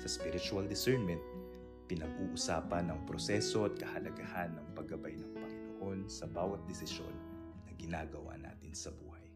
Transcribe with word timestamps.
Sa 0.00 0.08
spiritual 0.08 0.64
discernment, 0.64 1.20
pinag-uusapan 1.84 2.88
ang 2.88 3.04
proseso 3.04 3.68
at 3.68 3.76
kahalagahan 3.76 4.48
ng 4.56 4.72
paggabay 4.72 5.12
ng 5.12 5.28
Panginoon 5.36 6.08
sa 6.08 6.24
bawat 6.24 6.64
desisyon 6.64 7.12
na 7.68 7.76
ginagawa 7.76 8.32
natin 8.40 8.72
sa 8.72 8.88
buhay. 8.96 9.28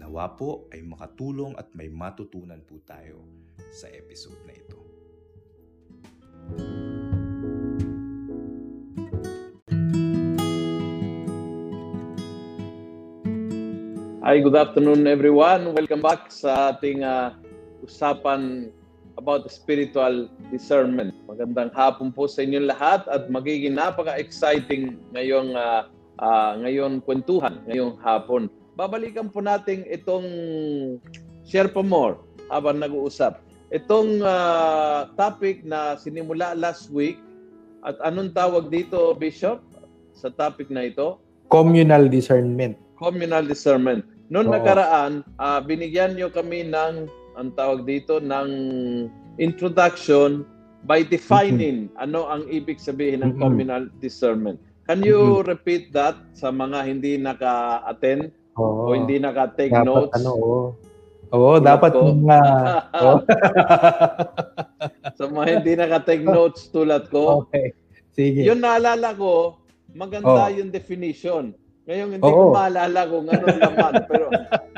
Nawa 0.00 0.32
po 0.32 0.64
ay 0.72 0.80
makatulong 0.80 1.60
at 1.60 1.68
may 1.76 1.92
matutunan 1.92 2.64
po 2.64 2.80
tayo 2.88 3.20
sa 3.68 3.92
episode 3.92 4.40
na 4.48 4.56
ito. 4.56 4.80
Hi, 14.24 14.40
good 14.40 14.56
afternoon 14.56 15.04
everyone. 15.04 15.76
Welcome 15.76 16.00
back 16.00 16.32
sa 16.32 16.72
ating 16.72 17.04
uh, 17.04 17.36
usapan 17.84 18.72
about 19.20 19.52
spiritual 19.52 20.32
discernment. 20.48 21.12
Magandang 21.28 21.68
hapon 21.76 22.08
po 22.08 22.24
sa 22.24 22.40
inyong 22.40 22.72
lahat 22.72 23.04
at 23.12 23.28
magiging 23.28 23.76
napaka-exciting 23.76 24.96
ngayong 25.12 25.52
uh, 25.52 25.84
uh, 26.24 26.56
ngayon 26.64 27.04
kwentuhan, 27.04 27.60
ngayong 27.68 28.00
hapon. 28.00 28.48
Babalikan 28.80 29.28
po 29.28 29.44
natin 29.44 29.84
itong 29.92 30.24
share 31.44 31.68
pa 31.68 31.84
more 31.84 32.16
habang 32.48 32.80
nag-uusap. 32.80 33.44
Itong 33.68 34.24
uh, 34.24 35.12
topic 35.20 35.60
na 35.68 36.00
sinimula 36.00 36.56
last 36.56 36.88
week 36.88 37.20
at 37.84 38.00
anong 38.00 38.32
tawag 38.32 38.72
dito, 38.72 39.12
Bishop, 39.12 39.60
sa 40.16 40.32
topic 40.32 40.72
na 40.72 40.88
ito? 40.88 41.20
Communal 41.52 42.08
discernment 42.08 42.80
communal 43.00 43.48
discernment. 43.48 44.04
Noong 44.28 44.52
nakaraan, 44.52 45.24
uh, 45.40 45.58
binigyan 45.64 46.14
nyo 46.14 46.28
kami 46.28 46.68
ng, 46.68 47.08
ang 47.38 47.54
tawag 47.54 47.86
dito, 47.86 48.18
ng 48.18 48.48
introduction 49.38 50.42
by 50.88 51.04
defining 51.04 51.92
mm-hmm. 51.92 52.04
ano 52.04 52.24
ang 52.28 52.48
ibig 52.48 52.80
sabihin 52.80 53.20
ng 53.20 53.36
mm-hmm. 53.36 53.42
communal 53.42 53.84
discernment. 54.00 54.56
Can 54.88 55.04
you 55.04 55.38
mm-hmm. 55.38 55.46
repeat 55.46 55.92
that 55.92 56.18
sa 56.34 56.50
mga 56.50 56.78
hindi 56.88 57.14
naka-attend 57.20 58.32
Oo. 58.58 58.90
o 58.90 58.94
hindi 58.96 59.20
naka-take 59.20 59.70
dapat, 59.70 59.86
notes? 59.86 60.14
Ano, 60.18 60.30
oo. 60.34 60.60
Oo, 61.30 61.62
dapat 61.62 61.94
ko. 61.94 62.10
mga... 62.10 62.38
oh. 63.06 63.18
sa 65.18 65.24
mga 65.30 65.46
hindi 65.60 65.72
naka-take 65.78 66.26
notes 66.36 66.72
tulad 66.74 67.06
ko. 67.12 67.46
Okay. 67.46 67.70
Sige. 68.10 68.42
Yun 68.42 68.58
naalala 68.58 69.14
ko, 69.14 69.62
maganda 69.94 70.50
oh. 70.50 70.50
yung 70.50 70.74
definition. 70.74 71.54
Ngayon 71.86 72.08
hindi 72.18 72.26
Oo. 72.26 72.50
ko 72.50 72.54
maalala 72.54 73.00
kung 73.08 73.26
ano 73.26 73.46
naman 73.50 73.92
pero 74.06 74.26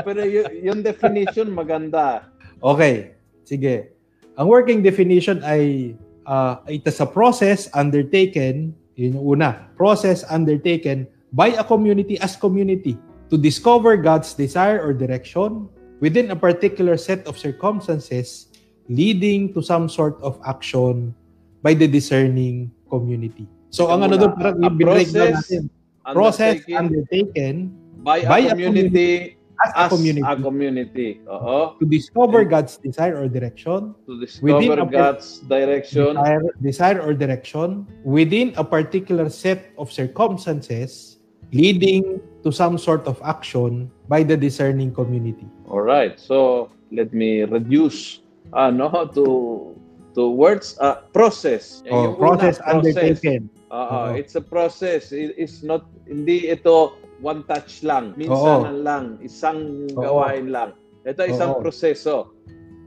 pero 0.01 0.21
y- 0.25 0.65
yung 0.65 0.81
definition 0.81 1.53
maganda. 1.53 2.32
Okay. 2.63 3.19
Sige. 3.43 3.93
Ang 4.39 4.47
working 4.49 4.81
definition 4.81 5.43
ay 5.45 5.93
uh, 6.25 6.63
it 6.71 6.87
is 6.87 7.03
a 7.03 7.09
process 7.09 7.69
undertaken, 7.75 8.73
yun 8.95 9.19
yung 9.19 9.37
una, 9.37 9.69
process 9.77 10.25
undertaken 10.31 11.05
by 11.35 11.53
a 11.59 11.65
community 11.65 12.17
as 12.23 12.39
community 12.39 12.97
to 13.29 13.37
discover 13.37 13.97
God's 13.97 14.33
desire 14.33 14.81
or 14.81 14.95
direction 14.95 15.69
within 16.01 16.31
a 16.31 16.39
particular 16.39 16.97
set 16.97 17.27
of 17.27 17.37
circumstances 17.37 18.53
leading 18.89 19.55
to 19.55 19.63
some 19.63 19.89
sort 19.89 20.21
of 20.21 20.39
action 20.47 21.15
by 21.63 21.75
the 21.75 21.87
discerning 21.87 22.71
community. 22.91 23.47
So, 23.73 23.89
ang 23.89 24.05
ano 24.05 24.21
doon, 24.21 24.33
parang 24.37 24.57
i-break 24.61 25.09
natin 25.15 25.71
process 26.13 26.61
undertaken 26.69 27.73
by 28.05 28.21
a, 28.21 28.29
by 28.29 28.41
a 28.45 28.53
community, 28.53 29.39
as 29.65 29.71
a 29.77 29.89
community. 29.89 30.27
A 30.27 30.37
community. 30.37 31.09
Oo. 31.31 31.79
To 31.79 31.85
discover 31.87 32.45
God's 32.45 32.77
desire 32.77 33.17
or 33.17 33.29
direction. 33.29 33.95
To 34.07 34.21
discover 34.21 34.87
God's 34.87 35.41
direction. 35.47 36.19
Desire, 36.19 36.43
desire 36.63 36.99
or 37.01 37.15
direction 37.15 37.87
within 38.05 38.53
a 38.57 38.65
particular 38.65 39.31
set 39.31 39.71
of 39.79 39.91
circumstances 39.91 41.19
leading 41.53 42.21
to 42.43 42.51
some 42.51 42.79
sort 42.79 43.07
of 43.07 43.21
action 43.23 43.91
by 44.09 44.23
the 44.23 44.37
discerning 44.37 44.93
community. 44.93 45.47
All 45.69 45.85
right. 45.85 46.19
So, 46.19 46.71
let 46.91 47.13
me 47.13 47.43
reduce 47.43 48.21
ano 48.53 48.89
to 49.17 49.73
to 50.15 50.29
words 50.29 50.77
uh, 50.81 51.09
process. 51.13 51.83
Oh, 51.91 52.15
process, 52.15 52.59
process 52.59 52.75
undertaken. 52.75 53.51
Uh, 53.73 54.13
it's 54.17 54.35
a 54.37 54.45
process. 54.45 55.13
It's 55.13 55.63
not 55.65 55.89
hindi 56.05 56.53
ito 56.53 57.01
one 57.23 57.47
touch 57.47 57.87
lang. 57.87 58.13
Minsan 58.19 58.75
Oo. 58.75 58.83
lang, 58.83 59.17
isang 59.23 59.89
Oo. 59.95 60.03
gawain 60.03 60.51
lang. 60.51 60.75
Ito 61.07 61.25
isang 61.31 61.57
Oo. 61.57 61.63
proseso. 61.63 62.35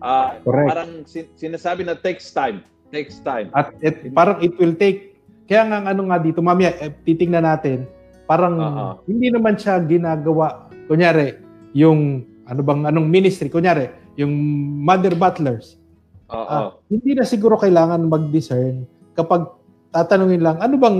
Uh, 0.03 0.38
parang 0.44 1.07
sin- 1.07 1.31
sinasabi 1.40 1.88
na 1.88 1.96
takes 1.96 2.29
time. 2.29 2.62
Takes 2.91 3.24
time. 3.24 3.50
At 3.56 3.74
it, 3.81 4.12
parang 4.13 4.44
it 4.44 4.53
will 4.59 4.75
take 4.75 5.16
kaya 5.45 5.62
nga 5.69 5.94
ano 5.94 6.09
nga 6.09 6.18
dito, 6.18 6.41
mamaya 6.41 6.74
eh, 6.81 6.90
titingnan 7.06 7.45
natin, 7.45 7.85
parang 8.25 8.57
uh-huh. 8.57 8.94
hindi 9.06 9.29
naman 9.29 9.53
siya 9.53 9.78
ginagawa 9.85 10.69
kunyari 10.90 11.38
yung 11.78 12.25
ano 12.50 12.62
bang 12.66 12.90
anong 12.90 13.07
ministry 13.09 13.50
kunyari 13.50 13.90
yung 14.18 14.34
mother 14.81 15.13
butlers. 15.13 15.78
Uh-huh. 16.25 16.74
Uh, 16.74 16.81
hindi 16.90 17.13
na 17.13 17.25
siguro 17.25 17.62
kailangan 17.62 18.09
mag-discern 18.09 18.90
kapag 19.13 19.45
tatanungin 19.94 20.41
lang 20.41 20.57
ano 20.57 20.75
bang 20.81 21.00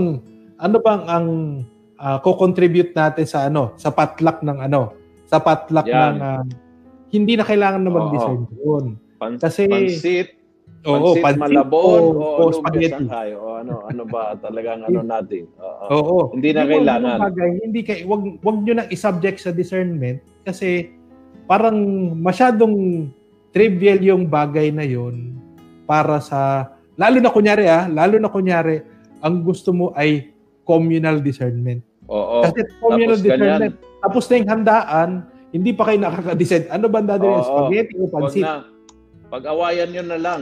ano 0.62 0.76
bang 0.78 1.02
ang 1.10 1.26
uh, 1.98 2.18
ko-contribute 2.20 2.92
natin 2.92 3.26
sa 3.26 3.48
ano 3.48 3.74
sa 3.76 3.92
potluck 3.92 4.40
ng 4.44 4.58
ano 4.60 4.94
sa 5.26 5.42
potluck 5.42 5.86
Yan. 5.88 5.96
ng 5.96 6.16
uh, 6.22 6.42
hindi 7.10 7.34
na 7.38 7.44
kailangan 7.46 7.82
na 7.82 7.90
mag-discern 7.90 8.42
doon. 8.50 8.84
Pan- 9.16 9.40
Kasi 9.40 9.64
pansit, 9.70 10.36
Oo, 10.84 11.16
pansit, 11.16 11.22
pansit 11.24 11.40
malabon 11.40 12.02
o, 12.14 12.20
o, 12.20 12.46
o 12.46 12.52
spaghetti. 12.52 13.06
Shanghai, 13.08 13.30
o 13.32 13.58
ano 13.58 13.74
ano 13.88 14.02
ba 14.04 14.34
talagang 14.44 14.84
ano 14.84 15.00
natin. 15.02 15.48
Oo. 15.58 15.86
Oo. 15.90 16.18
Hindi 16.36 16.50
na 16.52 16.62
kailangan. 16.66 17.16
Bagay, 17.30 17.48
hindi 17.64 17.80
kay 17.82 17.98
wag 18.04 18.22
wag 18.42 18.58
niyo 18.62 18.72
nang 18.76 18.90
i-subject 18.92 19.38
sa 19.40 19.50
discernment 19.54 20.20
kasi 20.44 20.92
parang 21.48 21.78
masyadong 22.18 23.08
trivial 23.54 23.98
yung 24.02 24.22
bagay 24.28 24.68
na 24.74 24.84
yon 24.84 25.32
para 25.86 26.18
sa 26.18 26.70
Lalo 26.96 27.20
na 27.20 27.28
kunyari 27.28 27.68
ah, 27.68 27.84
lalo 27.92 28.16
na 28.16 28.32
kunyari, 28.32 28.80
ang 29.20 29.44
gusto 29.44 29.68
mo 29.76 29.92
ay 29.92 30.32
communal 30.66 31.22
discernment. 31.22 31.80
Oo. 32.10 32.42
Kasi 32.44 32.60
communal 32.82 33.16
tapos 33.16 33.24
discernment, 33.24 33.74
ganyan. 33.78 34.02
tapos 34.02 34.22
na 34.26 34.34
yung 34.36 34.50
handaan, 34.50 35.10
hindi 35.54 35.70
pa 35.72 35.82
kayo 35.88 35.98
nakaka-decide. 36.02 36.66
Ano 36.68 36.90
ba 36.90 37.00
dadalhin? 37.00 37.46
Spaghetti 37.46 37.94
o 37.96 38.10
pansit? 38.10 38.44
Pag-awayan 39.30 39.88
nyo 39.94 40.04
na 40.04 40.18
lang. 40.18 40.40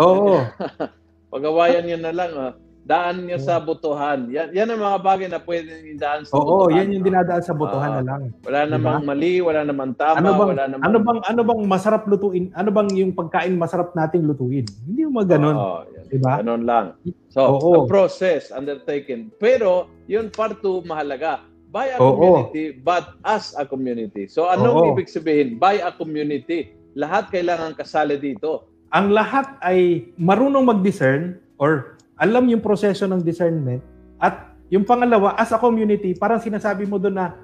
Oo. 0.00 0.40
Pag-awayan 1.32 1.84
nyo 1.86 1.98
na 2.00 2.12
lang. 2.16 2.32
Ah 2.34 2.52
daan 2.86 3.26
niyo 3.26 3.42
sa 3.42 3.58
botohan. 3.58 4.30
Yan, 4.30 4.54
yan 4.54 4.70
ang 4.70 4.78
mga 4.78 4.98
bagay 5.02 5.26
na 5.26 5.42
pwedeng 5.42 5.90
idaan 5.90 6.22
sa 6.22 6.38
Oo, 6.38 6.38
botohan. 6.38 6.62
Oo, 6.70 6.76
yan 6.78 6.94
yung 6.94 7.04
dinadaan 7.04 7.42
sa 7.42 7.54
botohan 7.58 7.90
uh, 7.90 7.96
na 7.98 8.02
lang. 8.06 8.20
Wala 8.46 8.60
diba? 8.62 8.72
namang 8.78 9.02
mali, 9.02 9.34
wala 9.42 9.60
namang 9.66 9.92
tama, 9.98 10.22
ano 10.22 10.30
bang, 10.30 10.48
wala 10.54 10.64
namang... 10.70 10.84
Ano 10.86 10.98
bang, 11.02 11.20
ano 11.26 11.40
bang 11.42 11.62
masarap 11.66 12.02
lutuin? 12.06 12.54
Ano 12.54 12.70
bang 12.70 12.88
yung 12.94 13.10
pagkain 13.10 13.58
masarap 13.58 13.90
nating 13.98 14.22
lutuin? 14.30 14.62
Hindi 14.86 15.02
mo 15.02 15.26
ganoon. 15.26 15.56
Oo, 15.58 15.78
yan. 15.82 16.04
diba? 16.14 16.32
Ganon 16.38 16.62
lang. 16.62 16.86
So, 17.34 17.58
Oo. 17.58 17.82
a 17.82 17.90
process 17.90 18.54
undertaken. 18.54 19.34
Pero, 19.42 19.90
yun 20.06 20.30
part 20.30 20.62
two, 20.62 20.86
mahalaga. 20.86 21.42
By 21.74 21.90
a 21.90 21.98
Oo. 21.98 22.14
community, 22.14 22.70
but 22.70 23.18
as 23.26 23.50
a 23.58 23.66
community. 23.66 24.30
So, 24.30 24.46
anong 24.46 24.78
Oo. 24.78 24.86
ibig 24.94 25.10
sabihin? 25.10 25.58
By 25.58 25.82
a 25.82 25.90
community. 25.90 26.70
Lahat 26.94 27.34
kailangan 27.34 27.74
kasali 27.74 28.14
dito. 28.14 28.70
Ang 28.94 29.10
lahat 29.10 29.58
ay 29.66 30.06
marunong 30.14 30.62
mag-discern 30.62 31.42
or 31.58 31.95
alam 32.16 32.48
yung 32.48 32.64
proseso 32.64 33.04
ng 33.04 33.20
discernment, 33.20 33.84
at 34.16 34.56
yung 34.72 34.82
pangalawa, 34.82 35.36
as 35.36 35.52
a 35.52 35.60
community, 35.60 36.16
parang 36.16 36.40
sinasabi 36.40 36.88
mo 36.88 36.96
doon 36.96 37.14
na 37.14 37.36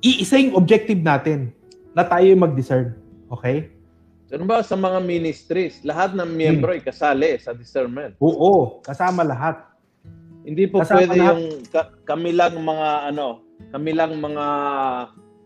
iisa 0.00 0.40
yung 0.40 0.56
objective 0.56 1.02
natin 1.02 1.52
na 1.92 2.06
tayo 2.06 2.24
yung 2.24 2.40
mag-discern. 2.40 2.96
Okay? 3.28 3.68
Ano 4.30 4.46
ba 4.46 4.62
sa 4.62 4.78
mga 4.78 5.02
ministries, 5.02 5.82
lahat 5.82 6.14
ng 6.14 6.30
miyembro 6.30 6.70
hmm. 6.70 6.78
ay 6.78 6.82
kasali 6.86 7.30
sa 7.42 7.50
discernment? 7.50 8.14
Oo, 8.22 8.78
kasama 8.80 9.26
lahat. 9.26 9.66
Hindi 10.46 10.70
po 10.70 10.80
kasama 10.80 11.04
pwede 11.04 11.18
lahat. 11.18 11.26
yung 11.34 11.42
ka- 11.68 11.90
kami 12.06 12.30
lang 12.32 12.54
mga 12.54 12.88
ano, 13.10 13.42
kami 13.74 13.90
lang 13.92 14.14
mga 14.16 14.46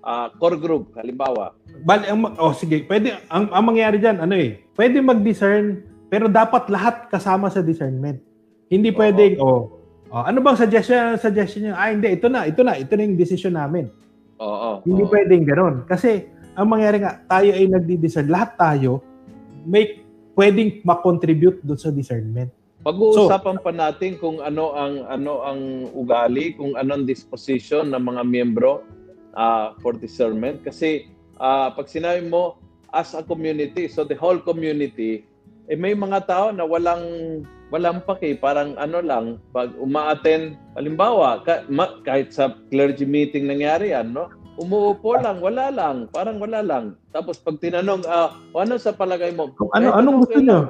uh, 0.05 0.29
core 0.37 0.61
group, 0.61 0.93
halimbawa. 0.95 1.57
Ang, 1.89 2.37
oh 2.37 2.53
sige, 2.53 2.85
pwede, 2.87 3.17
ang, 3.33 3.51
ang 3.51 3.65
mangyari 3.65 3.99
diyan 3.99 4.23
ano 4.23 4.37
eh, 4.37 4.63
pwede 4.77 5.01
mag-discern 5.01 5.95
Pero 6.15 6.31
dapat 6.31 6.71
lahat 6.71 7.11
kasama 7.11 7.51
sa 7.51 7.59
discernment. 7.59 8.23
Hindi 8.69 8.91
pwedeng, 8.93 9.41
oh, 9.41 9.69
oh, 10.09 10.25
ano 10.25 10.41
bang 10.41 10.59
suggestion, 10.59 11.21
suggestion 11.21 11.69
niyo? 11.69 11.75
Ah, 11.77 11.93
hindi, 11.93 12.09
ito 12.15 12.27
na, 12.33 12.49
ito 12.49 12.61
na, 12.65 12.79
ito 12.81 12.93
na 12.97 13.03
yung 13.05 13.21
decision 13.21 13.55
namin. 13.55 13.89
Oo. 14.41 14.81
Hindi 14.83 15.03
oo. 15.05 15.11
pwedeng 15.13 15.45
ganoon. 15.45 15.77
Kasi, 15.85 16.27
ang 16.55 16.71
mangyari 16.71 17.03
nga, 17.03 17.21
tayo 17.29 17.51
ay 17.51 17.67
nagdi-discern. 17.69 18.31
Lahat 18.31 18.57
tayo, 18.57 19.03
may 19.67 20.05
pwedeng 20.35 20.83
makontribute 20.83 21.63
doon 21.63 21.81
sa 21.81 21.91
discernment. 21.91 22.51
Pag-uusapan 22.85 23.65
pa 23.65 23.73
natin 23.73 24.21
kung 24.21 24.45
ano 24.45 24.77
ang 24.77 25.09
ano 25.09 25.41
ang 25.41 25.89
ugali, 25.97 26.53
kung 26.53 26.77
anong 26.77 27.09
disposition 27.09 27.89
ng 27.89 28.03
mga 28.13 28.23
miyembro 28.29 28.85
uh, 29.33 29.73
for 29.81 29.97
discernment 29.97 30.61
kasi 30.61 31.09
uh, 31.41 31.73
pag 31.73 31.89
sinabi 31.89 32.29
mo 32.29 32.61
as 32.93 33.17
a 33.17 33.25
community, 33.25 33.89
so 33.89 34.05
the 34.05 34.15
whole 34.15 34.37
community, 34.37 35.25
eh 35.67 35.75
may 35.81 35.97
mga 35.97 36.29
tao 36.29 36.47
na 36.53 36.69
walang 36.69 37.03
walang 37.73 38.05
paki, 38.05 38.37
parang 38.37 38.77
ano 38.77 39.01
lang, 39.01 39.25
pag 39.55 39.73
umaaten, 39.81 40.59
halimbawa, 40.77 41.41
ka, 41.45 41.65
ma, 41.71 42.01
kahit 42.05 42.35
sa 42.35 42.53
clergy 42.69 43.09
meeting 43.09 43.49
nangyari 43.49 43.97
yan, 43.97 44.13
no? 44.13 44.29
Umuupo 44.61 45.19
lang, 45.19 45.43
wala 45.43 45.73
lang, 45.73 46.07
parang 46.15 46.39
wala 46.39 46.63
lang. 46.63 46.95
Tapos 47.11 47.41
pag 47.43 47.59
tinanong, 47.59 48.07
uh, 48.07 48.31
ano 48.55 48.79
sa 48.79 48.95
palagay 48.95 49.35
mo? 49.35 49.51
Kung 49.59 49.73
ano, 49.75 49.91
anong 49.91 50.23
gusto 50.23 50.39
okay 50.39 50.47
nyo? 50.47 50.61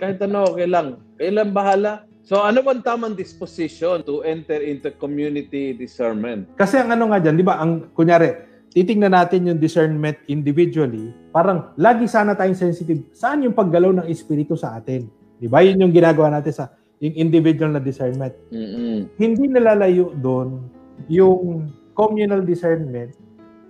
kahit 0.00 0.20
ano, 0.20 0.52
okay 0.52 0.68
lang. 0.68 1.00
Kailan 1.16 1.56
bahala? 1.56 2.04
So 2.20 2.44
ano 2.44 2.60
bang 2.60 2.84
tamang 2.84 3.16
disposition 3.16 4.04
to 4.04 4.20
enter 4.22 4.60
into 4.60 4.92
community 5.00 5.72
discernment? 5.72 6.52
Kasi 6.60 6.76
ang 6.76 6.92
ano 6.92 7.08
nga 7.08 7.18
dyan, 7.24 7.40
di 7.40 7.46
ba, 7.46 7.56
ang, 7.56 7.88
kunyari, 7.96 8.36
titingnan 8.70 9.16
natin 9.16 9.48
yung 9.50 9.58
discernment 9.58 10.20
individually, 10.28 11.10
parang 11.34 11.72
lagi 11.80 12.04
sana 12.06 12.36
tayong 12.36 12.58
sensitive. 12.58 13.02
Saan 13.16 13.42
yung 13.42 13.56
paggalaw 13.56 13.96
ng 13.96 14.06
Espiritu 14.06 14.54
sa 14.54 14.78
atin? 14.78 15.08
Di 15.40 15.48
ba? 15.48 15.64
Yun 15.64 15.88
yung 15.88 15.94
ginagawa 15.96 16.28
natin 16.36 16.52
sa 16.52 16.64
yung 17.00 17.16
individual 17.16 17.72
na 17.72 17.80
discernment. 17.80 18.36
Mm-mm. 18.52 19.08
Hindi 19.16 19.48
nalalayo 19.48 20.12
doon 20.20 20.68
yung 21.08 21.72
communal 21.96 22.44
discernment 22.44 23.16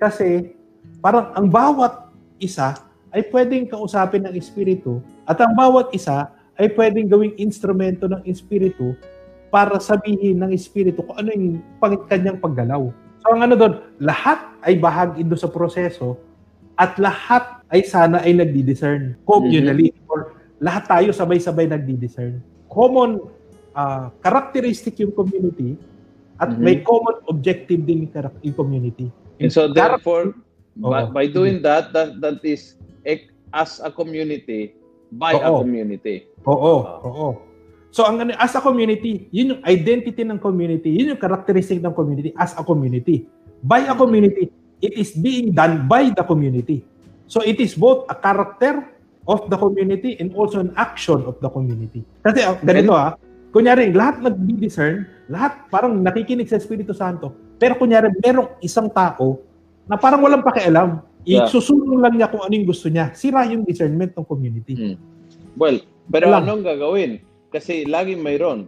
kasi 0.02 0.50
parang 0.98 1.30
ang 1.38 1.46
bawat 1.46 2.10
isa 2.42 2.74
ay 3.14 3.22
pwedeng 3.30 3.70
kausapin 3.70 4.26
ng 4.26 4.34
Espiritu 4.34 4.98
at 5.30 5.38
ang 5.38 5.54
bawat 5.54 5.94
isa 5.94 6.30
ay 6.58 6.74
pwedeng 6.74 7.06
gawing 7.06 7.38
instrumento 7.38 8.10
ng 8.10 8.22
Espiritu 8.26 8.98
para 9.54 9.78
sabihin 9.78 10.42
ng 10.42 10.50
Espiritu 10.50 11.06
kung 11.06 11.18
ano 11.18 11.30
yung 11.30 11.62
kanyang 12.10 12.38
paggalaw. 12.42 12.90
So 13.22 13.26
ang 13.30 13.46
ano 13.46 13.54
doon, 13.54 13.74
lahat 14.02 14.42
ay 14.66 14.78
bahagi 14.78 15.22
doon 15.22 15.38
sa 15.38 15.50
proseso 15.50 16.18
at 16.74 16.98
lahat 16.98 17.62
ay 17.70 17.86
sana 17.86 18.22
ay 18.26 18.34
nagdi-discern 18.34 19.18
communally 19.22 19.94
or 20.10 20.39
lahat 20.60 20.84
tayo 20.86 21.08
sabay-sabay 21.10 21.66
nagdi-discern. 21.72 22.38
Common 22.68 23.18
uh, 23.72 24.12
characteristic 24.20 25.00
yung 25.00 25.10
community 25.10 25.74
at 26.36 26.52
Mhm. 26.52 26.60
may 26.60 26.76
common 26.84 27.16
objective 27.26 27.80
din 27.82 28.06
yung 28.44 28.56
community. 28.56 29.08
And 29.40 29.48
so 29.48 29.72
therefore, 29.72 30.36
by, 30.76 31.08
Oo. 31.08 31.12
by 31.16 31.24
doing 31.32 31.64
that, 31.64 31.96
that 31.96 32.20
that 32.20 32.44
is 32.44 32.76
as 33.50 33.82
a 33.82 33.90
community, 33.90 34.76
by 35.10 35.34
a 35.34 35.50
Oo. 35.50 35.66
community. 35.66 36.28
Oo, 36.46 36.74
Ah. 36.86 37.02
oo. 37.02 37.28
So 37.90 38.06
ang 38.06 38.22
ano, 38.22 38.38
as 38.38 38.54
a 38.54 38.62
community, 38.62 39.26
yun 39.34 39.58
yung 39.58 39.62
identity 39.66 40.22
ng 40.22 40.38
community, 40.38 40.94
yun 40.94 41.16
yung 41.16 41.20
characteristic 41.20 41.82
ng 41.82 41.90
community 41.90 42.30
as 42.38 42.54
a 42.54 42.62
community. 42.62 43.26
By 43.60 43.82
a 43.90 43.96
community, 43.98 44.54
it 44.78 44.94
is 44.94 45.10
being 45.12 45.50
done 45.50 45.90
by 45.90 46.14
the 46.14 46.22
community. 46.22 46.86
So 47.26 47.42
it 47.42 47.58
is 47.58 47.74
both 47.74 48.06
a 48.06 48.14
character 48.14 48.86
of 49.30 49.46
the 49.46 49.54
community 49.54 50.18
and 50.18 50.34
also 50.34 50.58
an 50.58 50.74
action 50.74 51.22
of 51.22 51.38
the 51.38 51.46
community. 51.46 52.02
Kasi 52.26 52.42
ah, 52.42 52.58
ganito 52.58 52.90
ah, 52.90 53.14
kunyari, 53.54 53.94
lahat 53.94 54.26
nag-discern, 54.26 55.06
lahat 55.30 55.70
parang 55.70 56.02
nakikinig 56.02 56.50
sa 56.50 56.58
Espiritu 56.58 56.90
Santo, 56.90 57.30
pero 57.62 57.78
kunyari, 57.78 58.10
merong 58.18 58.58
isang 58.58 58.90
tao 58.90 59.38
na 59.86 59.94
parang 59.94 60.18
walang 60.20 60.42
pakialam, 60.42 61.06
Yeah. 61.20 61.44
isusulong 61.44 62.00
lang 62.00 62.16
niya 62.16 62.32
kung 62.32 62.40
ano 62.40 62.48
yung 62.56 62.64
gusto 62.64 62.88
niya. 62.88 63.12
Sira 63.12 63.44
yung 63.44 63.60
discernment 63.68 64.16
ng 64.16 64.24
community. 64.24 64.72
Mm. 64.72 64.96
Well, 65.52 65.84
pero 66.08 66.32
Lang. 66.32 66.48
anong 66.48 66.64
gagawin? 66.64 67.20
Kasi 67.52 67.84
laging 67.84 68.24
mayroon. 68.24 68.64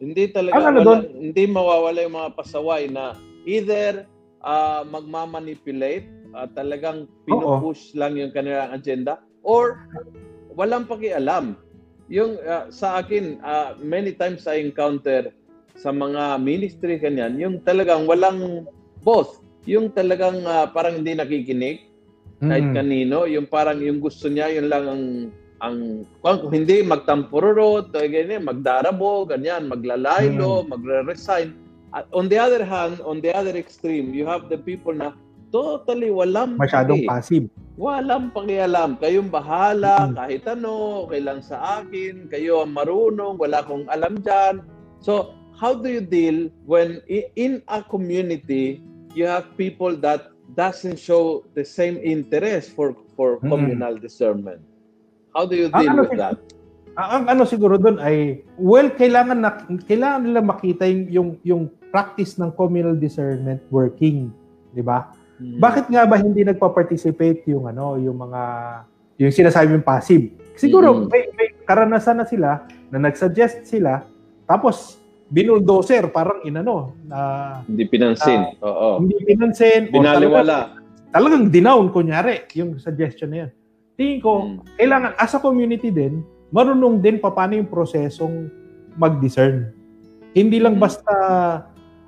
Hindi 0.00 0.32
talaga 0.32 0.56
Ang 0.56 0.64
ano 0.64 0.78
wala, 0.80 0.86
doon? 0.88 1.00
hindi 1.12 1.44
mawawala 1.44 1.98
yung 2.08 2.16
mga 2.16 2.30
pasaway 2.40 2.88
na 2.88 3.20
either 3.44 4.08
uh, 4.40 4.80
magmamanipulate 4.88 6.08
at 6.32 6.56
talagang 6.56 7.04
pinupush 7.28 7.92
lang 7.92 8.16
yung 8.16 8.32
kanilang 8.32 8.72
agenda 8.72 9.20
or 9.44 9.78
walang 10.56 10.88
pakialam. 10.88 11.54
Yung 12.08 12.36
uh, 12.42 12.68
sa 12.68 13.00
akin, 13.00 13.38
uh, 13.40 13.76
many 13.80 14.12
times 14.12 14.44
I 14.48 14.60
encounter 14.60 15.32
sa 15.76 15.92
mga 15.92 16.40
ministry 16.40 16.98
kanyan, 16.98 17.36
yung 17.38 17.60
talagang 17.62 18.04
walang 18.08 18.68
both. 19.04 19.40
Yung 19.64 19.88
talagang 19.92 20.44
uh, 20.44 20.68
parang 20.68 21.00
hindi 21.00 21.16
nakikinig 21.16 21.88
kahit 22.44 22.66
Mm. 22.66 22.76
kanino, 22.76 23.18
yung 23.24 23.48
parang 23.48 23.80
yung 23.80 24.04
gusto 24.04 24.28
niya, 24.28 24.52
yun 24.52 24.68
lang 24.68 24.84
ang 24.84 25.04
ang 25.64 25.76
kung 26.20 26.52
hindi 26.52 26.84
magtampururot, 26.84 27.88
o 27.88 27.98
ganyan, 28.04 28.44
magdarabo, 28.44 29.24
ganyan, 29.24 29.64
maglalaylo, 29.64 30.66
Mm. 30.66 30.68
magre-resign. 30.76 31.56
On 32.12 32.28
the 32.28 32.36
other 32.36 32.60
hand, 32.60 33.00
on 33.00 33.24
the 33.24 33.32
other 33.32 33.56
extreme, 33.56 34.12
you 34.12 34.28
have 34.28 34.52
the 34.52 34.60
people 34.60 34.92
na 34.92 35.16
totally 35.54 36.10
walang 36.10 36.58
Masyadong 36.58 37.06
paki. 37.06 37.08
passive. 37.08 37.46
Walang 37.78 38.34
pakialam. 38.34 38.98
Kayong 38.98 39.30
bahala, 39.30 40.10
Mm. 40.10 40.14
kahit 40.18 40.42
ano, 40.50 41.06
kailan 41.06 41.38
sa 41.38 41.78
akin, 41.78 42.26
kayo 42.26 42.66
ang 42.66 42.74
marunong, 42.74 43.38
wala 43.38 43.62
akong 43.62 43.86
alam 43.86 44.18
dyan. 44.18 44.66
So, 44.98 45.30
how 45.54 45.78
do 45.78 45.86
you 45.86 46.02
deal 46.02 46.50
when 46.66 46.98
in 47.38 47.62
a 47.70 47.86
community, 47.86 48.82
you 49.14 49.30
have 49.30 49.46
people 49.54 49.94
that 50.02 50.34
doesn't 50.58 50.98
show 50.98 51.46
the 51.54 51.62
same 51.62 52.02
interest 52.02 52.74
for 52.74 52.98
for 53.14 53.38
Mm. 53.38 53.54
communal 53.54 53.94
discernment? 53.94 54.58
How 55.30 55.46
do 55.46 55.54
you 55.54 55.70
deal 55.70 55.94
ano 55.94 56.10
with 56.10 56.18
that? 56.18 56.34
Ang, 56.94 57.10
ang 57.10 57.24
ano 57.30 57.42
siguro 57.42 57.74
doon 57.74 57.98
ay 57.98 58.42
well 58.54 58.86
kailangan 58.86 59.38
na 59.38 59.50
kailangan 59.86 60.30
nila 60.30 60.40
makita 60.42 60.86
yung 60.86 61.02
yung, 61.10 61.30
yung 61.42 61.62
practice 61.90 62.38
ng 62.38 62.54
communal 62.54 62.94
discernment 62.94 63.62
working, 63.70 64.30
'di 64.74 64.82
ba? 64.82 65.10
Mm. 65.34 65.58
Bakit 65.58 65.84
nga 65.90 66.06
ba 66.06 66.16
hindi 66.16 66.42
nagpa-participate 66.42 67.42
yung 67.48 67.66
ano, 67.66 67.98
yung 67.98 68.14
mga 68.14 68.42
yung 69.18 69.34
sinasabi 69.34 69.74
yung 69.74 69.82
passive? 69.82 70.30
Siguro 70.54 70.94
Mm. 70.94 71.10
may, 71.10 71.22
may 71.34 71.48
karanasan 71.62 72.18
na 72.18 72.26
sila 72.26 72.50
na 72.88 72.98
nag-suggest 73.00 73.66
sila 73.66 74.06
tapos 74.44 74.98
binuldozer 75.26 76.06
parang 76.08 76.44
inano 76.44 76.94
na 77.04 77.18
Hindi 77.64 77.88
pinansin. 77.88 78.54
Oo. 78.60 79.00
hindi 79.02 79.16
pinansin 79.24 79.88
o 79.88 79.98
talagang, 79.98 80.22
Binaliwala. 80.22 80.56
talagang 81.10 81.44
dinown 81.48 81.90
kunyari 81.90 82.46
yung 82.54 82.78
suggestion 82.78 83.30
na 83.30 83.38
yun. 83.46 83.50
Tingin 83.94 84.18
ko, 84.20 84.32
Mm. 84.44 84.56
kailangan 84.76 85.12
as 85.16 85.34
a 85.34 85.40
community 85.40 85.90
din, 85.90 86.22
marunong 86.50 86.98
din 86.98 87.18
paano 87.18 87.54
yung 87.54 87.66
prosesong 87.66 88.46
mag-discern. 88.94 89.74
Hindi 90.30 90.62
lang 90.62 90.78
Mm. 90.78 90.82
basta 90.82 91.14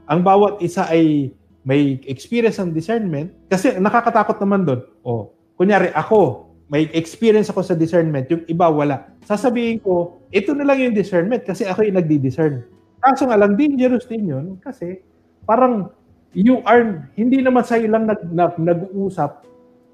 ang 0.04 0.22
bawat 0.22 0.58
isa 0.60 0.86
ay 0.86 1.34
may 1.66 1.98
experience 2.06 2.62
ng 2.62 2.70
discernment 2.70 3.34
kasi 3.50 3.74
nakakatakot 3.74 4.38
naman 4.38 4.62
doon. 4.62 4.80
O, 5.02 5.34
kunyari 5.58 5.90
ako, 5.90 6.46
may 6.70 6.86
experience 6.94 7.50
ako 7.50 7.66
sa 7.66 7.74
discernment, 7.74 8.30
yung 8.30 8.46
iba 8.46 8.70
wala. 8.70 9.10
Sasabihin 9.26 9.82
ko, 9.82 10.22
ito 10.30 10.54
na 10.54 10.62
lang 10.62 10.78
yung 10.78 10.94
discernment 10.94 11.42
kasi 11.42 11.66
ako 11.66 11.82
yung 11.82 11.98
nagdi-discern. 11.98 12.62
Kaso 13.02 13.26
nga 13.26 13.34
lang, 13.34 13.58
dangerous 13.58 14.06
din 14.06 14.30
yun 14.30 14.46
kasi 14.62 15.02
parang 15.42 15.90
you 16.38 16.62
are, 16.62 17.10
hindi 17.18 17.42
naman 17.42 17.66
sa'yo 17.66 17.90
lang 17.90 18.06
nag, 18.06 18.22
nag, 18.30 18.54
nag-uusap, 18.62 19.42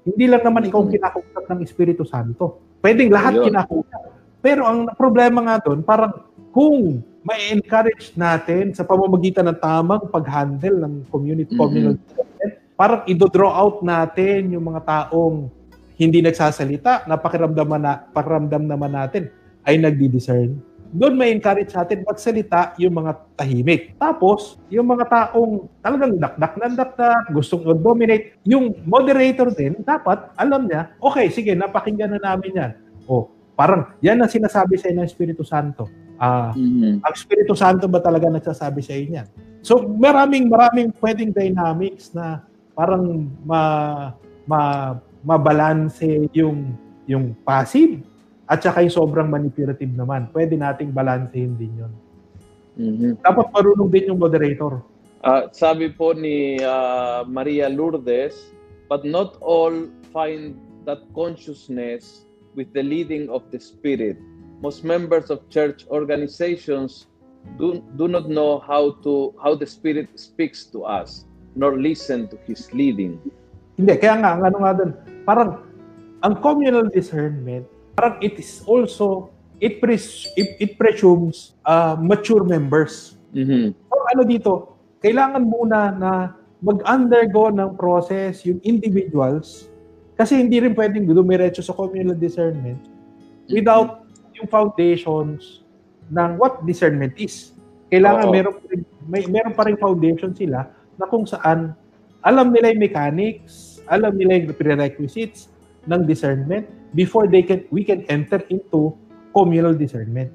hindi 0.05 0.25
lang 0.29 0.45
naman 0.45 0.69
ikaw 0.69 0.85
ang 0.85 0.93
kinakausap 0.93 1.43
ng 1.49 1.59
Espiritu 1.65 2.05
Santo. 2.05 2.61
Pwedeng 2.85 3.09
lahat 3.09 3.33
Ayun. 3.39 3.45
kinakausap. 3.49 4.01
Pero 4.43 4.67
ang 4.67 4.91
problema 4.99 5.39
nga 5.47 5.63
doon, 5.63 5.79
parang 5.79 6.11
kung 6.51 6.99
may 7.23 7.55
encourage 7.55 8.11
natin 8.19 8.75
sa 8.75 8.83
pamamagitan 8.83 9.47
ng 9.47 9.57
tamang 9.63 10.03
pag-handle 10.11 10.83
ng 10.83 11.07
community 11.07 11.55
communal 11.55 11.95
development, 11.95 12.53
parang 12.75 13.01
i-draw 13.07 13.51
out 13.55 13.79
natin 13.79 14.51
yung 14.51 14.67
mga 14.67 14.83
taong 14.83 15.47
hindi 15.95 16.19
nagsasalita, 16.19 17.07
na 17.07 17.15
pakiramdaman 17.15 17.79
na 17.79 17.93
pakiramdam 18.11 18.67
naman 18.67 18.91
natin 18.91 19.31
ay 19.63 19.79
nagdi-discern. 19.79 20.59
Doon 20.93 21.17
may 21.17 21.33
encourage 21.33 21.73
natin 21.73 22.05
magsalita 22.05 22.77
yung 22.77 22.93
mga 22.99 23.17
tahimik. 23.33 23.97
Tapos, 23.97 24.61
yung 24.69 24.85
mga 24.85 25.09
taong 25.09 25.65
talagang 25.81 26.19
dakdak 26.21 26.53
ng 26.59 26.75
dakdak, 26.77 27.23
gustong 27.33 27.65
dominate, 27.81 28.37
yung 28.45 28.77
moderator 28.85 29.49
din, 29.49 29.79
dapat 29.81 30.29
alam 30.37 30.69
niya, 30.69 30.93
okay, 31.01 31.33
sige, 31.33 31.55
napakinggan 31.57 32.13
na 32.13 32.21
namin 32.21 32.51
yan. 32.53 32.71
O, 33.09 33.31
parang 33.53 33.93
yan 34.01 34.19
ang 34.21 34.29
sinasabi 34.31 34.77
sa 34.77 34.89
ng 34.89 35.05
Espiritu 35.05 35.45
Santo. 35.45 35.87
Ah, 36.17 36.53
Mhm. 36.53 37.01
ang 37.01 37.13
Espiritu 37.13 37.53
Santo 37.57 37.85
ba 37.89 38.01
talaga 38.01 38.29
nagsasabi 38.29 38.81
sa 38.81 38.93
inyo 38.93 39.13
yan? 39.21 39.27
So, 39.63 39.79
maraming 39.79 40.51
maraming 40.51 40.91
pwedeng 40.99 41.31
dynamics 41.31 42.11
na 42.11 42.43
parang 42.75 43.29
ma 43.45 43.61
ma 44.43 44.93
mabalanse 45.23 46.27
yung 46.35 46.75
yung 47.07 47.31
passive 47.47 48.03
at 48.43 48.59
saka 48.59 48.83
yung 48.83 48.91
sobrang 48.91 49.29
manipulative 49.31 49.91
naman. 49.91 50.27
Pwede 50.35 50.59
nating 50.59 50.91
balansehin 50.91 51.55
din 51.55 51.71
yun. 51.79 51.93
Mhm. 52.75 53.23
Dapat 53.23 53.47
marunong 53.53 53.87
din 53.87 54.11
yung 54.11 54.19
moderator. 54.19 54.83
Ah, 55.23 55.47
sabi 55.55 55.87
po 55.87 56.11
ni 56.11 56.59
ah, 56.59 57.23
Maria 57.23 57.71
Lourdes, 57.71 58.35
but 58.91 59.07
not 59.07 59.39
all 59.39 59.71
find 60.11 60.59
that 60.83 60.99
consciousness 61.15 62.27
with 62.55 62.71
the 62.73 62.83
leading 62.83 63.29
of 63.29 63.43
the 63.51 63.59
Spirit. 63.59 64.17
Most 64.63 64.83
members 64.83 65.27
of 65.29 65.43
church 65.49 65.85
organizations 65.91 67.07
do, 67.59 67.83
do 67.97 68.07
not 68.07 68.29
know 68.29 68.63
how 68.63 68.95
to 69.03 69.35
how 69.43 69.55
the 69.55 69.67
Spirit 69.67 70.07
speaks 70.15 70.65
to 70.71 70.87
us, 70.87 71.25
nor 71.55 71.75
listen 71.75 72.31
to 72.31 72.37
His 72.47 72.71
leading. 72.71 73.19
Hindi, 73.75 73.93
kaya 73.97 74.21
nga, 74.21 74.37
ano 74.37 74.57
nga 74.61 74.73
doon, 74.77 74.91
parang, 75.25 75.49
ang 76.21 76.39
communal 76.39 76.87
discernment, 76.93 77.65
parang 77.97 78.21
it 78.21 78.37
is 78.37 78.61
also, 78.69 79.33
it, 79.59 79.81
pres, 79.81 80.29
it, 80.37 80.55
it 80.61 80.71
presumes 80.77 81.57
uh, 81.65 81.97
mature 81.99 82.45
members. 82.45 83.17
Mhm. 83.33 83.73
So 83.73 83.95
ano 84.13 84.21
dito, 84.23 84.51
kailangan 85.01 85.43
muna 85.43 85.79
na 85.97 86.11
mag-undergo 86.63 87.51
ng 87.51 87.75
process 87.75 88.47
yung 88.47 88.63
individuals 88.63 89.67
kasi 90.13 90.37
hindi 90.37 90.61
rin 90.61 90.73
pwedeng 90.73 91.05
dumiretso 91.05 91.59
sa 91.59 91.73
communal 91.73 92.13
discernment 92.13 92.77
without 93.49 94.05
yung 94.33 94.47
foundations 94.47 95.65
ng 96.09 96.37
what 96.37 96.61
discernment 96.63 97.13
is. 97.17 97.53
Kailangan 97.89 98.29
Oo. 98.29 98.33
meron 98.33 98.53
may 99.05 99.23
meron 99.25 99.53
pa 99.53 99.65
rin 99.65 99.77
foundation 99.77 100.33
sila 100.33 100.69
na 100.97 101.05
kung 101.05 101.25
saan 101.25 101.73
alam 102.23 102.49
nila 102.49 102.71
yung 102.71 102.81
mechanics, 102.81 103.83
alam 103.85 104.15
nila 104.15 104.39
yung 104.39 104.55
prerequisites 104.55 105.51
ng 105.85 106.07
discernment 106.07 106.63
before 106.95 107.27
they 107.27 107.43
can 107.43 107.65
we 107.69 107.83
can 107.83 108.01
enter 108.07 108.39
into 108.47 108.95
communal 109.35 109.75
discernment. 109.75 110.31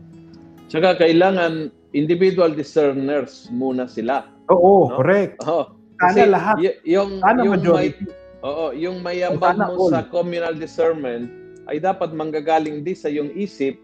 Tsaka 0.68 1.00
kailangan 1.00 1.72
individual 1.96 2.52
discerners 2.52 3.48
muna 3.48 3.88
sila. 3.88 4.28
Oo, 4.52 4.92
No? 4.92 5.00
correct. 5.00 5.40
Oh, 5.48 5.72
Sana 5.98 6.28
lahat. 6.28 6.56
y- 6.60 6.78
yung 6.86 7.18
Sana 7.24 7.38
yung 7.42 7.56
may, 7.56 7.62
majority. 7.64 8.04
Oo, 8.42 8.74
yung 8.74 9.02
mayabang 9.02 9.58
mo 9.58 9.74
all. 9.78 9.90
sa 9.90 10.06
communal 10.06 10.54
discernment 10.54 11.30
ay 11.68 11.82
dapat 11.82 12.14
manggagaling 12.14 12.80
di 12.80 12.94
sa 12.96 13.10
yung 13.12 13.28
isip, 13.34 13.76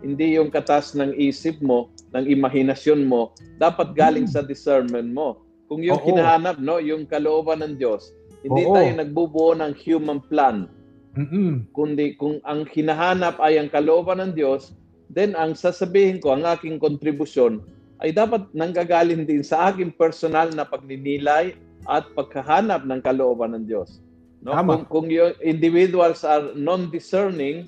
hindi 0.00 0.36
yung 0.36 0.52
katas 0.52 0.92
ng 0.96 1.16
isip 1.16 1.60
mo, 1.60 1.88
ng 2.12 2.26
imahinasyon 2.26 3.06
mo, 3.06 3.32
dapat 3.56 3.94
galing 3.94 4.26
Hmm. 4.26 4.34
sa 4.34 4.40
discernment 4.42 5.08
mo. 5.12 5.40
Kung 5.70 5.86
yung 5.86 6.02
Oo. 6.02 6.06
kinahanap, 6.10 6.58
no, 6.58 6.82
yung 6.82 7.06
kalooban 7.06 7.62
ng 7.62 7.78
Diyos, 7.78 8.10
hindi 8.42 8.66
Oo. 8.66 8.74
tayo 8.74 8.90
nagbubuo 8.98 9.54
ng 9.54 9.72
human 9.78 10.18
plan, 10.26 10.66
Mm-mm. 11.14 11.70
kundi 11.70 12.14
kung 12.18 12.42
ang 12.42 12.66
hinahanap 12.66 13.38
ay 13.38 13.60
ang 13.60 13.70
kalooban 13.70 14.18
ng 14.18 14.32
Diyos, 14.34 14.74
then 15.10 15.38
ang 15.38 15.54
sasabihin 15.54 16.18
ko, 16.18 16.34
ang 16.34 16.42
aking 16.46 16.82
kontribusyon, 16.82 17.62
ay 18.00 18.10
dapat 18.16 18.48
nanggagaling 18.56 19.28
din 19.28 19.44
sa 19.44 19.70
aking 19.70 19.92
personal 19.92 20.48
na 20.56 20.64
pagninilay 20.64 21.52
at 21.90 22.06
pagkahanap 22.14 22.86
ng 22.86 23.00
kalooban 23.02 23.58
ng 23.58 23.66
Diyos. 23.66 23.98
No? 24.46 24.54
Tama. 24.54 24.86
Kung, 24.86 24.86
kung 24.86 25.06
yung 25.10 25.34
individuals 25.42 26.22
are 26.22 26.54
non-discerning, 26.54 27.66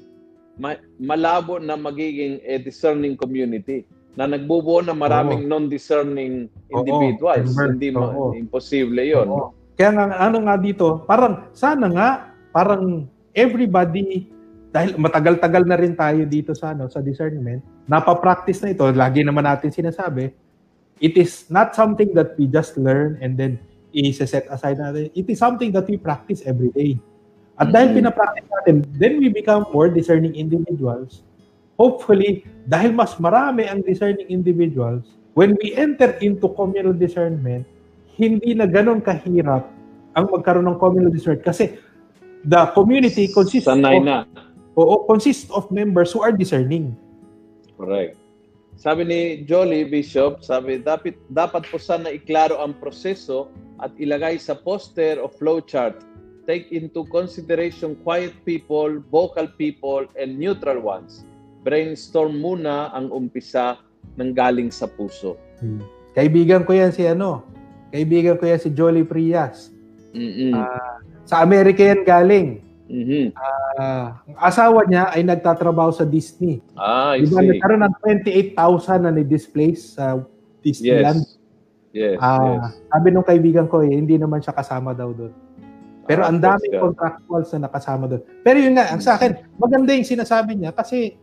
ma- 0.57 0.81
malabo 1.03 1.59
na 1.59 1.75
magiging 1.75 2.39
a 2.47 2.63
discerning 2.63 3.19
community 3.19 3.83
na 4.15 4.31
nagbubuo 4.31 4.85
ng 4.85 4.95
maraming 4.95 5.51
non-discerning 5.51 6.47
Oo, 6.71 6.79
individuals. 6.79 7.51
member. 7.51 7.67
Hindi 7.75 7.89
ma- 7.91 8.13
Oo. 8.15 8.33
imposible 8.39 9.03
yon. 9.03 9.27
Oo. 9.27 9.51
Kaya 9.75 9.91
nga, 9.91 10.05
ano 10.23 10.39
nga 10.47 10.57
dito, 10.61 11.03
parang 11.09 11.51
sana 11.57 11.91
nga, 11.91 12.09
parang 12.55 13.09
everybody, 13.35 14.31
dahil 14.73 14.97
matagal-tagal 14.97 15.65
na 15.69 15.77
rin 15.77 15.93
tayo 15.93 16.25
dito 16.25 16.57
sa 16.57 16.73
ano 16.73 16.89
sa 16.89 17.03
discernment, 17.05 17.61
napapractice 17.89 18.65
na 18.65 18.73
ito, 18.73 18.85
lagi 18.93 19.21
naman 19.25 19.45
natin 19.45 19.69
sinasabi, 19.69 20.33
it 21.03 21.17
is 21.19 21.49
not 21.51 21.75
something 21.77 22.13
that 22.15 22.37
we 22.39 22.47
just 22.49 22.79
learn 22.79 23.19
and 23.21 23.37
then 23.37 23.61
i-set 23.93 24.49
aside 24.49 24.81
natin. 24.81 25.13
It 25.13 25.29
is 25.29 25.39
something 25.39 25.71
that 25.77 25.87
we 25.87 26.01
practice 26.01 26.41
every 26.49 26.73
day. 26.73 26.99
At 27.61 27.69
dahil 27.71 27.93
Mhm. 27.93 27.97
pinapractice 28.01 28.49
natin, 28.49 28.77
then 28.97 29.21
we 29.21 29.29
become 29.29 29.69
more 29.71 29.93
discerning 29.93 30.33
individuals. 30.35 31.21
Hopefully, 31.77 32.49
dahil 32.65 32.97
mas 32.97 33.17
marami 33.21 33.69
ang 33.69 33.85
discerning 33.85 34.29
individuals, 34.29 35.05
when 35.37 35.57
we 35.61 35.77
enter 35.77 36.17
into 36.25 36.49
communal 36.53 36.97
discernment, 36.97 37.69
hindi 38.17 38.53
na 38.57 38.69
ganun 38.69 39.01
kahirap 39.01 39.69
ang 40.13 40.27
magkaroon 40.29 40.69
ng 40.69 40.79
communal 40.81 41.09
discernment 41.09 41.45
kasi 41.45 41.77
the 42.45 42.69
community 42.77 43.29
consists 43.33 43.69
Sanay 43.69 44.01
of, 44.01 44.05
na. 44.05 44.17
oo, 44.77 45.09
consists 45.09 45.49
of 45.53 45.69
members 45.73 46.13
who 46.13 46.21
are 46.21 46.33
discerning. 46.33 46.93
Correct. 47.77 48.22
Sabi 48.77 49.05
ni 49.05 49.21
Jolly 49.45 49.85
Bishop, 49.87 50.41
sabi 50.43 50.81
dapat 50.81 51.15
dapat 51.31 51.69
po 51.69 51.77
sana 51.77 52.09
iklaro 52.11 52.59
ang 52.59 52.75
proseso 52.81 53.53
at 53.83 53.93
ilagay 54.01 54.41
sa 54.41 54.57
poster 54.57 55.21
o 55.21 55.29
flowchart. 55.29 56.01
Take 56.49 56.75
into 56.75 57.07
consideration 57.13 57.95
quiet 58.03 58.35
people, 58.43 58.99
vocal 59.15 59.47
people, 59.47 60.03
and 60.19 60.35
neutral 60.35 60.83
ones. 60.83 61.23
Brainstorm 61.63 62.43
muna 62.43 62.91
ang 62.91 63.15
umpisa 63.15 63.79
ng 64.19 64.35
galing 64.35 64.75
sa 64.75 64.91
puso. 64.91 65.39
Kaibigan 66.19 66.67
ko 66.67 66.75
yan 66.75 66.91
si 66.91 67.07
ano, 67.07 67.47
kaibigan 67.95 68.35
ko 68.35 68.51
yan 68.51 68.59
si 68.59 68.75
Jolly 68.75 69.07
Prias. 69.07 69.71
Mm-mm. 70.11 70.59
Sa 71.25 71.41
Amerika 71.41 71.87
yan 71.87 72.03
galing. 72.03 72.72
Mhm. 72.93 73.33
Ah, 73.33 74.21
ang 74.23 74.37
asawa 74.39 74.85
niya 74.85 75.09
ay 75.09 75.25
nagtatrabaho 75.25 75.89
sa 75.91 76.05
Disney. 76.05 76.61
Ah, 76.77 77.17
I 77.17 77.25
Diba, 77.25 77.41
see. 77.41 77.49
nagkaroon 77.57 77.81
ng 77.81 77.95
28,000 77.99 79.01
na 79.01 79.11
ni-displace 79.11 79.97
sa 79.97 80.21
Disneyland. 80.61 81.25
Yes. 81.25 81.41
Yes, 81.93 82.17
Ah, 82.21 82.37
yes. 82.69 82.85
Sabi 82.89 83.09
nung 83.11 83.25
kaibigan 83.25 83.65
ko, 83.65 83.81
eh, 83.81 83.89
hindi 83.91 84.17
naman 84.17 84.41
siya 84.41 84.53
kasama 84.53 84.93
daw 84.93 85.09
doon. 85.11 85.33
Pero 86.05 86.25
Ah, 86.25 86.29
ang 86.29 86.37
daming 86.37 86.73
God. 86.73 86.83
contractuals 86.93 87.49
na 87.53 87.65
nakasama 87.65 88.05
doon. 88.07 88.23
Pero 88.41 88.57
yun 88.61 88.77
nga, 88.77 88.93
ang 88.93 89.01
sa 89.01 89.17
akin, 89.17 89.41
maganda 89.57 89.93
yung 89.93 90.05
sinasabi 90.05 90.53
niya 90.55 90.73
kasi, 90.73 91.17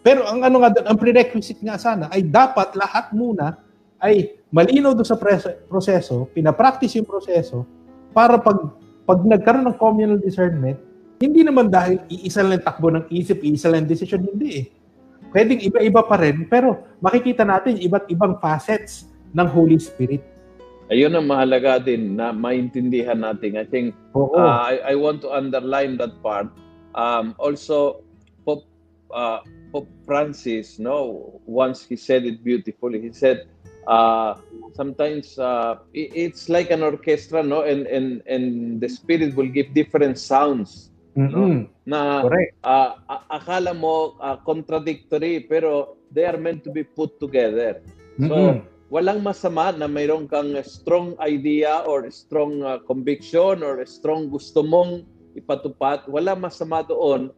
pero 0.00 0.22
ang 0.24 0.46
ano 0.46 0.62
nga 0.62 0.70
doon, 0.72 0.86
ang 0.86 0.98
prerequisite 0.98 1.58
nga 1.58 1.74
sana 1.74 2.06
ay 2.10 2.22
dapat 2.22 2.70
lahat 2.74 3.10
muna 3.10 3.58
ay 3.98 4.30
malinaw 4.50 4.94
doon 4.94 5.08
sa 5.08 5.18
pres- 5.18 5.58
proseso, 5.66 6.30
pinapractice 6.30 6.94
yung 6.94 7.08
proseso, 7.08 7.66
para 8.12 8.38
pag, 8.38 8.70
pag 9.02 9.18
nagkaroon 9.22 9.66
ng 9.66 9.78
communal 9.78 10.18
discernment, 10.18 10.78
hindi 11.16 11.40
naman 11.44 11.72
dahil 11.72 12.00
iisa 12.12 12.44
lang 12.44 12.60
takbo 12.60 12.92
ng 12.92 13.08
isip, 13.08 13.40
iisa 13.40 13.72
lang 13.72 13.88
decision, 13.88 14.24
hindi 14.24 14.64
eh. 14.64 14.66
Pwedeng 15.32 15.60
iba-iba 15.60 16.04
pa 16.04 16.16
rin, 16.20 16.48
pero 16.48 16.86
makikita 17.00 17.44
natin 17.44 17.80
iba't 17.80 18.08
ibang 18.12 18.38
facets 18.40 19.10
ng 19.32 19.48
Holy 19.48 19.76
Spirit. 19.80 20.22
Ayun 20.86 21.18
ang 21.18 21.26
mahalaga 21.26 21.82
din 21.82 22.14
na 22.14 22.30
maintindihan 22.30 23.18
natin. 23.18 23.58
I 23.58 23.66
think 23.66 23.92
Oo. 24.14 24.38
Uh, 24.38 24.70
I, 24.70 24.92
I 24.92 24.94
want 24.94 25.18
to 25.26 25.34
underline 25.34 25.98
that 25.98 26.14
part. 26.22 26.46
Um, 26.94 27.34
also, 27.42 28.06
Pope, 28.46 28.64
uh, 29.10 29.42
Pope 29.74 29.90
Francis, 30.06 30.78
no, 30.78 31.36
once 31.44 31.82
he 31.82 31.98
said 31.98 32.22
it 32.22 32.40
beautifully. 32.46 33.02
He 33.02 33.10
said, 33.10 33.50
uh, 33.90 34.38
sometimes 34.78 35.38
uh, 35.42 35.82
it's 35.92 36.48
like 36.48 36.70
an 36.70 36.86
orchestra, 36.86 37.42
no, 37.42 37.66
and 37.66 37.90
and 37.90 38.22
and 38.30 38.78
the 38.80 38.88
Spirit 38.88 39.34
will 39.34 39.50
give 39.50 39.74
different 39.74 40.16
sounds. 40.22 40.94
Mm-mm. 41.16 41.72
Na 41.88 42.28
Correct. 42.28 42.52
uh, 42.60 42.92
akala 43.32 43.72
mo 43.72 44.20
uh, 44.20 44.36
contradictory, 44.44 45.48
pero 45.48 45.96
they 46.12 46.28
are 46.28 46.36
meant 46.36 46.60
to 46.62 46.70
be 46.70 46.84
put 46.84 47.16
together. 47.16 47.80
So, 48.20 48.36
Mm-mm. 48.36 48.68
walang 48.92 49.24
masama 49.24 49.72
na 49.72 49.88
mayroon 49.88 50.28
kang 50.28 50.52
strong 50.62 51.16
idea 51.24 51.82
or 51.88 52.04
strong 52.12 52.60
uh, 52.60 52.78
conviction 52.84 53.64
or 53.64 53.80
strong 53.88 54.28
gusto 54.28 54.60
mong 54.60 55.08
ipatupad. 55.32 56.04
Wala 56.06 56.36
masama 56.36 56.84
doon. 56.84 57.32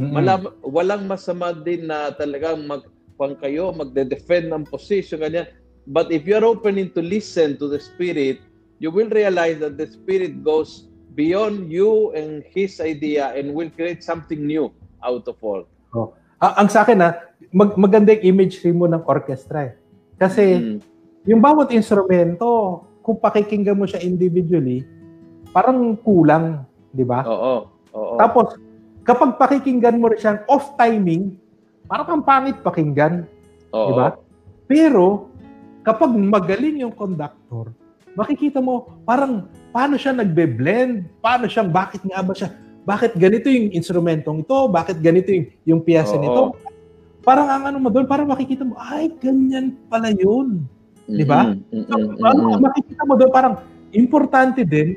Mm-mm. 0.00 0.12
Malam, 0.16 0.48
walang 0.64 1.04
masama 1.04 1.52
din 1.52 1.86
na 1.86 2.10
talagang 2.16 2.64
mag 2.64 2.88
kung 3.18 3.34
kayo 3.34 3.74
magde-defend 3.74 4.48
ng 4.54 4.64
position 4.70 5.20
ganyan. 5.20 5.50
But 5.90 6.14
if 6.14 6.22
you're 6.22 6.46
opening 6.46 6.94
to 6.94 7.02
listen 7.02 7.58
to 7.58 7.66
the 7.66 7.82
Spirit, 7.82 8.40
you 8.78 8.94
will 8.94 9.10
realize 9.10 9.58
that 9.58 9.74
the 9.74 9.90
Spirit 9.90 10.46
goes 10.46 10.87
beyond 11.12 11.68
you 11.68 12.12
and 12.12 12.44
His 12.52 12.80
idea 12.80 13.32
and 13.32 13.52
will 13.52 13.70
create 13.72 14.02
something 14.02 14.44
new 14.44 14.68
out 15.00 15.24
of 15.28 15.36
all. 15.40 15.64
Ah, 16.38 16.54
ang 16.62 16.70
sa 16.70 16.86
akin 16.86 16.98
na 16.98 17.18
mag 17.50 17.74
maganda 17.74 18.14
yung 18.14 18.38
imagery 18.38 18.70
mo 18.70 18.86
ng 18.86 19.02
orchestra 19.02 19.70
eh. 19.70 19.72
Kasi 20.14 20.44
Mm. 20.54 20.78
yung 21.26 21.40
bawat 21.42 21.74
instrumento, 21.74 22.82
kung 23.02 23.18
pakikinggan 23.18 23.74
mo 23.74 23.88
siya 23.88 24.04
individually, 24.04 24.86
parang 25.50 25.96
kulang, 25.98 26.62
di 26.92 27.02
ba? 27.02 27.26
Oo. 27.26 27.54
Oo. 27.96 28.14
Tapos 28.20 28.54
kapag 29.02 29.40
pakikinggan 29.40 29.98
mo 29.98 30.12
rin 30.12 30.20
siyang 30.20 30.44
off 30.46 30.76
timing, 30.76 31.34
parang 31.88 32.06
kang 32.06 32.24
pangit 32.24 32.60
pakinggan, 32.62 33.24
Oo. 33.72 33.86
di 33.88 33.92
ba? 33.96 34.08
Pero 34.68 35.32
kapag 35.82 36.12
magaling 36.12 36.84
yung 36.84 36.94
conductor, 36.94 37.72
makikita 38.18 38.58
mo 38.58 38.98
parang 39.06 39.46
paano 39.70 39.94
siya 39.94 40.10
nagbe-blend, 40.10 41.06
paano 41.22 41.46
siyang 41.46 41.70
bakit 41.70 42.02
nga 42.02 42.18
ba 42.18 42.34
siya 42.34 42.50
bakit 42.88 43.12
ganito 43.20 43.52
yung 43.52 43.68
instrumentong 43.76 44.48
ito, 44.48 44.56
bakit 44.72 44.96
ganito 45.04 45.28
yung, 45.28 45.46
yung 45.68 45.80
piyesa 45.84 46.16
Oo. 46.16 46.24
nito. 46.24 46.42
Parang 47.20 47.44
ang 47.52 47.68
ano 47.68 47.76
mo 47.84 47.92
doon, 47.92 48.08
parang 48.08 48.24
makikita 48.24 48.64
mo, 48.64 48.80
ay, 48.80 49.12
ganyan 49.20 49.76
pala 49.92 50.08
yun. 50.08 50.64
Di 51.04 51.20
ba? 51.20 51.52
Mm-mm, 51.52 51.84
So, 51.84 52.24
ano, 52.24 52.56
makikita 52.56 53.04
mo 53.04 53.20
doon, 53.20 53.28
parang 53.28 53.60
importante 53.92 54.64
din, 54.64 54.96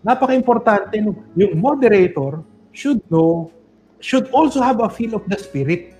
napaka-importante, 0.00 0.96
yung 1.36 1.60
moderator 1.60 2.40
should 2.72 3.04
know, 3.12 3.52
should 4.00 4.32
also 4.32 4.64
have 4.64 4.80
a 4.80 4.88
feel 4.88 5.20
of 5.20 5.24
the 5.28 5.36
spirit. 5.36 5.92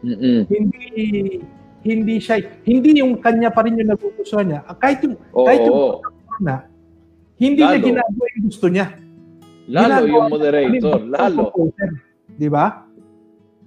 Mm-mm. 0.00 0.48
Hindi, 0.48 1.44
hindi 1.82 2.18
siya, 2.18 2.42
hindi 2.66 2.98
yung 2.98 3.18
kanya 3.22 3.54
pa 3.54 3.62
rin 3.62 3.78
yung 3.78 3.90
nagugustuhan 3.90 4.46
niya. 4.50 4.60
Kahit 4.78 4.98
yung, 5.06 5.14
Oo, 5.34 5.46
kahit 5.46 5.62
yung 5.62 6.02
na, 6.38 6.66
hindi 7.38 7.62
niya 7.62 7.78
Lalo. 7.78 7.86
ginagawa 7.86 8.24
yung 8.34 8.46
gusto 8.50 8.66
niya. 8.66 8.86
Lalo 9.68 9.82
Ginagawa 9.84 10.06
yung 10.08 10.24
niya, 10.24 10.34
moderator, 10.34 10.98
ano, 10.98 11.12
lalo. 11.12 11.42
Di 12.38 12.48
ba? 12.50 12.66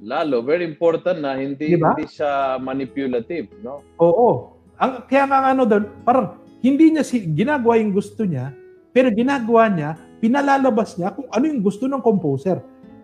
Lalo, 0.01 0.36
very 0.41 0.65
important 0.65 1.22
na 1.22 1.38
hindi 1.38 1.75
Di 1.75 1.80
ba? 1.80 1.94
hindi 1.94 2.10
siya 2.10 2.58
manipulative, 2.58 3.53
no? 3.62 3.86
Oo. 4.01 4.58
Ang, 4.82 5.06
kaya 5.06 5.30
nga 5.30 5.53
ano 5.53 5.63
doon, 5.63 5.84
parang 6.01 6.41
hindi 6.65 6.89
niya 6.89 7.06
si, 7.06 7.22
ginagawa 7.22 7.77
yung 7.77 7.94
gusto 7.94 8.25
niya, 8.25 8.50
pero 8.89 9.13
ginagawa 9.13 9.70
niya, 9.70 9.89
pinalalabas 10.18 10.98
niya 10.98 11.13
kung 11.13 11.30
ano 11.30 11.44
yung 11.46 11.62
gusto 11.62 11.86
ng 11.86 12.01
composer. 12.01 12.60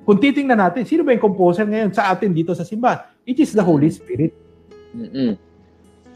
Kung 0.07 0.17
titingnan 0.17 0.57
natin, 0.57 0.87
sino 0.87 1.03
ba 1.03 1.11
yung 1.11 1.21
composer 1.21 1.67
ngayon 1.67 1.91
sa 1.91 2.09
atin 2.09 2.31
dito 2.31 2.55
sa 2.55 2.63
simbahan? 2.63 3.11
It 3.27 3.37
is 3.43 3.51
the 3.51 3.61
Holy 3.61 3.91
Spirit. 3.91 4.46
Mm-mm. 4.95 5.35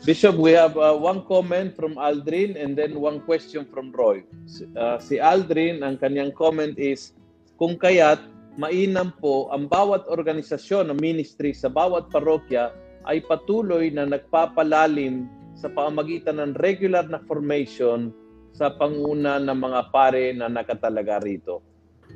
Bishop, 0.01 0.33
we 0.33 0.49
have 0.57 0.73
uh, 0.81 0.97
one 0.97 1.21
comment 1.29 1.77
from 1.77 1.93
Aldrin 1.93 2.57
and 2.57 2.73
then 2.73 2.97
one 2.97 3.21
question 3.21 3.69
from 3.69 3.93
Roy. 3.93 4.25
Si, 4.49 4.65
uh, 4.73 4.97
si 4.97 5.21
Aldrin, 5.21 5.85
ang 5.85 6.01
kanyang 6.01 6.33
comment 6.33 6.73
is, 6.81 7.13
kung 7.61 7.77
kaya't 7.77 8.17
mainam 8.57 9.13
po 9.21 9.47
ang 9.53 9.69
bawat 9.69 10.09
organisasyon 10.09 10.89
o 10.89 10.97
ministry 10.97 11.53
sa 11.53 11.69
bawat 11.69 12.09
parokya 12.09 12.73
ay 13.05 13.21
patuloy 13.21 13.93
na 13.93 14.09
nagpapalalim 14.09 15.29
sa 15.53 15.69
pamagitan 15.69 16.41
ng 16.41 16.57
regular 16.57 17.05
na 17.05 17.21
formation 17.29 18.09
sa 18.51 18.73
panguna 18.73 19.37
ng 19.37 19.57
mga 19.57 19.81
pare 19.93 20.33
na 20.33 20.49
nakatalaga 20.49 21.21
rito. 21.21 21.61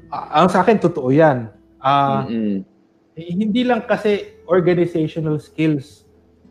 Ah, 0.09 0.41
ang 0.41 0.49
sa 0.49 0.65
akin, 0.65 0.81
totoo 0.81 1.13
yan. 1.13 1.53
Mm-mm. 1.85 2.65
eh, 3.13 3.29
hindi 3.29 3.61
lang 3.61 3.85
kasi 3.85 4.41
organizational 4.49 5.37
skills 5.37 6.04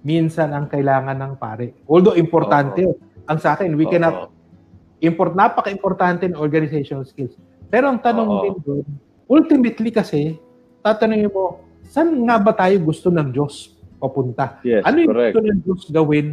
minsan 0.04 0.52
ang 0.52 0.68
kailangan 0.68 1.16
ng 1.16 1.32
pare. 1.40 1.73
Although 1.88 2.14
importante, 2.14 2.84
yun. 2.84 2.94
ang 3.25 3.40
sa 3.40 3.56
akin, 3.56 3.73
we 3.73 3.88
Oo. 3.88 3.90
cannot 3.90 4.28
import 5.00 5.32
napaka-importante 5.32 6.28
ng 6.28 6.37
organizational 6.37 7.08
skills. 7.08 7.34
Pero 7.73 7.88
ang 7.88 7.99
tanong 7.99 8.28
Oo. 8.28 8.42
din 8.44 8.56
doon, 8.61 8.84
ultimately 9.26 9.88
kasi, 9.88 10.37
tatanungin 10.84 11.32
mo, 11.32 11.64
saan 11.88 12.12
nga 12.28 12.37
ba 12.37 12.52
tayo 12.52 12.76
gusto 12.84 13.08
ng 13.08 13.32
Diyos 13.32 13.73
papunta? 13.96 14.61
Yes, 14.61 14.84
ano 14.84 15.00
yung 15.00 15.11
correct. 15.11 15.32
gusto 15.32 15.40
ng 15.40 15.58
Diyos 15.64 15.82
gawin 15.88 16.26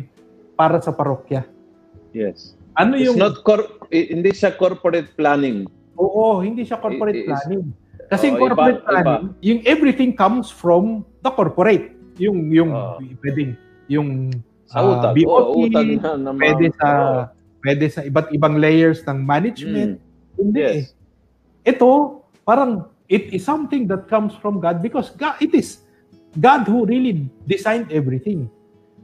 para 0.60 0.78
sa 0.84 0.92
parokya? 0.92 1.48
Yes. 2.12 2.60
Ano 2.76 3.00
It's 3.00 3.08
yung... 3.08 3.18
not 3.20 3.40
cor- 3.48 3.72
hindi 3.88 4.36
siya 4.36 4.52
corporate 4.56 5.16
planning. 5.16 5.68
Oo, 5.96 6.44
hindi 6.44 6.68
siya 6.68 6.80
corporate 6.80 7.24
It 7.24 7.28
planning. 7.28 7.72
Kasi 8.12 8.28
yung 8.28 8.40
corporate 8.40 8.84
iba- 8.84 8.88
planning, 8.92 9.24
yung 9.40 9.60
everything 9.64 10.12
comes 10.12 10.52
from 10.52 11.08
the 11.24 11.32
corporate. 11.32 11.96
Yung, 12.20 12.52
yung, 12.52 12.72
Oo. 12.74 13.00
pwedeng, 13.24 13.56
yung 13.88 14.10
Sa 14.68 14.80
ah, 14.80 14.88
utang. 14.88 15.14
BOT, 15.16 15.28
Oo, 15.28 15.68
utang 15.68 15.88
na 16.00 16.12
naman. 16.16 16.40
pwede 16.40 16.66
sa, 16.76 16.88
Oo. 16.88 17.22
pwede 17.62 17.86
sa 17.88 18.02
iba't 18.02 18.28
ibang 18.32 18.56
layers 18.58 19.04
ng 19.04 19.20
management. 19.22 20.00
Mm. 20.00 20.40
Hindi 20.40 20.62
eh. 20.64 20.80
Yes. 20.88 20.96
ito, 21.62 22.24
parang 22.42 22.90
it 23.06 23.30
is 23.30 23.46
something 23.46 23.86
that 23.86 24.10
comes 24.10 24.34
from 24.40 24.58
God 24.58 24.82
because 24.82 25.14
God, 25.14 25.38
it 25.38 25.54
is 25.54 25.86
God 26.40 26.66
who 26.66 26.88
really 26.88 27.28
designed 27.46 27.92
everything. 27.92 28.48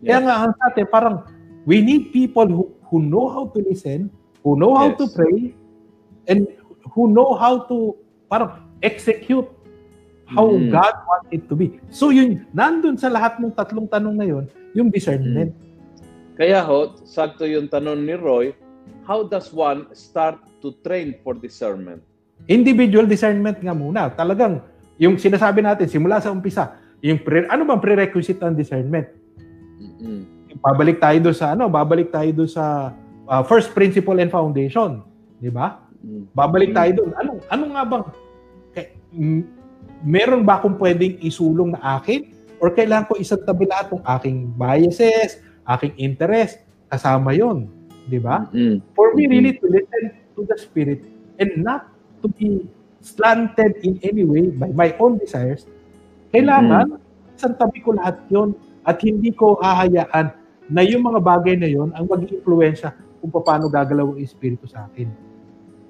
Kaya 0.01 0.17
Yes. 0.19 0.25
nga 0.25 0.35
ang 0.41 0.51
sa 0.55 0.63
atin, 0.71 0.85
parang 0.89 1.15
we 1.67 1.83
need 1.83 2.09
people 2.09 2.47
who, 2.47 2.63
who 2.87 3.03
know 3.03 3.27
how 3.29 3.51
to 3.51 3.59
listen, 3.61 4.07
who 4.41 4.55
know 4.55 4.73
how 4.73 4.95
Yes. 4.95 5.03
to 5.03 5.05
pray, 5.11 5.51
and 6.25 6.47
who 6.95 7.11
know 7.11 7.35
how 7.35 7.67
to 7.67 7.93
parang 8.25 8.63
execute 8.81 9.45
how 10.27 10.47
Mm. 10.51 10.69
God 10.69 10.95
wants 11.07 11.29
it 11.31 11.43
to 11.47 11.55
be. 11.55 11.79
So 11.87 12.11
yun, 12.11 12.43
nandun 12.51 12.99
sa 12.99 13.07
lahat 13.07 13.39
ng 13.39 13.55
tatlong 13.55 13.87
tanong 13.87 14.15
na 14.15 14.25
yun, 14.27 14.45
yung 14.75 14.91
discernment. 14.91 15.55
Kaya 16.35 16.61
ho, 16.61 16.93
sakto 17.07 17.47
yung 17.47 17.71
tanong 17.71 18.03
ni 18.03 18.13
Roy, 18.13 18.53
how 19.07 19.23
does 19.23 19.49
one 19.49 19.87
start 19.95 20.37
to 20.61 20.75
train 20.83 21.15
for 21.23 21.33
discernment? 21.33 22.03
Individual 22.45 23.07
discernment 23.09 23.57
nga 23.57 23.73
muna. 23.73 24.13
Talagang, 24.13 24.61
yung 25.01 25.17
sinasabi 25.17 25.65
natin, 25.65 25.89
simula 25.89 26.21
sa 26.21 26.29
umpisa, 26.29 26.77
yung 27.01 27.17
pre, 27.23 27.47
ano 27.49 27.65
bang 27.65 27.81
prerequisite 27.81 28.37
ng 28.43 28.53
discernment? 28.53 29.09
Mm-mm. 29.81 30.21
Babalik 30.57 30.97
tayo 30.97 31.17
doon 31.21 31.37
sa 31.37 31.53
ano, 31.53 31.69
babalik 31.69 32.09
tayo 32.09 32.29
doon 32.33 32.49
sa 32.49 32.93
uh, 33.29 33.43
first 33.45 33.73
principle 33.77 34.17
and 34.17 34.33
foundation, 34.33 35.05
'di 35.37 35.53
ba? 35.53 35.85
Mm. 36.01 36.33
Babalik 36.33 36.73
tayo 36.73 36.91
doon. 36.97 37.09
Ano 37.13 37.31
ano 37.45 37.63
nga 37.77 37.83
bang 37.85 38.03
kay, 38.73 38.85
m- 39.13 39.45
meron 40.05 40.45
ba 40.45 40.61
akong 40.61 40.77
pwedeng 40.77 41.17
isulong 41.21 41.73
na 41.73 42.01
akin 42.01 42.29
or 42.57 42.73
kailangan 42.73 43.09
ko 43.09 43.13
isang 43.17 43.41
tabi 43.45 43.69
lahat 43.69 43.93
ng 43.93 44.03
aking 44.03 44.37
biases, 44.57 45.41
aking 45.65 45.93
interest 45.97 46.61
kasama 46.89 47.33
'yon, 47.33 47.69
'di 48.09 48.19
ba? 48.21 48.47
Mm. 48.53 48.81
For 48.93 49.13
me 49.13 49.29
really 49.29 49.57
to 49.59 49.65
listen 49.67 50.03
to 50.37 50.41
the 50.45 50.57
spirit 50.57 51.03
and 51.37 51.61
not 51.61 51.89
to 52.23 52.31
be 52.31 52.65
slanted 53.03 53.77
in 53.85 54.01
any 54.01 54.25
way 54.25 54.49
by 54.49 54.73
my 54.73 54.89
own 54.97 55.21
desires, 55.21 55.69
kailangan 56.33 56.97
isang 57.37 57.55
tabi 57.55 57.79
ko 57.83 57.93
lahat 57.93 58.17
'yon 58.31 58.57
at 58.87 58.97
hindi 59.03 59.35
ko 59.35 59.59
hahayaan 59.59 60.33
na 60.67 60.81
yung 60.83 61.03
mga 61.05 61.19
bagay 61.21 61.55
na 61.59 61.69
'yon 61.69 61.93
ang 61.93 62.07
mag-iimpluwensya 62.09 62.95
kung 63.21 63.31
paano 63.33 63.67
gagalaw 63.67 64.15
ang 64.15 64.19
espiritu 64.21 64.65
sa 64.65 64.87
akin. 64.89 65.26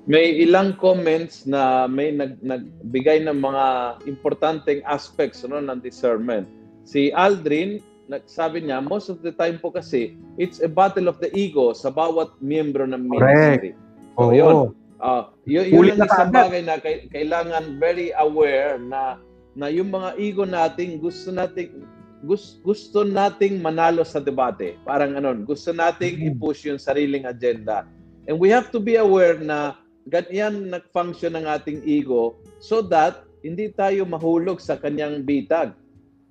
May 0.07 0.39
ilang 0.39 0.79
comments 0.79 1.43
na 1.43 1.83
may 1.83 2.15
nag, 2.15 2.39
nagbigay 2.39 3.27
ng 3.27 3.43
mga 3.43 3.65
importanteng 4.07 4.79
aspects 4.87 5.43
no, 5.43 5.59
ng 5.59 5.83
discernment. 5.83 6.47
Si 6.87 7.11
Aldrin, 7.11 7.83
nagsabi 8.07 8.63
niya, 8.63 8.79
most 8.79 9.11
of 9.11 9.19
the 9.19 9.35
time 9.35 9.59
po 9.59 9.67
kasi, 9.67 10.15
it's 10.39 10.63
a 10.63 10.71
battle 10.71 11.11
of 11.11 11.19
the 11.19 11.27
ego 11.35 11.75
sa 11.75 11.91
bawat 11.91 12.31
miyembro 12.39 12.87
ng 12.87 13.03
ministry. 13.03 13.75
So, 14.15 14.31
yun. 14.31 14.71
Ah, 15.03 15.29
yun, 15.43 15.67
yun 15.67 15.99
ang 15.99 16.07
isang 16.07 16.31
bagay 16.31 16.63
na 16.63 16.79
kailangan 17.11 17.75
very 17.77 18.15
aware 18.17 18.81
na 18.81 19.19
na 19.53 19.67
yung 19.67 19.91
mga 19.91 20.15
ego 20.17 20.47
nating 20.47 21.03
gusto 21.03 21.29
nating 21.35 21.85
gusto, 22.25 22.57
gusto 22.63 23.03
nating 23.05 23.59
manalo 23.61 24.01
sa 24.07 24.23
debate. 24.23 24.79
Parang 24.87 25.19
ano, 25.19 25.35
gusto 25.43 25.69
nating 25.75 26.17
Mhm. 26.17 26.25
i-push 26.33 26.65
yung 26.65 26.79
sariling 26.81 27.27
agenda. 27.27 27.85
And 28.25 28.39
we 28.39 28.49
have 28.49 28.73
to 28.73 28.79
be 28.79 28.97
aware 28.97 29.37
na 29.37 29.77
ganyan 30.07 30.71
nag-function 30.71 31.35
ng 31.35 31.45
ating 31.45 31.83
ego 31.83 32.35
so 32.63 32.79
that 32.81 33.27
hindi 33.45 33.69
tayo 33.71 34.03
mahulog 34.03 34.57
sa 34.57 34.75
kanyang 34.79 35.23
bitag. 35.23 35.71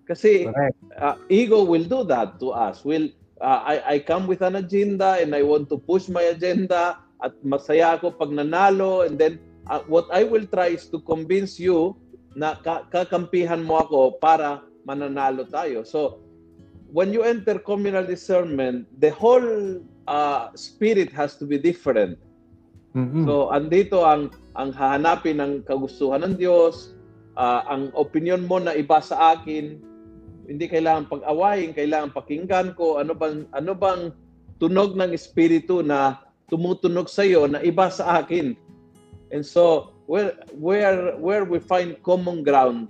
Kasi 0.06 0.46
Correct. 0.46 0.76
uh, 0.98 1.16
ego 1.30 1.66
will 1.66 1.86
do 1.86 2.06
that 2.06 2.38
to 2.38 2.54
us. 2.54 2.86
Will 2.86 3.10
uh, 3.42 3.60
I 3.66 3.76
I 3.84 3.96
come 4.02 4.30
with 4.30 4.42
an 4.42 4.58
agenda 4.58 5.18
and 5.18 5.34
I 5.34 5.42
want 5.42 5.68
to 5.74 5.78
push 5.78 6.06
my 6.06 6.30
agenda 6.30 7.02
at 7.22 7.32
masaya 7.42 7.98
ako 7.98 8.14
pag 8.14 8.30
nanalo 8.30 9.06
and 9.08 9.18
then 9.18 9.40
uh, 9.66 9.82
what 9.90 10.06
I 10.12 10.22
will 10.22 10.46
try 10.46 10.76
is 10.76 10.86
to 10.94 11.02
convince 11.02 11.58
you 11.58 11.96
na 12.36 12.54
ka- 12.60 12.84
kakampihan 12.92 13.64
mo 13.64 13.80
ako 13.80 14.20
para 14.20 14.62
mananalo 14.86 15.48
tayo. 15.48 15.82
So 15.82 16.22
when 16.92 17.10
you 17.10 17.26
enter 17.26 17.58
communal 17.58 18.06
discernment, 18.06 18.86
the 19.00 19.10
whole 19.10 19.80
uh, 20.06 20.54
spirit 20.54 21.10
has 21.10 21.34
to 21.42 21.44
be 21.48 21.58
different. 21.58 22.20
Mm-mm. 22.96 23.28
So 23.28 23.52
andito 23.52 24.08
ang 24.08 24.32
ang 24.56 24.72
hahanapin 24.72 25.36
ng 25.36 25.52
kagustuhan 25.68 26.24
ng 26.24 26.34
Diyos, 26.40 26.96
ah, 27.36 27.68
ang 27.68 27.92
opinion 27.92 28.48
mo 28.48 28.56
na 28.56 28.72
iba 28.72 29.04
sa 29.04 29.36
akin, 29.36 29.76
hindi 30.48 30.64
kailangan 30.64 31.12
pag-awayin, 31.12 31.76
kailangan 31.76 32.16
pakinggan 32.16 32.72
ko 32.72 32.96
ano 32.96 33.12
bang 33.12 33.44
ano 33.52 33.76
bang 33.76 34.16
tunog 34.56 34.96
ng 34.96 35.12
espiritu 35.12 35.84
na 35.84 36.24
tumutunog 36.48 37.12
sa 37.12 37.20
iyo 37.20 37.44
na 37.44 37.60
iba 37.60 37.92
sa 37.92 38.24
akin. 38.24 38.56
And 39.28 39.44
so 39.44 39.92
where 40.08 40.32
where 40.56 41.20
where 41.20 41.44
we 41.44 41.60
find 41.60 42.00
common 42.00 42.40
ground 42.40 42.88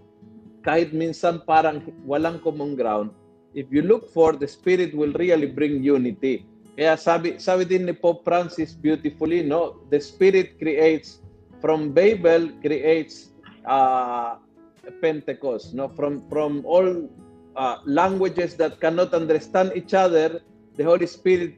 kahit 0.66 0.90
minsan 0.90 1.46
parang 1.46 1.78
walang 2.02 2.42
common 2.42 2.74
ground, 2.74 3.14
if 3.54 3.70
you 3.70 3.86
look 3.86 4.10
for 4.10 4.34
the 4.34 4.50
spirit 4.50 4.90
will 4.90 5.14
really 5.14 5.46
bring 5.46 5.78
unity. 5.78 6.42
Kaya 6.76 6.92
sabi 7.00 7.40
sabi 7.40 7.64
din 7.64 7.88
ni 7.88 7.96
Pope 7.96 8.20
Francis 8.20 8.76
beautifully, 8.76 9.40
no, 9.40 9.80
the 9.88 9.96
spirit 9.96 10.60
creates 10.60 11.24
from 11.64 11.96
Babel 11.96 12.52
creates 12.60 13.32
uh, 13.64 14.36
Pentecost, 15.00 15.72
no, 15.72 15.88
from 15.96 16.20
from 16.28 16.60
all 16.68 17.08
uh, 17.56 17.80
languages 17.88 18.54
that 18.60 18.76
cannot 18.78 19.16
understand 19.16 19.72
each 19.72 19.96
other, 19.96 20.44
the 20.76 20.84
Holy 20.84 21.08
Spirit 21.08 21.56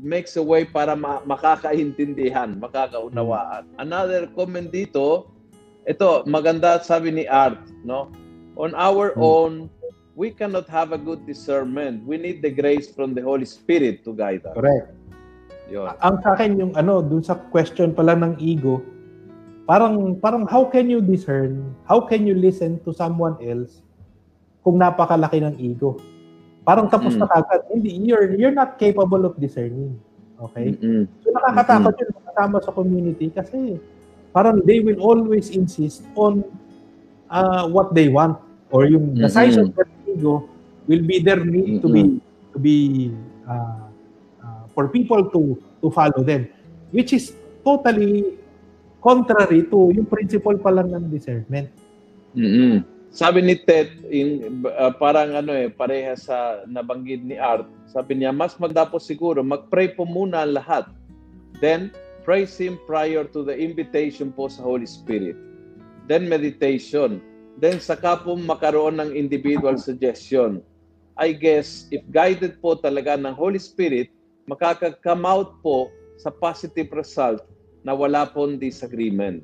makes 0.00 0.36
a 0.36 0.42
way 0.42 0.64
para 0.64 0.96
ma- 0.96 1.20
makakaintindihan, 1.28 2.56
makakaunawaan. 2.56 3.68
Another 3.76 4.24
comment 4.32 4.72
dito, 4.72 5.28
ito, 5.84 6.24
maganda 6.24 6.80
sabi 6.80 7.12
ni 7.12 7.24
Art, 7.28 7.60
no? 7.84 8.08
On 8.56 8.72
our 8.72 9.12
Hmm. 9.14 9.20
own, 9.20 9.52
we 10.16 10.32
cannot 10.32 10.64
have 10.72 10.96
a 10.96 10.98
good 10.98 11.28
discernment. 11.28 12.00
We 12.08 12.16
need 12.16 12.40
the 12.40 12.48
grace 12.50 12.88
from 12.88 13.12
the 13.12 13.20
Holy 13.20 13.44
Spirit 13.44 14.02
to 14.08 14.16
guide 14.16 14.48
us. 14.48 14.56
Correct. 14.56 14.88
Yun. 15.68 15.92
Ang 16.00 16.16
sa 16.24 16.32
akin 16.32 16.50
yung 16.56 16.72
ano, 16.72 17.04
dun 17.04 17.20
sa 17.20 17.36
question 17.36 17.92
pala 17.92 18.16
ng 18.16 18.40
ego, 18.40 18.80
parang 19.68 20.16
parang 20.16 20.48
how 20.48 20.64
can 20.64 20.88
you 20.88 21.04
discern? 21.04 21.76
How 21.84 22.00
can 22.00 22.24
you 22.24 22.32
listen 22.32 22.80
to 22.88 22.96
someone 22.96 23.36
else 23.44 23.84
kung 24.64 24.80
napakalaki 24.80 25.44
ng 25.44 25.60
ego? 25.60 26.00
Parang 26.64 26.88
tapos 26.88 27.14
Mm. 27.14 27.20
na 27.22 27.28
kagad. 27.30 27.60
Hindi, 27.70 27.90
you're, 28.02 28.34
you're 28.34 28.56
not 28.56 28.80
capable 28.80 29.22
of 29.28 29.36
discerning. 29.38 30.00
Okay? 30.40 30.74
Mm-mm. 30.74 31.06
So 31.22 31.30
nakakatakot 31.30 31.94
yun 32.00 32.10
kasama 32.24 32.56
sa 32.64 32.72
community 32.72 33.28
kasi 33.30 33.78
parang 34.32 34.64
they 34.64 34.80
will 34.80 34.98
always 34.98 35.52
insist 35.52 36.02
on 36.16 36.40
uh, 37.28 37.68
what 37.68 37.92
they 37.92 38.08
want 38.08 38.40
or 38.72 38.84
yung 38.88 39.14
the 39.14 39.30
size 39.30 39.56
of 39.56 39.70
Mm-mm. 39.70 39.76
their 39.78 39.95
ego 40.16 40.48
will 40.88 41.04
be 41.04 41.20
their 41.20 41.44
need 41.44 41.84
to 41.84 41.88
be 41.92 42.02
to 42.52 42.58
be 42.58 42.76
uh, 43.44 43.84
uh, 44.40 44.64
for 44.72 44.88
people 44.88 45.28
to 45.28 45.60
to 45.84 45.92
follow 45.92 46.24
them 46.24 46.48
which 46.96 47.12
is 47.12 47.36
totally 47.60 48.38
contrary 49.06 49.62
to 49.70 49.94
yung 49.94 50.06
principle 50.10 50.58
pa 50.58 50.74
lang 50.74 50.90
ng 50.90 51.06
discernment. 51.06 51.70
mm 52.34 52.96
Sabi 53.16 53.40
ni 53.40 53.56
Ted, 53.56 53.88
in, 54.12 54.60
uh, 54.76 54.92
parang 54.92 55.32
ano 55.32 55.48
eh, 55.56 55.72
pareha 55.72 56.12
sa 56.20 56.60
nabanggit 56.68 57.24
ni 57.24 57.40
Art, 57.40 57.64
sabi 57.88 58.20
niya, 58.20 58.28
mas 58.28 58.60
magdapo 58.60 59.00
siguro, 59.00 59.40
mag-pray 59.40 59.96
po 59.96 60.04
muna 60.04 60.44
lahat. 60.44 60.84
Then, 61.64 61.96
praise 62.28 62.52
Him 62.60 62.76
prior 62.84 63.24
to 63.32 63.40
the 63.40 63.56
invitation 63.56 64.36
po 64.36 64.52
sa 64.52 64.60
Holy 64.60 64.84
Spirit. 64.84 65.32
Then, 66.12 66.28
meditation. 66.28 67.24
Then, 67.56 67.80
saka 67.80 68.20
po 68.20 68.36
makaroon 68.36 69.00
ng 69.00 69.16
individual 69.16 69.80
suggestion. 69.80 70.60
I 71.16 71.32
guess, 71.32 71.88
if 71.88 72.04
guided 72.12 72.60
po 72.60 72.76
talaga 72.76 73.16
ng 73.16 73.32
Holy 73.32 73.56
Spirit, 73.56 74.12
makaka-come 74.44 75.24
out 75.24 75.56
po 75.64 75.88
sa 76.20 76.28
positive 76.28 76.92
result 76.92 77.40
na 77.80 77.96
wala 77.96 78.28
pong 78.28 78.60
disagreement. 78.60 79.40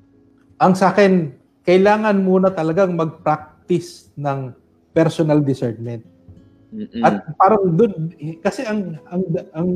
Ang 0.61 0.77
sa 0.77 0.93
akin, 0.93 1.33
kailangan 1.65 2.21
muna 2.21 2.53
talagang 2.53 2.93
mag-practice 2.93 4.13
ng 4.21 4.53
personal 4.93 5.41
discernment. 5.41 6.05
Mm-mm. 6.73 7.05
At 7.05 7.25
parang 7.37 7.77
doon 7.77 8.17
kasi 8.41 8.65
ang 8.65 8.97
ang 9.13 9.23
ang 9.53 9.69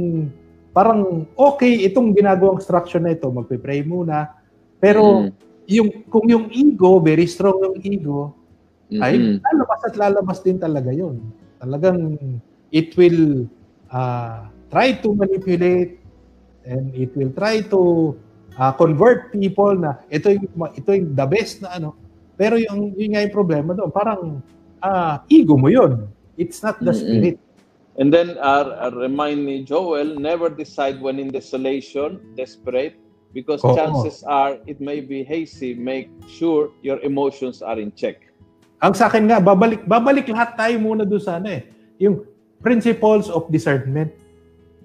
parang 0.73 1.29
okay 1.37 1.85
itong 1.89 2.17
ginagawang 2.17 2.61
structure 2.61 3.01
na 3.01 3.13
ito, 3.13 3.29
magpe-pray 3.29 3.85
muna. 3.85 4.33
Pero 4.81 5.29
Mm. 5.29 5.33
Yung 5.67 6.07
kung 6.11 6.27
yung 6.31 6.47
ego, 6.55 7.03
very 7.03 7.27
strong 7.27 7.59
yung 7.63 7.79
ego, 7.83 8.35
ay 9.03 9.19
Mm-mm. 9.19 9.43
lalabas 9.43 9.81
at 9.83 9.95
lalabas 9.99 10.39
din 10.43 10.59
talaga 10.63 10.95
yon. 10.95 11.19
Talagang 11.59 12.17
it 12.71 12.95
will 12.95 13.51
uh, 13.91 14.47
try 14.71 14.95
to 14.95 15.11
manipulate 15.15 15.99
and 16.67 16.95
it 16.95 17.11
will 17.19 17.31
try 17.35 17.63
to 17.63 18.15
uh, 18.59 18.73
convert 18.75 19.35
people 19.35 19.75
na 19.75 19.99
ito 20.11 20.31
yung 20.31 20.47
ito 20.75 20.91
yung 20.95 21.15
the 21.15 21.27
best 21.27 21.63
na 21.63 21.75
ano. 21.79 21.99
Pero 22.39 22.61
yung 22.61 22.95
yun 22.95 23.17
nga 23.17 23.25
yung 23.27 23.35
problema 23.35 23.75
doon, 23.75 23.91
parang 23.91 24.39
ah, 24.83 25.25
ego 25.27 25.59
mo 25.59 25.67
yon. 25.67 26.07
It's 26.37 26.61
not 26.61 26.79
the 26.85 26.93
Mm-mm. 26.93 27.01
spirit. 27.01 27.37
And 27.97 28.13
then 28.13 28.37
uh, 28.37 28.77
uh, 28.77 28.93
remind 28.93 29.41
me, 29.41 29.65
Joel, 29.65 30.21
never 30.21 30.53
decide 30.53 31.01
when 31.01 31.17
in 31.17 31.33
desolation, 31.33 32.21
desperate, 32.37 33.01
because 33.37 33.61
Oo. 33.61 33.77
chances 33.77 34.25
are 34.25 34.57
it 34.65 34.81
may 34.81 35.05
be 35.05 35.21
hazy. 35.21 35.77
Make 35.77 36.09
sure 36.25 36.73
your 36.81 36.97
emotions 37.05 37.61
are 37.61 37.77
in 37.77 37.93
check. 37.93 38.25
Ang 38.81 38.97
sa 38.97 39.13
akin 39.13 39.29
nga, 39.29 39.37
babalik, 39.45 39.85
babalik 39.85 40.25
lahat 40.33 40.57
tayo 40.57 40.81
muna 40.81 41.05
doon 41.05 41.21
sa 41.21 41.37
ano 41.37 41.53
eh. 41.53 41.69
Yung 42.01 42.25
principles 42.65 43.29
of 43.29 43.45
discernment. 43.53 44.09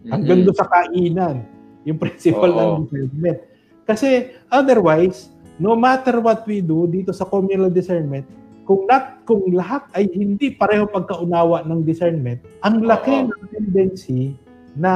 Hanggang 0.04 0.44
Mm-mm. 0.44 0.52
doon 0.52 0.58
sa 0.60 0.68
kainan. 0.68 1.48
Yung 1.88 1.96
principle 1.96 2.52
Oo. 2.52 2.60
ng 2.60 2.92
discernment. 2.92 3.40
Kasi 3.88 4.36
otherwise, 4.52 5.32
no 5.56 5.80
matter 5.80 6.20
what 6.20 6.44
we 6.44 6.60
do 6.60 6.92
dito 6.92 7.16
sa 7.16 7.24
communal 7.24 7.72
discernment, 7.72 8.28
kung 8.68 8.88
not, 8.88 9.24
kung 9.28 9.48
lahat 9.52 9.88
ay 9.96 10.08
hindi 10.12 10.56
pareho 10.56 10.88
pagkaunawa 10.88 11.64
ng 11.68 11.84
discernment, 11.88 12.40
ang 12.64 12.84
laki 12.84 13.16
Oo. 13.16 13.32
ng 13.32 13.42
tendency 13.52 14.36
na 14.76 14.92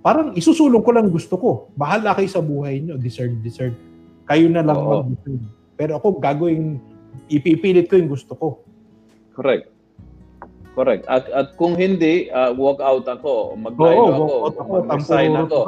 parang 0.00 0.32
isusulong 0.36 0.84
ko 0.84 0.90
lang 0.92 1.08
gusto 1.08 1.34
ko. 1.36 1.50
Bahala 1.76 2.16
kayo 2.16 2.28
sa 2.28 2.40
buhay 2.44 2.80
nyo. 2.80 2.96
Discern, 2.96 3.40
discern. 3.44 3.76
Kayo 4.24 4.48
na 4.48 4.64
lang 4.64 4.76
Oo. 4.76 5.04
mag-discern. 5.04 5.40
Pero 5.76 5.96
ako 5.96 6.20
gagawin, 6.20 6.80
ipipilit 7.32 7.88
ko 7.88 7.96
yung 7.96 8.12
gusto 8.12 8.32
ko. 8.36 8.48
Correct. 9.32 9.72
Correct. 10.76 11.04
At, 11.10 11.26
at 11.34 11.48
kung 11.58 11.74
hindi, 11.74 12.30
uh, 12.30 12.54
walk 12.54 12.78
out 12.78 13.04
ako, 13.04 13.52
o 13.52 13.54
Oo, 13.58 14.04
ako, 14.06 14.24
walk 14.24 14.30
out 14.30 14.56
o 14.56 14.60
ako, 14.62 14.72
mag-resign 14.86 15.32
ako. 15.34 15.58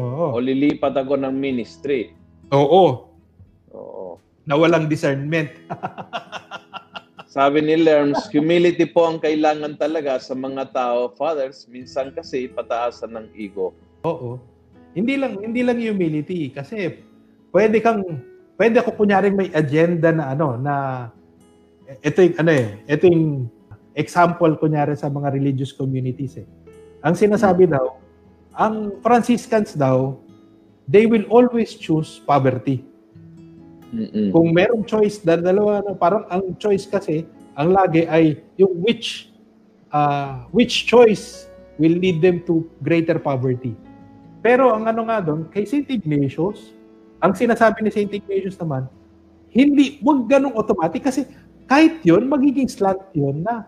Oo. 0.00 0.24
o 0.34 0.40
lilipat 0.40 0.94
ako 0.96 1.20
ng 1.20 1.34
ministry. 1.34 2.10
Oo. 2.50 3.12
Oo. 3.76 4.18
Na 4.48 4.54
walang 4.56 4.88
discernment. 4.88 5.50
Sabi 7.26 7.58
ni 7.58 7.74
Lerms, 7.74 8.30
humility 8.30 8.86
po 8.86 9.10
ang 9.10 9.18
kailangan 9.18 9.74
talaga 9.74 10.22
sa 10.22 10.38
mga 10.38 10.70
tao, 10.70 11.10
fathers, 11.18 11.66
minsan 11.66 12.14
kasi 12.14 12.46
pataasan 12.46 13.18
ng 13.18 13.26
ego. 13.34 13.74
Oo. 14.06 14.38
Hindi 14.94 15.18
lang 15.18 15.42
hindi 15.42 15.60
lang 15.66 15.82
humility 15.82 16.54
kasi 16.54 17.02
pwede 17.50 17.82
kang 17.82 18.00
pwede 18.56 18.80
ako 18.80 18.96
kunyaring 18.96 19.36
may 19.36 19.50
agenda 19.52 20.14
na 20.14 20.32
ano 20.32 20.56
na 20.56 20.74
ito 22.00 22.24
yung 22.24 22.36
ano 22.40 22.50
eh, 22.54 22.66
ito 22.88 23.04
yung 23.10 23.50
example 23.98 24.54
kunyari 24.56 24.94
sa 24.94 25.10
mga 25.10 25.34
religious 25.34 25.74
communities 25.74 26.40
eh. 26.40 26.46
Ang 27.04 27.18
sinasabi 27.18 27.68
daw, 27.68 27.98
ang 28.56 29.02
Franciscans 29.04 29.76
daw, 29.76 30.16
they 30.88 31.04
will 31.04 31.26
always 31.28 31.76
choose 31.76 32.22
poverty. 32.24 32.86
Mm-mm. 33.94 34.34
Kung 34.34 34.50
merong 34.50 34.82
choice, 34.82 35.22
dal- 35.22 35.44
dalawa, 35.44 35.82
no, 35.82 35.94
parang 35.94 36.26
ang 36.26 36.54
choice 36.58 36.86
kasi, 36.86 37.26
ang 37.56 37.72
lagi 37.72 38.04
ay 38.04 38.42
yung 38.60 38.82
which 38.84 39.32
uh, 39.88 40.44
which 40.52 40.84
choice 40.84 41.48
will 41.80 41.94
lead 41.96 42.20
them 42.20 42.44
to 42.44 42.66
greater 42.84 43.16
poverty. 43.16 43.72
Pero 44.44 44.72
ang 44.74 44.84
ano 44.86 45.08
nga 45.08 45.18
doon, 45.22 45.48
kay 45.48 45.64
St. 45.64 45.88
Ignatius, 45.88 46.76
ang 47.18 47.32
sinasabi 47.32 47.82
ni 47.82 47.90
St. 47.90 48.12
Ignatius 48.12 48.60
naman, 48.60 48.86
hindi, 49.50 49.96
wag 50.04 50.28
ganong 50.28 50.54
automatic 50.54 51.00
kasi 51.00 51.24
kahit 51.66 52.04
yun, 52.04 52.28
magiging 52.28 52.68
slant 52.68 53.00
yun 53.16 53.42
na 53.42 53.66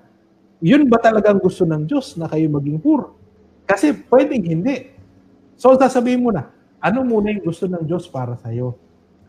yun 0.59 0.91
ba 0.91 0.99
talaga 0.99 1.31
ang 1.31 1.39
gusto 1.39 1.63
ng 1.63 1.87
Diyos 1.87 2.19
na 2.19 2.27
kayo 2.27 2.51
maging 2.51 2.83
poor? 2.83 3.15
Kasi 3.63 3.95
pwedeng 4.11 4.43
hindi. 4.43 4.91
So 5.55 5.75
sasabihin 5.79 6.23
mo 6.23 6.31
na, 6.35 6.51
ano 6.83 7.03
muna 7.07 7.31
yung 7.31 7.47
gusto 7.47 7.67
ng 7.71 7.83
Diyos 7.87 8.07
para 8.11 8.39
sa'yo? 8.39 8.75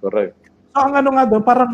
Correct. 0.01 0.48
So 0.73 0.77
ang 0.85 0.93
ano 0.95 1.09
nga 1.17 1.25
doon, 1.25 1.43
parang 1.43 1.73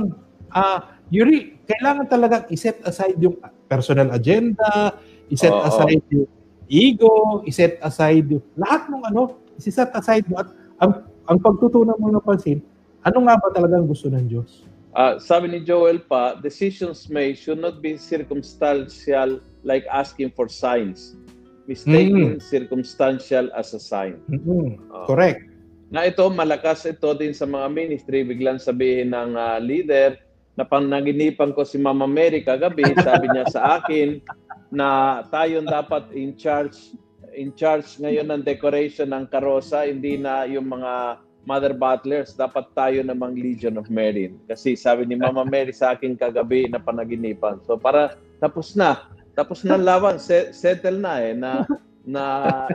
ah 0.55 0.95
Yuri, 1.13 1.61
kailangan 1.69 2.07
talaga 2.09 2.35
i-set 2.49 2.81
aside 2.81 3.17
yung 3.21 3.37
personal 3.69 4.09
agenda, 4.09 4.97
i-set 5.29 5.53
Oo. 5.53 5.67
aside 5.69 6.01
yung 6.09 6.29
ego, 6.65 7.45
i-set 7.45 7.77
aside 7.85 8.25
yung 8.25 8.45
lahat 8.57 8.89
ng 8.89 9.03
ano, 9.13 9.37
i-set 9.61 9.93
aside 9.93 10.25
mo 10.25 10.41
at 10.41 10.49
ang, 10.81 11.05
ang 11.29 11.37
pagtutunan 11.37 11.97
mo 12.01 12.09
ng 12.09 12.25
pansin, 12.25 12.59
ano 13.05 13.21
nga 13.29 13.37
ba 13.37 13.53
talaga 13.53 13.77
ang 13.77 13.85
gusto 13.85 14.09
ng 14.09 14.25
Diyos? 14.25 14.65
Ah, 14.95 15.19
sabi 15.19 15.51
ni 15.51 15.59
Joel 15.61 16.01
pa, 16.01 16.39
decisions 16.39 17.11
made 17.11 17.37
should 17.37 17.59
not 17.59 17.83
be 17.83 17.99
circumstantial 17.99 19.43
like 19.61 19.83
asking 19.91 20.31
for 20.33 20.47
signs. 20.47 21.19
Mistaking 21.65 22.37
circumstantial 22.39 23.49
as 23.57 23.73
a 23.73 23.81
sign. 23.81 24.21
Mhm. 24.29 24.77
Ah. 24.93 25.05
Correct. 25.09 25.54
Na 25.93 26.05
ito, 26.05 26.25
malakas 26.33 26.85
ito 26.89 27.13
din 27.13 27.33
sa 27.33 27.45
mga 27.45 27.67
ministry. 27.69 28.25
Biglang 28.25 28.57
sabihin 28.57 29.13
ng 29.13 29.37
ah, 29.37 29.61
leader 29.61 30.17
na 30.55 30.63
panaginipan 30.63 31.51
ko 31.51 31.67
si 31.67 31.75
Mama 31.75 32.07
Mary 32.07 32.41
kagabi, 32.41 32.95
sabi 33.03 33.27
niya 33.27 33.45
sa 33.51 33.61
akin 33.79 34.23
na 34.71 35.21
tayong 35.27 35.67
dapat 35.67 36.07
in 36.15 36.33
charge 36.39 36.95
in 37.35 37.51
charge 37.51 37.99
ngayon 37.99 38.31
ng 38.31 38.43
decoration 38.47 39.11
ng 39.11 39.27
karosa, 39.27 39.83
hindi 39.83 40.15
na 40.15 40.47
yung 40.47 40.71
mga 40.71 41.19
mother 41.45 41.75
butlers, 41.75 42.33
dapat 42.33 42.71
tayo 42.73 43.03
namang 43.03 43.35
Legion 43.37 43.77
of 43.77 43.91
Mary. 43.91 44.33
Kasi 44.49 44.73
sabi 44.73 45.05
ni 45.05 45.19
Mama 45.19 45.45
Mary 45.45 45.75
sa 45.75 45.93
akin 45.93 46.15
kagabi 46.17 46.71
na 46.71 46.81
panaginipan. 46.81 47.61
So 47.67 47.75
para 47.77 48.17
tapos 48.39 48.73
na. 48.73 49.11
Tapos 49.35 49.67
na 49.67 49.75
Se- 50.15 50.55
settle 50.55 51.03
na 51.03 51.19
eh 51.19 51.35
na 51.35 51.67
na 52.05 52.23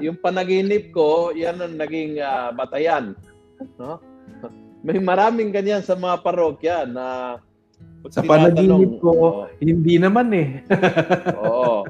yung 0.02 0.18
panaginip 0.18 0.90
ko, 0.90 1.30
yan 1.30 1.62
ang 1.62 1.78
naging 1.78 2.18
ah, 2.18 2.50
batayan. 2.50 3.14
No? 3.78 4.02
May 4.82 4.98
maraming 4.98 5.54
ganyan 5.54 5.86
sa 5.86 5.94
mga 5.94 6.20
parokya 6.20 6.76
na 6.84 7.38
Sa 8.10 8.24
panaginip 8.24 9.00
ko, 9.00 9.08
oo, 9.12 9.42
hindi 9.60 10.00
naman 10.00 10.32
eh. 10.32 10.48
Oo. 11.44 11.84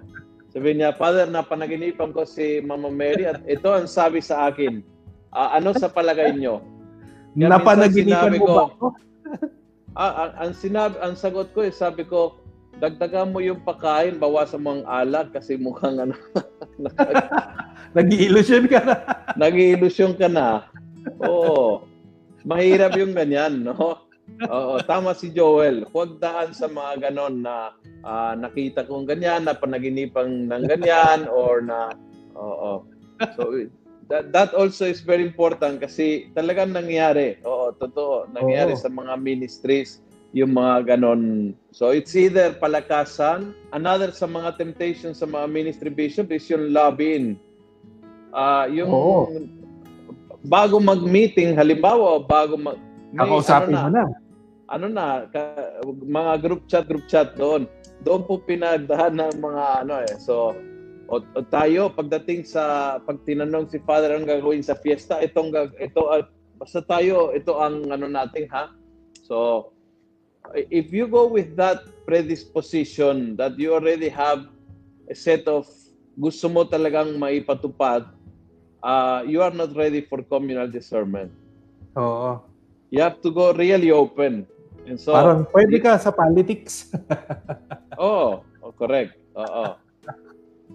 Sabi 0.50 0.74
niya, 0.74 0.90
Father, 0.98 1.30
na 1.30 1.46
panaginipan 1.46 2.10
ko 2.10 2.26
si 2.26 2.58
Mama 2.58 2.90
Mary 2.90 3.30
at 3.30 3.38
ito 3.46 3.70
ang 3.70 3.86
sabi 3.86 4.18
sa 4.18 4.50
akin. 4.50 4.82
Ah, 5.30 5.54
ano 5.54 5.70
sa 5.70 5.86
palagay 5.86 6.34
nyo? 6.34 6.58
Kaya 7.38 7.54
Napanaginipan 7.54 8.34
sinabi 8.34 8.38
mo 8.42 8.46
ko, 8.46 8.54
ba 8.54 8.64
ako? 8.66 8.86
Ah, 9.98 10.30
ang, 10.30 10.32
ang 10.38 10.52
sinab 10.54 10.94
ang 11.02 11.18
sagot 11.18 11.50
ko 11.50 11.66
eh, 11.66 11.74
sabi 11.74 12.06
ko, 12.06 12.38
dagdagan 12.80 13.30
mo 13.30 13.44
yung 13.44 13.60
pagkain, 13.60 14.16
bawasan 14.16 14.64
mo 14.64 14.80
ang 14.80 14.84
alak 14.88 15.36
kasi 15.36 15.60
mukhang 15.60 16.00
ano, 16.00 16.16
Nag-illusion 17.96 18.70
ka 18.70 18.80
na. 18.86 18.94
nag-iilusyon 19.36 20.14
ka 20.16 20.30
na. 20.30 20.64
Oo. 21.20 21.84
Mahirap 22.46 22.96
yung 22.96 23.12
ganyan, 23.12 23.66
no? 23.66 24.00
Oo, 24.46 24.78
tama 24.86 25.12
si 25.12 25.28
Joel. 25.34 25.84
Huwag 25.90 26.22
daan 26.22 26.54
sa 26.54 26.70
mga 26.70 27.10
ganon 27.10 27.42
na 27.44 27.74
ah, 28.06 28.32
nakita 28.38 28.86
kong 28.86 29.04
ganyan, 29.04 29.44
na 29.44 29.58
panaginipan 29.58 30.48
ng 30.48 30.64
ganyan, 30.70 31.26
or 31.28 31.60
na, 31.60 31.92
oo. 32.38 32.86
So, 33.36 33.52
that, 34.08 34.32
that 34.32 34.50
also 34.54 34.86
is 34.86 35.02
very 35.02 35.26
important 35.26 35.82
kasi 35.82 36.30
talagang 36.32 36.72
nangyari. 36.72 37.42
Oo, 37.44 37.74
totoo. 37.76 38.30
Nangyari 38.32 38.72
Oo. 38.72 38.80
sa 38.80 38.88
mga 38.88 39.18
ministries 39.20 40.00
yung 40.30 40.54
mga 40.54 40.94
ganon. 40.94 41.52
So, 41.74 41.90
it's 41.90 42.14
either 42.14 42.54
palakasan. 42.54 43.50
Another 43.74 44.14
sa 44.14 44.30
mga 44.30 44.58
temptations 44.62 45.18
sa 45.18 45.26
mga 45.26 45.50
ministry 45.50 45.90
bishop 45.90 46.30
is 46.30 46.46
yung 46.46 46.70
lobbying. 46.70 47.34
Ah, 48.30 48.70
yung 48.70 48.90
Oo. 48.90 49.26
bago 50.46 50.78
mag-meeting, 50.78 51.58
halimbawa, 51.58 52.22
bago 52.22 52.54
mag... 52.54 52.78
may 53.10 53.26
Kakausapin 53.26 53.74
ano 53.74 53.82
mo 53.82 53.90
na. 53.90 54.04
ano 54.70 54.86
na, 54.86 55.06
ka- 55.34 55.82
mga 56.06 56.32
group 56.46 56.62
chat, 56.70 56.86
group 56.86 57.04
chat 57.10 57.34
doon. 57.34 57.66
Doon 58.06 58.22
po 58.22 58.38
pinagdahan 58.38 59.18
ng 59.18 59.42
mga 59.42 59.64
ano 59.82 59.94
eh. 60.06 60.14
So, 60.22 60.54
o, 61.10 61.18
o 61.18 61.42
tayo, 61.50 61.90
pagdating 61.90 62.46
sa, 62.46 62.96
pag 63.02 63.18
tinanong 63.26 63.66
si 63.66 63.82
Father 63.82 64.14
ang 64.14 64.30
gagawin 64.30 64.62
sa 64.62 64.78
fiesta, 64.78 65.18
itong, 65.18 65.50
ito, 65.82 66.06
ah, 66.06 66.22
basta 66.54 66.78
tayo, 66.86 67.34
ito 67.34 67.58
ang 67.58 67.90
ano 67.90 68.06
natin, 68.06 68.46
ha? 68.54 68.70
So, 69.26 69.66
if 70.54 70.92
you 70.92 71.06
go 71.06 71.26
with 71.26 71.54
that 71.56 71.86
predisposition 72.06 73.36
that 73.36 73.58
you 73.58 73.74
already 73.74 74.08
have 74.08 74.46
a 75.10 75.14
set 75.14 75.46
of 75.46 75.66
gusto 76.18 76.50
mo 76.50 76.66
talagang 76.66 77.16
maipatupad, 77.16 78.10
uh, 78.82 79.22
you 79.26 79.40
are 79.42 79.54
not 79.54 79.74
ready 79.76 80.02
for 80.02 80.22
communal 80.26 80.66
discernment. 80.66 81.30
Oo. 81.96 82.42
You 82.90 83.00
have 83.02 83.22
to 83.22 83.30
go 83.30 83.54
really 83.54 83.94
open. 83.94 84.46
And 84.86 84.98
so, 84.98 85.14
Parang 85.14 85.46
pwede 85.54 85.78
ka 85.78 86.00
sa 86.02 86.10
politics. 86.10 86.90
Oo, 88.02 88.42
oh, 88.42 88.72
correct. 88.74 89.14
Oo. 89.38 89.78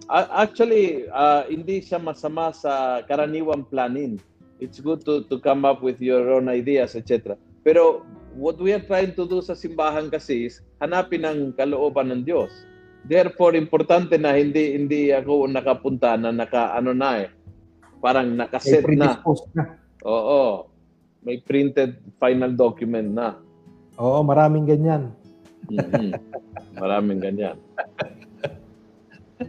A- 0.08 0.30
Actually, 0.46 1.08
uh, 1.12 1.44
hindi 1.48 1.84
siya 1.84 2.00
masama 2.00 2.52
sa 2.56 3.04
karaniwang 3.04 3.68
planning. 3.68 4.16
It's 4.56 4.80
good 4.80 5.04
to 5.04 5.28
to 5.28 5.36
come 5.36 5.68
up 5.68 5.84
with 5.84 6.00
your 6.00 6.32
own 6.32 6.48
ideas, 6.48 6.96
etc. 6.96 7.36
Pero 7.60 8.08
what 8.36 8.60
we 8.60 8.70
are 8.76 8.84
trying 8.84 9.16
to 9.16 9.24
do 9.24 9.40
sa 9.40 9.56
simbahan 9.56 10.12
kasi 10.12 10.46
is 10.46 10.60
hanapin 10.78 11.24
ang 11.24 11.56
kalooban 11.56 12.12
ng 12.12 12.22
Diyos. 12.22 12.52
Therefore, 13.06 13.56
importante 13.56 14.20
na 14.20 14.36
hindi 14.36 14.76
hindi 14.76 15.10
ako 15.10 15.48
nakapunta 15.48 16.20
na 16.20 16.30
naka 16.30 16.76
ano 16.76 16.92
na 16.92 17.24
eh. 17.24 17.28
Parang 17.98 18.28
nakaset 18.36 18.84
na. 18.92 19.18
na. 19.54 19.62
Oo. 20.04 20.68
May 21.24 21.42
printed 21.42 21.98
final 22.22 22.54
document 22.54 23.10
na. 23.10 23.40
Oo, 23.96 24.20
maraming 24.22 24.68
ganyan. 24.68 25.10
Mhm. 25.66 26.14
Maraming 26.76 27.18
ganyan. 27.18 27.56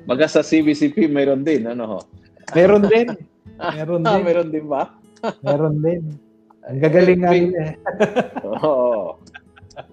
Baga 0.07 0.25
sa 0.31 0.41
CBCP 0.41 1.11
mayroon 1.11 1.43
din, 1.43 1.67
ano 1.67 1.83
ho? 1.85 1.99
Meron 2.55 2.87
din. 2.87 3.07
Meron 3.77 4.01
din. 4.05 4.21
mayroon 4.23 4.49
din 4.53 4.65
ba? 4.69 4.95
Meron 5.43 5.75
din. 5.83 6.26
Ang 6.67 6.79
gagaling 6.83 7.19
nga 7.23 7.31
nila 7.31 7.59
eh. 7.71 7.75
Oo. 8.59 9.17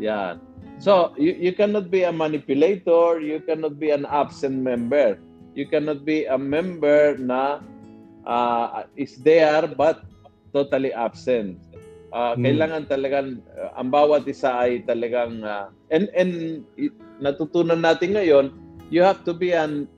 Yan. 0.03 0.43
So, 0.83 1.15
you, 1.15 1.39
you 1.39 1.53
cannot 1.55 1.89
be 1.89 2.03
a 2.03 2.13
manipulator, 2.13 3.23
you 3.23 3.39
cannot 3.47 3.79
be 3.79 3.95
an 3.95 4.05
absent 4.11 4.59
member. 4.59 5.17
You 5.55 5.71
cannot 5.71 6.03
be 6.03 6.27
a 6.27 6.35
member 6.35 7.15
na 7.17 7.63
uh, 8.27 8.91
is 8.99 9.17
there 9.23 9.71
but 9.71 10.03
totally 10.51 10.91
absent. 10.93 11.63
Uh, 12.15 12.39
Hmm. 12.39 12.47
Kailangan 12.47 12.83
talagang 12.87 13.43
uh, 13.59 13.75
ang 13.75 13.91
bawat 13.91 14.23
isa 14.31 14.55
ay 14.55 14.87
talagang 14.87 15.43
uh, 15.43 15.67
and 15.91 16.07
and 16.15 16.63
natutunan 17.19 17.83
natin 17.83 18.15
ngayon, 18.15 18.55
you 18.87 19.03
have 19.03 19.27
to 19.27 19.35
be 19.35 19.51
an 19.51 19.91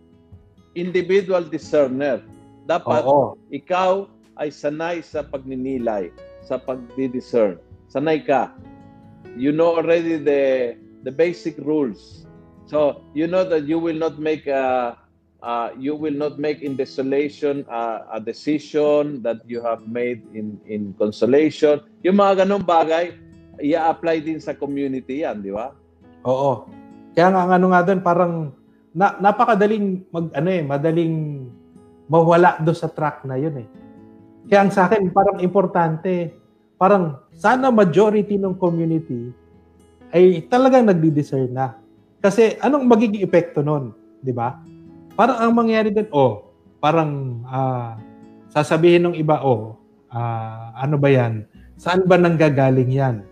individual 0.72 1.44
discerner. 1.44 2.24
Dapat 2.64 3.04
Oo. 3.04 3.36
ikaw 3.52 4.08
ay 4.40 4.48
sanay 4.48 5.04
sa 5.04 5.24
pagninilay, 5.28 6.08
sa 6.46 6.62
pagdi-discern. 6.62 7.58
Sanay 7.90 8.22
ka. 8.22 8.54
You 9.34 9.50
know 9.50 9.76
already 9.76 10.16
the 10.16 10.74
the 11.02 11.12
basic 11.12 11.58
rules. 11.60 12.24
So, 12.66 13.02
you 13.14 13.30
know 13.30 13.46
that 13.46 13.66
you 13.70 13.78
will 13.78 13.98
not 13.98 14.18
make 14.18 14.50
a 14.50 14.96
uh, 15.42 15.70
you 15.78 15.94
will 15.94 16.14
not 16.14 16.38
make 16.42 16.62
in 16.62 16.74
desolation 16.74 17.62
uh, 17.70 18.06
a 18.10 18.18
decision 18.18 19.22
that 19.22 19.42
you 19.46 19.62
have 19.62 19.86
made 19.86 20.26
in 20.34 20.58
in 20.66 20.94
consolation. 20.98 21.82
Yung 22.02 22.18
mga 22.18 22.46
ganong 22.46 22.66
bagay, 22.66 23.14
i-apply 23.62 24.22
din 24.24 24.42
sa 24.42 24.56
community 24.56 25.22
yan, 25.22 25.46
di 25.46 25.54
ba? 25.54 25.70
Oo. 26.26 26.66
Kaya 27.14 27.32
nga 27.32 27.42
ano 27.54 27.66
nga 27.72 27.86
doon, 27.86 28.00
parang 28.02 28.32
na, 28.92 29.14
napakadaling 29.20 30.04
mag 30.10 30.26
ano 30.34 30.48
eh, 30.50 30.62
madaling 30.64 31.14
mawala 32.10 32.58
do 32.62 32.74
sa 32.74 32.90
track 32.90 33.24
na 33.24 33.38
yun 33.38 33.62
eh. 33.62 33.66
Kaya 34.46 34.70
sa 34.70 34.86
akin 34.86 35.10
parang 35.10 35.42
importante, 35.42 36.30
parang 36.78 37.18
sana 37.34 37.74
majority 37.74 38.38
ng 38.38 38.54
community 38.54 39.34
ay 40.14 40.46
talagang 40.46 40.86
nagdi-discern 40.86 41.50
na. 41.50 41.74
Kasi 42.22 42.54
anong 42.62 42.86
magiging 42.86 43.26
epekto 43.26 43.60
nun, 43.60 43.90
'di 44.22 44.30
ba? 44.30 44.62
Parang 45.18 45.38
ang 45.42 45.52
mangyari 45.52 45.90
doon, 45.90 46.08
oh, 46.14 46.32
parang 46.78 47.42
ah, 47.50 47.98
sasabihin 48.54 49.10
ng 49.10 49.16
iba, 49.18 49.42
oh, 49.42 49.74
ah, 50.14 50.70
ano 50.78 50.94
ba 50.94 51.10
'yan? 51.10 51.42
Saan 51.74 52.06
ba 52.06 52.14
nanggagaling 52.14 52.90
'yan? 52.94 53.26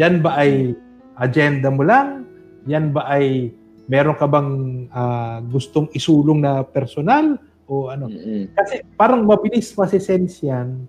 Yan 0.00 0.24
ba 0.24 0.40
ay 0.40 0.72
agenda 1.20 1.68
mo 1.68 1.84
lang? 1.84 2.24
Yan 2.64 2.90
ba 2.90 3.04
ay 3.04 3.52
meron 3.84 4.16
ka 4.16 4.24
bang 4.24 4.50
ah, 4.96 5.44
gustong 5.44 5.92
isulong 5.92 6.40
na 6.40 6.64
personal 6.64 7.36
o 7.68 7.88
ano? 7.88 8.10
Mm-mm. 8.10 8.52
Kasi 8.52 8.84
parang 8.96 9.24
mabilis 9.24 9.72
masisense 9.76 10.44
yan, 10.44 10.84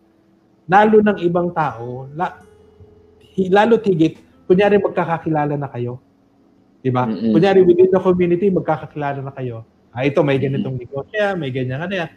lalo 0.67 1.01
ng 1.01 1.19
ibang 1.23 1.51
tao, 1.51 2.09
la, 2.13 2.39
lalo 3.51 3.79
tigit, 3.79 4.19
kunyari 4.49 4.79
magkakakilala 4.81 5.55
na 5.55 5.69
kayo. 5.71 6.01
Di 6.81 6.93
ba? 6.93 7.09
Mm-mm. 7.09 7.33
Kunyari 7.33 7.65
within 7.65 7.89
the 7.89 8.01
community, 8.01 8.47
magkakakilala 8.51 9.19
na 9.21 9.33
kayo. 9.33 9.65
Ah, 9.95 10.03
ito, 10.03 10.19
may 10.21 10.35
ganitong 10.35 10.75
negosyo, 10.75 11.15
yan, 11.15 11.39
may 11.39 11.49
ganyan 11.49 11.79
ka 11.81 11.87
na 11.87 11.95
yan. 12.03 12.09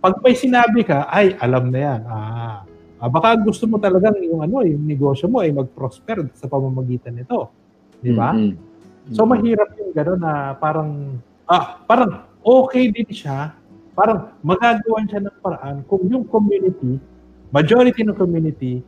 Pag 0.00 0.18
may 0.24 0.34
sinabi 0.34 0.80
ka, 0.82 1.06
ay, 1.06 1.38
alam 1.38 1.70
na 1.70 1.78
yan. 1.78 2.00
Ah, 2.10 2.58
ah, 2.98 3.08
baka 3.08 3.38
gusto 3.38 3.70
mo 3.70 3.78
talagang 3.78 4.18
yung 4.20 4.42
ano, 4.42 4.66
yung 4.66 4.82
negosyo 4.82 5.30
mo 5.30 5.40
ay 5.40 5.54
mag-prosper 5.54 6.26
sa 6.34 6.50
pamamagitan 6.50 7.14
nito. 7.14 7.52
Di 8.00 8.10
ba? 8.10 8.34
Mm-mm. 8.34 8.70
So 9.10 9.26
mahirap 9.26 9.74
yung 9.80 9.92
gano'n 9.96 10.20
na 10.22 10.34
parang 10.54 11.18
ah 11.50 11.82
parang 11.82 12.30
okay 12.44 12.94
din 12.94 13.10
siya. 13.10 13.56
Parang 14.00 14.32
magagawan 14.40 15.04
siya 15.12 15.20
ng 15.28 15.36
paraan 15.44 15.84
kung 15.84 16.08
yung 16.08 16.24
community, 16.24 16.96
majority 17.52 18.00
ng 18.00 18.16
community 18.16 18.80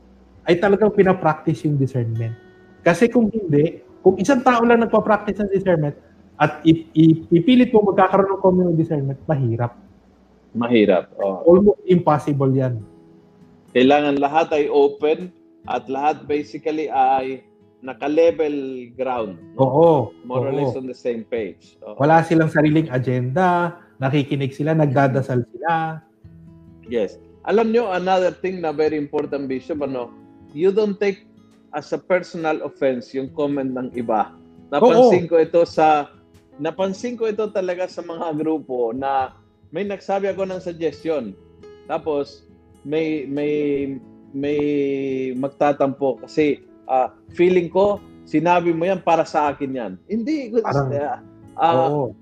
ay 0.48 0.56
talagang 0.56 0.88
pinapractice 0.88 1.68
yung 1.68 1.76
discernment. 1.76 2.32
Kasi 2.80 3.12
kung 3.12 3.28
hindi, 3.28 3.84
kung 4.00 4.16
isang 4.16 4.40
tao 4.40 4.64
lang 4.64 4.80
nagpa-practice 4.80 5.44
ng 5.44 5.52
discernment 5.52 5.92
at 6.40 6.64
ipilit 7.28 7.76
mo 7.76 7.92
magkakaroon 7.92 8.32
ng 8.32 8.40
communal 8.40 8.72
discernment, 8.72 9.20
mahirap. 9.28 9.76
Mahirap. 10.56 11.12
Oh. 11.20 11.44
Almost 11.44 11.84
impossible 11.84 12.48
yan. 12.48 12.80
Kailangan 13.76 14.16
lahat 14.16 14.48
ay 14.56 14.72
open 14.72 15.28
at 15.68 15.92
lahat 15.92 16.24
basically 16.24 16.88
ay 16.88 17.44
naka-level 17.84 18.88
ground. 18.96 19.36
No? 19.58 19.60
Oo. 19.60 19.90
More 20.24 20.48
or 20.48 20.56
oo. 20.56 20.56
less 20.56 20.72
on 20.72 20.88
the 20.88 20.96
same 20.96 21.28
page. 21.28 21.76
Oo. 21.84 22.00
Wala 22.00 22.24
silang 22.24 22.48
sariling 22.48 22.88
agenda, 22.88 23.76
nakikinig 24.02 24.50
sila, 24.50 24.74
nagdadasal 24.74 25.46
sila. 25.54 26.02
Yes. 26.90 27.22
Alam 27.46 27.70
nyo, 27.70 27.94
another 27.94 28.34
thing 28.34 28.58
na 28.58 28.74
very 28.74 28.98
important, 28.98 29.46
Bishop, 29.46 29.82
ano, 29.82 30.10
you 30.50 30.74
don't 30.74 30.98
take 30.98 31.26
as 31.72 31.94
a 31.94 31.98
personal 31.98 32.60
offense 32.66 33.14
yung 33.14 33.30
comment 33.32 33.70
ng 33.72 33.94
iba. 33.94 34.34
Napansin 34.74 35.24
ko 35.30 35.38
ito 35.40 35.62
sa 35.64 36.10
napansin 36.60 37.16
ko 37.16 37.28
ito 37.28 37.48
talaga 37.48 37.88
sa 37.88 38.04
mga 38.04 38.36
grupo 38.36 38.92
na 38.92 39.32
may 39.72 39.84
nagsabi 39.88 40.28
ako 40.28 40.44
ng 40.48 40.60
suggestion. 40.60 41.32
Tapos 41.88 42.44
may 42.84 43.24
may 43.24 43.52
may 44.32 44.60
magtatampo 45.36 46.20
kasi 46.20 46.60
ah, 46.88 47.12
feeling 47.32 47.72
ko 47.72 48.00
sinabi 48.28 48.72
mo 48.72 48.84
yan 48.84 49.00
para 49.00 49.24
sa 49.24 49.52
akin 49.52 49.72
yan. 49.72 49.92
Hindi 50.08 50.52
Parang- 50.60 50.92
ah, 51.56 51.76
Oo. 51.88 52.12
si- 52.12 52.21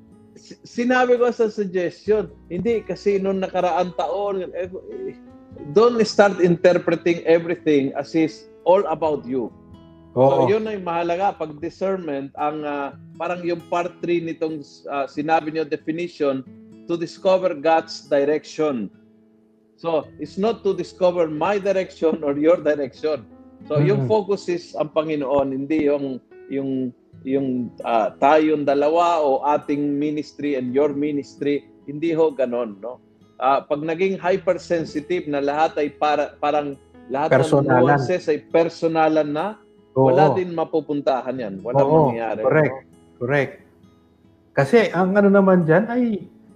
sinabi 0.65 1.21
ko 1.21 1.29
sa 1.29 1.53
suggestion, 1.53 2.33
hindi 2.49 2.81
kasi 2.81 3.21
nung 3.21 3.45
nakaraang 3.45 3.93
taon, 3.95 4.49
don't 5.77 6.01
start 6.09 6.41
interpreting 6.41 7.21
everything 7.29 7.93
as 7.95 8.17
is 8.17 8.49
all 8.65 8.83
about 8.89 9.23
you. 9.29 9.53
Oo. 10.17 10.27
So 10.27 10.35
yun 10.51 10.67
ay 10.67 10.83
mahalaga 10.83 11.39
pag 11.39 11.55
discernment 11.63 12.35
ang 12.35 12.67
ah, 12.67 12.99
parang 13.15 13.45
yung 13.47 13.63
part 13.71 13.95
3 14.03 14.27
nitong 14.27 14.65
ah, 14.91 15.07
sinabi 15.07 15.55
niyo 15.55 15.63
definition 15.69 16.43
to 16.91 16.99
discover 16.99 17.55
God's 17.55 18.11
direction. 18.11 18.91
So 19.79 20.11
it's 20.19 20.35
not 20.37 20.67
to 20.67 20.75
discover 20.75 21.31
my 21.31 21.63
direction 21.63 22.27
or 22.27 22.35
your 22.35 22.59
direction. 22.59 23.23
So 23.71 23.79
yung 23.79 24.05
Mhm. 24.05 24.11
focus 24.11 24.51
is 24.51 24.75
ang 24.75 24.91
Panginoon, 24.91 25.55
hindi 25.55 25.87
yung 25.87 26.19
yung 26.51 26.91
yung 27.25 27.69
ah, 27.85 28.13
tayong 28.17 28.65
dalawa 28.65 29.21
o 29.21 29.45
ating 29.45 29.97
ministry 29.97 30.57
and 30.57 30.73
your 30.73 30.93
ministry, 30.93 31.69
hindi 31.85 32.17
ho 32.17 32.33
ganon, 32.33 32.81
no? 32.81 33.01
Ah, 33.41 33.65
pag 33.65 33.81
naging 33.81 34.21
hypersensitive 34.21 35.29
na 35.29 35.41
lahat 35.41 35.77
ay 35.81 35.89
para 35.93 36.37
parang 36.37 36.77
lahat 37.11 37.43
Personalan. 37.43 37.67
ng 37.67 37.81
nuances 37.83 38.25
ay 38.31 38.39
personalan 38.49 39.29
na, 39.29 39.47
Oo. 39.99 40.13
wala 40.13 40.31
din 40.37 40.55
mapupuntahan 40.55 41.35
yan. 41.35 41.55
Walang 41.65 41.89
Oo, 41.89 41.97
mangyayari. 42.13 42.41
correct. 42.45 42.77
no? 42.77 42.89
Correct. 43.21 43.53
Kasi 44.55 44.79
ang 44.93 45.17
ano 45.17 45.29
naman 45.29 45.65
dyan 45.67 45.85
ay 45.91 46.03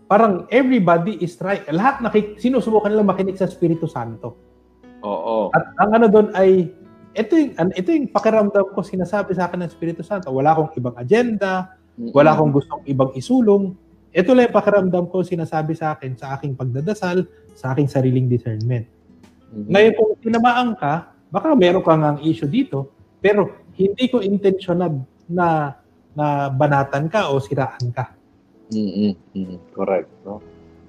parang 0.07 0.47
everybody 0.53 1.19
is 1.19 1.35
trying, 1.35 1.65
lahat 1.73 1.99
nakik, 2.05 2.37
sinusubukan 2.39 2.93
nila 2.93 3.03
makinig 3.03 3.35
sa 3.35 3.49
Espiritu 3.49 3.89
Santo. 3.89 4.37
Oo. 5.03 5.51
At 5.53 5.75
ang 5.81 5.91
ano 6.01 6.07
doon 6.09 6.29
ay, 6.37 6.71
ito 7.15 7.33
yung, 7.39 7.53
ito 7.73 7.89
yung 7.95 8.11
pakiramdam 8.11 8.75
ko 8.75 8.83
sinasabi 8.83 9.39
sa 9.39 9.47
akin 9.47 9.63
ng 9.63 9.71
Espiritu 9.71 10.03
Santo. 10.03 10.35
Wala 10.35 10.53
akong 10.53 10.75
ibang 10.75 10.99
agenda, 10.99 11.79
wala 12.11 12.35
akong 12.35 12.51
gustong 12.51 12.83
ibang 12.91 13.15
isulong. 13.15 13.79
Ito 14.11 14.35
lang 14.35 14.51
yung 14.51 14.57
pakiramdam 14.59 15.05
ko 15.11 15.23
sinasabi 15.23 15.79
sa 15.79 15.95
akin 15.95 16.19
sa 16.19 16.35
aking 16.35 16.59
pagdadasal, 16.59 17.27
sa 17.55 17.75
aking 17.75 17.87
sariling 17.87 18.27
discernment. 18.27 18.91
Mhm. 19.55 19.71
Ngayon 19.71 19.93
kung 19.95 20.11
tinamaan 20.19 20.71
ka, 20.75 21.15
baka 21.31 21.55
meron 21.55 21.83
kang 21.87 22.03
ang 22.03 22.19
issue 22.23 22.51
dito, 22.51 22.91
pero 23.23 23.51
hindi 23.79 24.11
ko 24.11 24.19
intentional 24.23 25.03
na 25.31 25.79
na 26.15 26.47
banatan 26.47 27.11
ka 27.11 27.31
o 27.31 27.43
siraan 27.43 27.91
ka. 27.91 28.15
mm 28.71 29.35
mm 29.35 29.57
Correct. 29.75 30.11
No? 30.23 30.39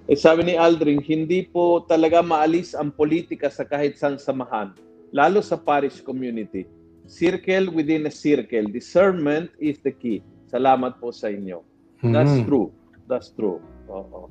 Eh, 0.06 0.14
sabi 0.14 0.46
ni 0.46 0.54
Aldrin, 0.54 1.02
hindi 1.02 1.42
po 1.50 1.82
talaga 1.82 2.22
maalis 2.22 2.78
ang 2.78 2.94
politika 2.94 3.50
sa 3.50 3.66
kahit 3.66 3.98
saan 3.98 4.22
samahan, 4.22 4.70
lalo 5.12 5.42
sa 5.42 5.58
parish 5.60 6.02
community. 6.02 6.66
Circle 7.06 7.70
within 7.70 8.10
a 8.10 8.14
circle. 8.14 8.66
Discernment 8.66 9.54
is 9.62 9.78
the 9.86 9.94
key. 9.94 10.26
Salamat 10.50 10.98
po 10.98 11.14
sa 11.14 11.30
inyo. 11.30 11.62
That's 12.02 12.42
Mhm. 12.42 12.46
true. 12.50 12.70
That's 13.06 13.30
true. 13.30 13.62
Oo. 13.90 14.30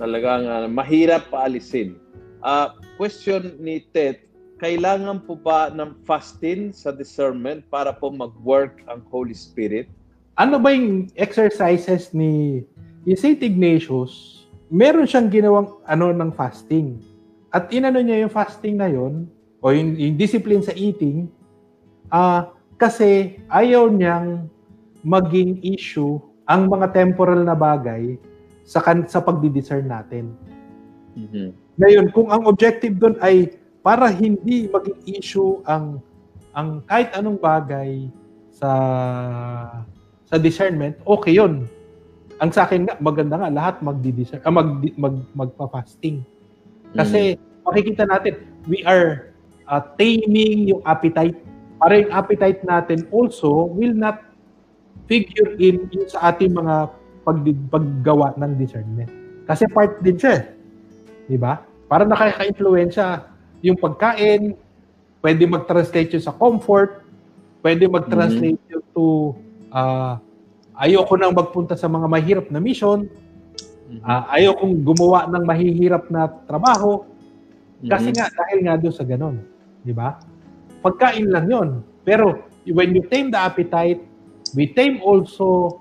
Talagang 0.00 0.48
ah, 0.48 0.64
mahirap 0.64 1.28
paalisin. 1.28 2.00
Ah, 2.40 2.72
question 2.96 3.60
ni 3.60 3.84
Ted, 3.92 4.24
kailangan 4.56 5.24
po 5.28 5.36
ba 5.36 5.68
ng 5.68 5.92
fasting 6.08 6.72
sa 6.72 6.88
discernment 6.92 7.64
para 7.68 7.92
po 7.92 8.08
mag-work 8.08 8.80
ang 8.88 9.04
Holy 9.12 9.36
Spirit? 9.36 9.88
Ano 10.40 10.56
ba 10.56 10.72
yung 10.72 11.12
exercises 11.20 12.16
ni, 12.16 12.64
ni 13.04 13.12
St. 13.12 13.40
Ignatius? 13.44 14.44
Meron 14.72 15.04
siyang 15.04 15.28
ginawang 15.28 15.68
ano 15.84 16.12
ng 16.14 16.32
fasting. 16.32 16.96
At 17.50 17.68
inano 17.74 18.00
niya 18.00 18.24
yung 18.24 18.32
fasting 18.32 18.78
na 18.78 18.88
yon 18.88 19.28
o 19.60 19.72
yung, 19.72 19.96
yung 19.96 20.16
discipline 20.16 20.64
sa 20.64 20.72
eating 20.72 21.28
ah 22.10 22.50
kasi 22.80 23.38
ayaw 23.52 23.92
niyang 23.92 24.48
maging 25.04 25.60
issue 25.60 26.16
ang 26.48 26.66
mga 26.66 26.90
temporal 26.96 27.44
na 27.44 27.54
bagay 27.54 28.16
sa 28.64 28.80
kan 28.82 29.06
sa 29.06 29.22
pagdi-discern 29.22 29.86
natin. 29.86 30.32
Ngayon, 31.80 32.06
kung 32.12 32.28
ang 32.32 32.48
objective 32.48 32.96
doon 32.98 33.16
ay 33.22 33.54
para 33.80 34.08
hindi 34.12 34.68
maging 34.68 35.00
issue 35.06 35.60
ang 35.64 36.02
ang 36.52 36.82
kahit 36.84 37.14
anong 37.14 37.38
bagay 37.38 38.10
sa 38.50 38.70
sa 40.26 40.36
discernment, 40.36 40.98
okay 41.06 41.38
'yun. 41.38 41.64
Ang 42.40 42.50
sa 42.50 42.64
akin 42.64 42.88
nga 42.88 42.96
maganda 42.98 43.36
nga 43.36 43.52
lahat 43.52 43.74
magdi-discern, 43.84 44.40
ah, 44.42 44.52
mag, 44.52 44.80
mag 44.96 45.16
magpa-fasting. 45.36 46.24
Kasi 46.96 47.36
makikita 47.62 48.08
natin 48.08 48.40
we 48.66 48.82
are 48.82 49.29
uh, 49.70 49.82
taming 49.94 50.74
yung 50.74 50.82
appetite. 50.82 51.38
Para 51.78 51.96
yung 51.96 52.12
appetite 52.12 52.60
natin 52.66 53.06
also 53.08 53.70
will 53.72 53.94
not 53.94 54.20
figure 55.06 55.56
in, 55.56 55.88
in 55.90 56.04
sa 56.10 56.34
ating 56.34 56.52
mga 56.52 56.90
pag, 57.24 57.38
paggawa 57.70 58.34
ng 58.36 58.58
discernment. 58.58 59.08
Kasi 59.46 59.64
part 59.70 60.02
din 60.02 60.18
siya. 60.18 60.32
eh. 60.38 60.42
Di 61.26 61.38
ba? 61.38 61.62
Para 61.86 62.04
nakaka-influensya 62.04 63.26
yung 63.62 63.78
pagkain, 63.78 64.54
pwede 65.20 65.42
mag-translate 65.46 66.14
yun 66.14 66.22
sa 66.22 66.34
comfort, 66.34 67.02
pwede 67.60 67.86
mag-translate 67.86 68.60
yun 68.70 68.82
to 68.94 69.34
ah, 69.70 70.16
ayoko 70.78 71.14
nang 71.14 71.34
magpunta 71.34 71.74
sa 71.74 71.86
mga 71.86 72.06
mahirap 72.06 72.46
na 72.48 72.58
mission, 72.58 73.04
ah, 74.00 74.30
ayokong 74.32 74.80
gumawa 74.80 75.26
ng 75.28 75.44
mahihirap 75.44 76.08
na 76.08 76.30
trabaho, 76.46 77.04
kasi 77.84 78.12
Mhm. 78.12 78.16
nga, 78.16 78.26
dahil 78.30 78.58
nga 78.64 78.74
doon 78.78 78.94
sa 78.94 79.04
ganun. 79.04 79.36
Di 79.84 79.92
ba? 79.92 80.20
Pagkain 80.80 81.28
lang 81.28 81.46
yon. 81.48 81.68
Pero 82.04 82.44
when 82.68 82.94
you 82.96 83.04
tame 83.08 83.30
the 83.30 83.40
appetite, 83.40 84.00
we 84.56 84.68
tame 84.70 85.00
also, 85.04 85.80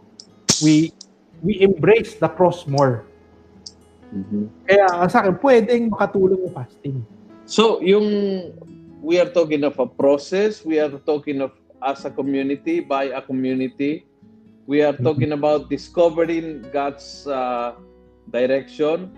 we 0.61 0.91
we 1.39 1.63
embrace 1.63 2.19
the 2.19 2.27
cross 2.27 2.67
more. 2.67 3.07
Mhm. 4.11 4.49
Kaya 4.65 4.87
sa 5.07 5.23
akin, 5.23 5.35
pwedeng 5.39 5.83
makatulong 5.93 6.39
yung 6.43 6.55
fasting. 6.55 6.97
So, 7.45 7.81
yung 7.81 8.07
we 8.99 9.17
are 9.17 9.29
talking 9.29 9.63
of 9.63 9.79
a 9.79 9.87
process, 9.87 10.65
we 10.65 10.81
are 10.81 10.91
talking 11.07 11.41
of 11.41 11.55
as 11.79 12.03
a 12.03 12.11
community, 12.11 12.83
by 12.83 13.15
a 13.15 13.21
community. 13.23 14.05
We 14.69 14.85
are 14.85 14.93
talking 14.93 15.33
about 15.33 15.65
discovering 15.65 16.61
God's 16.69 17.25
uh, 17.25 17.73
direction 18.29 19.09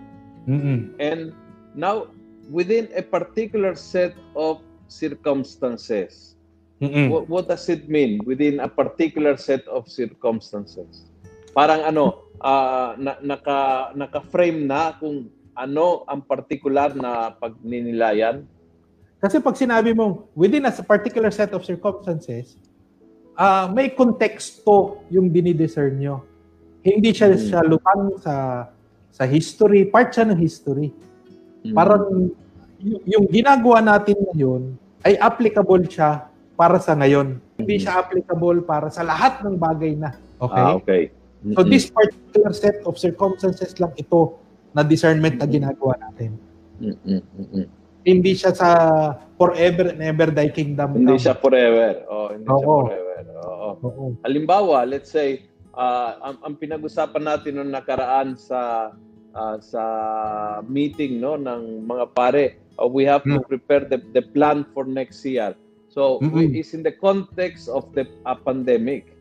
Mm-mm. 0.48 0.96
and 0.96 1.36
now 1.76 2.08
within 2.48 2.88
a 2.96 3.04
particular 3.04 3.76
set 3.76 4.16
of 4.36 4.64
circumstances. 4.92 6.36
Mm-mm. 6.84 7.08
What, 7.08 7.24
what 7.32 7.46
does 7.48 7.72
it 7.72 7.88
mean 7.88 8.20
within 8.28 8.60
a 8.60 8.68
particular 8.68 9.40
set 9.40 9.64
of 9.72 9.88
circumstances? 9.88 11.08
Parang 11.56 11.88
ano, 11.88 12.28
ah, 12.44 13.00
na, 13.00 13.16
naka 13.24 13.92
naka-frame 13.96 14.68
na 14.68 14.98
kung 15.00 15.32
ano 15.56 16.04
ang 16.10 16.20
particular 16.26 16.92
na 16.92 17.32
pagninilayan. 17.32 18.44
Kasi 19.22 19.38
pag 19.38 19.54
sinabi 19.54 19.94
mo, 19.94 20.28
within 20.34 20.66
a 20.66 20.74
particular 20.74 21.30
set 21.30 21.54
of 21.54 21.62
circumstances, 21.62 22.58
ah 23.38 23.70
may 23.70 23.94
konteksto 23.94 25.06
yung 25.14 25.30
dinidiscern 25.32 26.02
nyo. 26.02 26.26
Hindi 26.82 27.14
siya 27.14 27.38
Mm. 27.38 27.42
sa 27.46 27.58
lutang 27.62 28.04
sa 28.18 28.34
sa 29.14 29.24
history, 29.30 29.86
part 29.86 30.10
siya 30.10 30.26
ng 30.26 30.40
history. 30.42 30.90
Mm. 31.62 31.76
Parang 31.78 32.34
y- 32.82 33.04
yung 33.06 33.30
ginagawa 33.30 33.86
natin 33.86 34.18
ngayon 34.18 34.81
ay 35.06 35.18
applicable 35.18 35.86
siya 35.90 36.30
para 36.54 36.78
sa 36.78 36.94
ngayon. 36.94 37.42
Hindi 37.58 37.82
siya 37.82 38.02
applicable 38.06 38.62
para 38.66 38.94
sa 38.94 39.02
lahat 39.02 39.42
ng 39.42 39.58
bagay 39.58 39.98
na. 39.98 40.14
Okay? 40.38 40.62
Ah, 40.62 40.78
okay. 40.78 41.04
So 41.58 41.66
this 41.66 41.90
particular 41.90 42.54
set 42.54 42.86
of 42.86 43.02
circumstances 43.02 43.74
lang 43.82 43.94
ito 43.98 44.38
na 44.78 44.86
discernment 44.86 45.42
na 45.42 45.50
ginagawa 45.50 45.98
natin. 45.98 46.38
Mm-mm. 46.78 47.66
Hindi 48.02 48.34
siya 48.34 48.54
sa 48.54 48.70
forever 49.38 49.94
and 49.94 50.02
ever 50.06 50.30
thy 50.30 50.50
kingdom. 50.54 50.98
Hindi 50.98 51.18
siya 51.18 51.38
forever. 51.38 52.06
Oh, 52.10 52.30
hindi 52.30 52.46
siya 52.46 52.58
Oo. 52.62 52.78
forever. 52.86 53.22
Oo. 53.42 53.70
Oo. 53.82 54.06
Halimbawa, 54.22 54.86
let's 54.86 55.10
say 55.10 55.50
ah, 55.74 56.18
ang, 56.22 56.38
ang 56.46 56.54
pinag-usapan 56.62 57.24
natin 57.26 57.58
noong 57.58 57.74
nakaraan 57.74 58.38
sa 58.38 58.94
ah, 59.34 59.58
sa 59.62 59.84
meeting 60.70 61.18
no 61.18 61.42
ng 61.42 61.86
mga 61.90 62.06
pare, 62.14 62.61
uh, 62.78 62.88
we 62.88 63.04
have 63.04 63.24
to 63.26 63.40
Mm. 63.40 63.48
prepare 63.48 63.84
the 63.84 64.00
the 64.14 64.24
plan 64.32 64.64
for 64.72 64.86
next 64.86 65.24
year. 65.26 65.56
So, 65.92 66.24
we, 66.24 66.48
Mm-mm. 66.48 66.56
is 66.56 66.72
in 66.72 66.88
the 66.88 66.96
context 66.96 67.68
of 67.68 67.92
the 67.92 68.08
ah, 68.24 68.40
pandemic. 68.40 69.12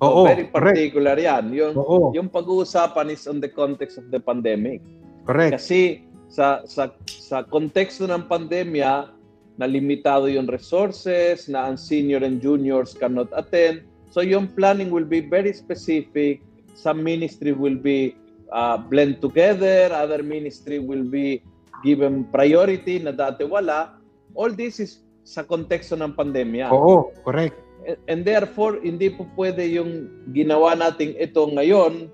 Oo, 0.00 0.24
So, 0.24 0.32
very 0.32 0.48
correct. 0.48 0.76
particular 0.76 1.16
'yan. 1.16 1.52
Yung 1.52 1.74
Oo, 1.76 2.12
yung 2.16 2.28
pag-uusapan 2.32 3.12
is 3.12 3.28
on 3.28 3.40
the 3.40 3.48
context 3.52 4.00
of 4.00 4.08
the 4.08 4.20
pandemic. 4.20 4.80
correct. 5.28 5.58
Kasi 5.60 6.06
sa 6.30 6.64
sa 6.64 6.88
sa 7.04 7.44
konteksto 7.44 8.06
ng 8.08 8.24
pandemya, 8.30 9.12
na 9.56 9.64
limitado 9.64 10.28
yung 10.28 10.44
resources, 10.46 11.48
na 11.48 11.64
ang 11.68 11.80
senior 11.80 12.20
and 12.20 12.44
juniors 12.44 12.92
cannot 12.92 13.28
attend. 13.32 13.80
So 14.12 14.20
yung 14.20 14.52
planning 14.52 14.92
will 14.92 15.08
be 15.08 15.24
very 15.24 15.52
specific. 15.52 16.44
Some 16.76 17.00
ministry 17.00 17.56
will 17.56 17.76
be 17.76 18.12
uh, 18.52 18.76
blend 18.76 19.24
together, 19.24 19.88
other 19.92 20.20
ministry 20.20 20.76
will 20.76 21.04
be 21.04 21.40
given 21.84 22.28
priority 22.28 23.00
na 23.00 23.12
dati 23.12 23.44
wala. 23.44 23.96
All 24.36 24.52
this 24.52 24.80
is 24.80 25.04
sa 25.26 25.42
konteksto 25.42 25.98
ng 25.98 26.14
pandemya. 26.14 26.70
Oo, 26.70 27.10
correct. 27.26 27.58
And- 28.06 28.22
therefore, 28.22 28.78
hindi 28.82 29.10
po 29.10 29.26
pwede 29.34 29.66
yung 29.66 30.06
ginawa 30.30 30.78
nating 30.78 31.18
ito 31.18 31.42
ngayon 31.50 32.10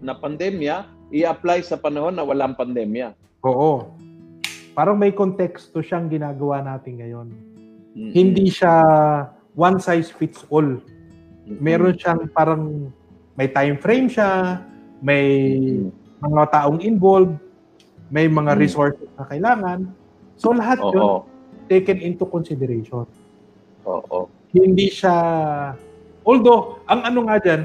na 0.00 0.16
pandemya, 0.16 0.88
i-apply 1.12 1.60
sa 1.64 1.76
panahon 1.76 2.16
na 2.16 2.24
walang 2.24 2.56
pandemya. 2.56 3.12
Oo. 3.44 3.92
Parang 4.76 4.96
may 4.96 5.12
konteksto 5.12 5.80
siyang 5.80 6.12
ginagawa 6.12 6.60
natin 6.60 7.00
ngayon. 7.00 7.28
Mm-mm. 7.96 8.12
Hindi 8.12 8.52
siya 8.52 8.84
one 9.56 9.80
size 9.80 10.12
fits 10.12 10.44
all. 10.52 10.80
Meron 11.48 11.96
siyang 11.96 12.28
parang 12.36 12.92
may 13.40 13.48
time 13.48 13.80
frame 13.80 14.08
siya, 14.12 14.60
may 15.00 15.24
mga 16.20 16.44
taong 16.52 16.84
involved, 16.84 17.40
may 18.08 18.30
mga 18.30 18.54
Mm. 18.54 18.60
resources 18.60 19.08
na 19.18 19.24
kailangan. 19.26 19.78
So 20.38 20.52
lahat 20.52 20.78
Oo. 20.82 20.92
yun 20.92 21.06
taken 21.66 21.98
into 21.98 22.22
consideration. 22.26 23.06
Oo. 23.82 24.30
Hindi 24.54 24.86
siya 24.88 25.14
although 26.22 26.82
ang 26.86 27.02
ano 27.06 27.26
nga 27.26 27.38
diyan, 27.38 27.62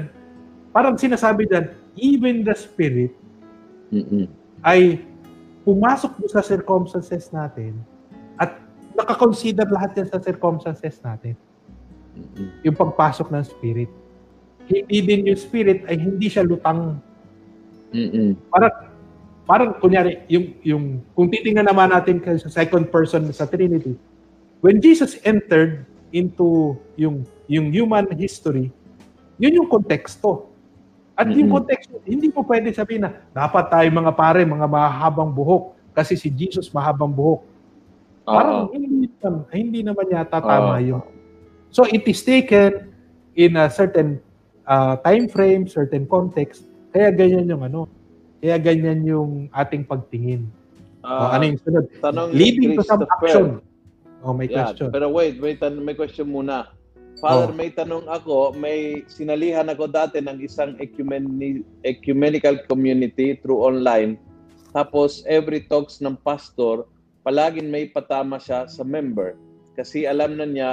parang 0.70 0.94
sinasabi 0.98 1.46
diyan, 1.46 1.66
even 1.98 2.42
the 2.42 2.54
spirit 2.54 3.12
Mm-mm. 3.92 4.26
ay 4.64 5.02
pumasok 5.62 6.26
sa 6.26 6.42
circumstances 6.42 7.30
natin 7.30 7.78
at 8.34 8.58
nakakonsider 8.98 9.68
lahat 9.70 9.94
yan 9.98 10.08
sa 10.10 10.18
circumstances 10.18 10.98
natin. 11.02 11.38
Mm-mm. 12.12 12.48
Yung 12.66 12.76
pagpasok 12.76 13.30
ng 13.30 13.44
spirit. 13.46 13.90
Hindi 14.66 14.98
din 15.02 15.20
yung 15.32 15.38
spirit 15.38 15.86
ay 15.86 15.96
hindi 15.98 16.26
siya 16.30 16.44
lutang. 16.46 16.98
Mm-mm. 17.92 18.36
Parang, 18.48 18.91
parang 19.46 19.74
kunyari, 19.78 20.22
yung, 20.30 20.46
yung, 20.62 20.84
kung 21.14 21.28
titingnan 21.28 21.66
naman 21.66 21.90
natin 21.90 22.22
sa 22.38 22.48
second 22.48 22.88
person 22.88 23.26
sa 23.34 23.46
Trinity, 23.46 23.98
when 24.62 24.78
Jesus 24.78 25.18
entered 25.26 25.84
into 26.14 26.78
yung, 26.94 27.26
yung 27.50 27.74
human 27.74 28.06
history, 28.14 28.70
yun 29.40 29.58
yung 29.58 29.68
konteksto. 29.68 30.52
At 31.12 31.28
yung 31.28 31.52
Mm-mm. 31.52 31.56
konteksto, 31.60 32.00
hindi 32.08 32.32
mo 32.32 32.40
pwede 32.46 32.72
sabihin 32.72 33.04
na 33.04 33.10
dapat 33.36 33.68
tayo 33.68 33.86
mga 33.92 34.12
pare, 34.16 34.40
mga 34.48 34.64
mahabang 34.64 35.28
buhok 35.28 35.76
kasi 35.92 36.16
si 36.16 36.32
Jesus 36.32 36.72
mahabang 36.72 37.12
buhok. 37.12 37.44
Parang 38.24 38.70
Oo. 38.70 38.72
hindi 38.72 39.10
naman, 39.20 39.44
hindi 39.52 39.80
naman 39.84 40.06
yata 40.08 40.40
tama 40.40 40.78
Oo. 40.78 40.82
yun. 40.82 41.04
So 41.68 41.84
it 41.88 42.04
is 42.08 42.20
taken 42.24 42.92
in 43.36 43.56
a 43.56 43.68
certain 43.68 44.20
uh, 44.64 44.96
time 45.00 45.28
frame, 45.28 45.68
certain 45.68 46.08
context. 46.08 46.64
Kaya 46.92 47.12
ganyan 47.12 47.48
yung 47.48 47.64
ano. 47.64 47.88
Kaya 48.42 48.58
ganyan 48.58 49.06
yung 49.06 49.46
ating 49.54 49.86
pagtingin. 49.86 50.50
o, 50.98 51.06
Ah, 51.06 51.38
ano 51.38 51.46
yung 51.46 51.58
sunod? 51.62 51.86
Leading 52.34 52.74
to 52.74 52.82
some 52.82 53.06
action. 53.06 53.62
Oh, 54.22 54.30
may 54.30 54.46
Yeah, 54.46 54.70
question. 54.70 54.90
pero 54.90 55.10
wait, 55.10 55.38
may, 55.38 55.54
tan- 55.54 55.78
may 55.78 55.94
question 55.94 56.26
muna. 56.26 56.74
Father, 57.18 57.50
Oh. 57.50 57.54
may 57.54 57.70
tanong 57.70 58.06
ako, 58.06 58.54
may 58.54 59.02
sinalihan 59.06 59.66
ako 59.66 59.86
dati 59.86 60.18
ng 60.18 60.42
isang 60.42 60.74
ecumeni- 60.78 61.62
ecumenical 61.82 62.58
community 62.66 63.38
through 63.38 63.62
online. 63.62 64.18
Tapos 64.70 65.22
every 65.26 65.62
talks 65.62 65.98
ng 65.98 66.18
pastor, 66.18 66.86
palaging 67.22 67.70
may 67.70 67.86
patama 67.86 68.38
siya 68.38 68.66
sa 68.66 68.82
member. 68.82 69.38
Kasi 69.74 70.02
alam 70.02 70.34
na 70.34 70.46
niya 70.46 70.70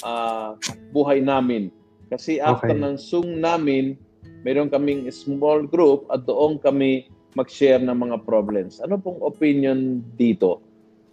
ah, 0.00 0.54
buhay 0.90 1.18
namin. 1.20 1.70
Kasi 2.06 2.38
after 2.38 2.70
Okay. 2.70 2.80
ng 2.80 2.94
Zoom 2.96 3.38
namin, 3.38 3.98
meron 4.42 4.72
kaming 4.72 5.08
small 5.12 5.64
group 5.64 6.08
at 6.08 6.24
doon 6.24 6.56
kami 6.60 7.08
mag-share 7.38 7.78
ng 7.78 7.94
mga 7.94 8.26
problems. 8.26 8.82
Ano 8.82 8.98
pong 8.98 9.22
opinion 9.22 10.02
dito? 10.18 10.64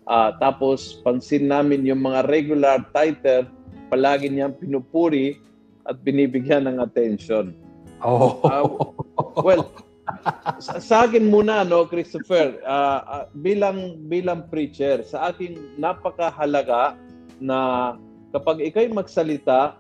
Ah, 0.08 0.34
tapos 0.40 1.04
pansin 1.04 1.52
namin 1.52 1.84
yung 1.84 2.00
mga 2.00 2.26
regular 2.32 2.80
titer, 2.96 3.46
palagi 3.92 4.32
niyang 4.32 4.56
pinupuri 4.56 5.36
at 5.84 6.00
binibigyan 6.00 6.68
ng 6.68 6.80
attention. 6.80 7.52
Oh. 8.00 8.40
Well, 9.44 9.70
sa, 10.64 10.80
sa 10.80 10.96
akin 11.06 11.28
muna 11.28 11.68
no, 11.68 11.86
Christopher, 11.86 12.64
ah, 12.64 13.04
ah, 13.04 13.26
bilang 13.36 14.08
bilang 14.08 14.48
preacher, 14.48 15.04
sa 15.04 15.30
akin 15.32 15.76
napakahalaga 15.76 16.96
na 17.44 17.94
kapag 18.32 18.64
ikay 18.64 18.88
magsalita, 18.90 19.78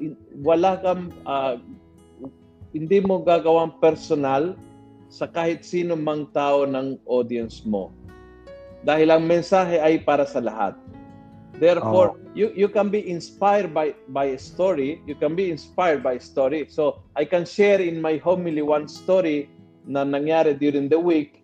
in- 0.00 0.18
wala 0.40 0.80
kang 0.80 1.12
ah, 1.28 1.60
hindi 2.78 3.02
mo 3.02 3.18
gagawang 3.26 3.74
personal 3.82 4.54
sa 5.10 5.26
kahit 5.26 5.66
sino 5.66 5.98
mang 5.98 6.30
tao 6.30 6.62
ng 6.62 7.02
audience 7.10 7.66
mo. 7.66 7.90
Dahil 8.86 9.10
ang 9.10 9.26
mensahe 9.26 9.82
ay 9.82 10.06
para 10.06 10.22
sa 10.22 10.38
lahat. 10.38 10.78
Therefore, 11.58 12.14
you 12.38 12.54
you 12.54 12.70
can 12.70 12.86
be 12.86 13.02
inspired 13.02 13.74
by 13.74 13.90
by 14.14 14.30
a 14.30 14.38
story. 14.38 15.02
You 15.10 15.18
can 15.18 15.34
be 15.34 15.50
inspired 15.50 16.06
by 16.06 16.22
a 16.22 16.22
story. 16.22 16.70
So 16.70 17.02
I 17.18 17.26
can 17.26 17.42
share 17.42 17.82
in 17.82 17.98
my 17.98 18.22
homily 18.22 18.62
one 18.62 18.86
story 18.86 19.50
na 19.82 20.06
nangyari 20.06 20.54
during 20.54 20.86
the 20.86 21.02
week 21.02 21.42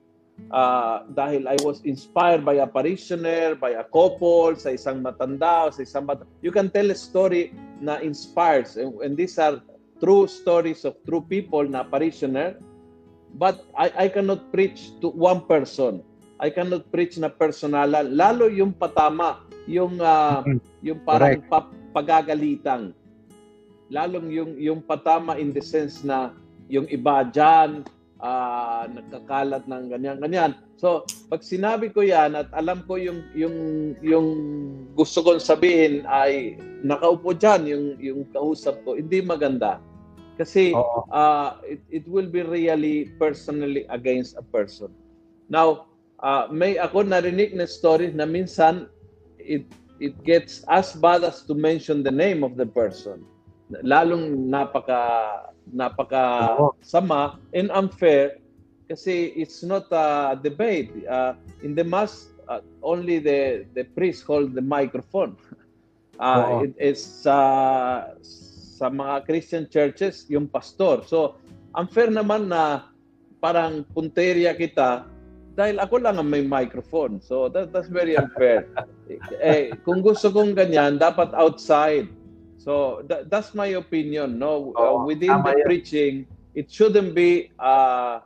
uh, 0.55 1.03
dahil 1.19 1.51
I 1.51 1.59
was 1.67 1.83
inspired 1.83 2.47
by 2.47 2.63
a 2.63 2.69
parishioner, 2.71 3.59
by 3.59 3.79
a 3.79 3.85
couple, 3.91 4.55
sa 4.55 4.75
isang 4.75 5.03
matanda, 5.03 5.71
sa 5.75 5.83
isang 5.83 6.07
bata. 6.07 6.27
You 6.47 6.55
can 6.55 6.71
tell 6.71 6.91
a 6.91 6.99
story 6.99 7.51
na 7.83 7.99
inspires. 7.99 8.79
And, 8.79 8.95
and 9.03 9.19
these 9.19 9.39
are 9.39 9.59
true 10.05 10.29
stories 10.29 10.85
of 10.85 11.01
true 11.09 11.25
people 11.25 11.65
na 11.65 11.81
parishioner. 11.81 12.61
But 13.41 13.65
I, 13.73 14.05
I 14.05 14.07
cannot 14.13 14.53
preach 14.53 14.93
to 15.01 15.09
one 15.09 15.49
person. 15.49 16.05
I 16.37 16.53
cannot 16.53 16.93
preach 16.93 17.17
na 17.17 17.33
personalan. 17.33 18.13
Lalo 18.13 18.53
yung 18.53 18.77
patama, 18.77 19.41
yung 19.65 19.97
Mhm. 19.97 20.61
yung 20.85 21.01
parang 21.09 21.41
pa, 21.49 21.65
pagagalitan. 21.97 22.93
Lalong 23.89 24.29
yung 24.29 24.53
yung 24.61 24.81
patama 24.85 25.41
in 25.41 25.57
the 25.57 25.65
sense 25.65 26.05
na 26.05 26.37
yung 26.69 26.85
iba 26.93 27.25
diyan 27.25 27.89
ah, 28.21 28.85
nagkakalat 28.89 29.65
ng 29.69 29.85
ganyan 29.89 30.17
ganyan. 30.21 30.53
So, 30.81 31.05
pag 31.33 31.41
sinabi 31.41 31.93
ko 31.93 32.05
'yan 32.05 32.37
at 32.37 32.49
alam 32.53 32.85
ko 32.85 33.01
yung 33.01 33.25
yung 33.33 33.57
yung 34.05 34.29
gusto 34.93 35.25
kong 35.25 35.41
sabihin 35.41 36.05
ay 36.09 36.61
nakaupo 36.85 37.33
diyan 37.33 37.63
yung 37.69 37.85
yung 38.01 38.21
kausap 38.33 38.81
ko, 38.85 39.01
hindi 39.01 39.25
maganda. 39.25 39.81
Kasi 40.35 40.75
Oo. 40.75 41.07
uh, 41.15 41.63
it, 41.63 41.81
it 41.91 42.05
will 42.11 42.27
be 42.27 42.43
really 42.43 43.15
personally 43.23 43.87
against 43.91 44.35
a 44.35 44.43
person. 44.43 44.91
Now, 45.47 45.87
uh, 46.19 46.51
may 46.51 46.75
ako 46.79 47.07
narinig 47.07 47.55
na 47.55 47.71
story 47.71 48.11
na 48.11 48.27
minsan 48.27 48.91
it 49.39 49.63
it 50.03 50.17
gets 50.27 50.67
as 50.67 50.93
bad 50.99 51.23
as 51.23 51.47
to 51.47 51.55
mention 51.55 52.03
the 52.03 52.11
name 52.11 52.43
of 52.43 52.59
the 52.59 52.67
person. 52.67 53.23
Lalong 53.87 54.51
napaka 54.51 55.55
napaka 55.71 56.59
Oo. 56.59 56.75
sama 56.83 57.39
and 57.55 57.71
unfair 57.71 58.43
kasi 58.91 59.33
it's 59.39 59.63
not 59.63 59.89
a 59.95 60.37
debate. 60.37 60.93
Uh, 61.09 61.39
in 61.63 61.73
the 61.79 61.87
mass, 61.87 62.29
uh, 62.51 62.61
only 62.83 63.23
the 63.23 63.65
the 63.73 63.87
priest 63.97 64.27
hold 64.27 64.53
the 64.53 64.65
microphone. 64.65 65.39
Uh, 66.19 66.59
Oo. 66.61 66.67
it 66.67 66.75
is 66.77 67.01
sa 67.01 67.39
sa 68.75 68.91
mga 68.91 69.23
Christian 69.23 69.65
churches 69.71 70.27
yung 70.27 70.51
pastor. 70.51 71.07
So, 71.07 71.39
unfair 71.79 72.11
naman 72.11 72.51
na 72.51 72.91
parang 73.39 73.87
punteriya 73.95 74.59
kita 74.59 75.07
dahil 75.55 75.79
ako 75.79 76.03
lang 76.03 76.19
ang 76.19 76.27
may 76.27 76.43
microphone. 76.43 77.23
So, 77.23 77.47
that, 77.55 77.71
that's 77.71 77.87
very 77.87 78.19
unfair. 78.19 78.67
eh, 79.39 79.71
kung 79.87 80.03
gusto 80.03 80.35
kong 80.35 80.59
ganyan, 80.59 80.99
dapat 80.99 81.31
outside. 81.39 82.11
So, 82.59 83.07
that, 83.07 83.31
that's 83.31 83.55
my 83.55 83.79
opinion. 83.79 84.43
No, 84.43 84.75
Uh, 84.75 85.07
within 85.07 85.39
the 85.47 85.55
preaching, 85.63 86.27
it 86.59 86.67
shouldn't 86.67 87.15
be 87.15 87.55
uh, 87.63 88.19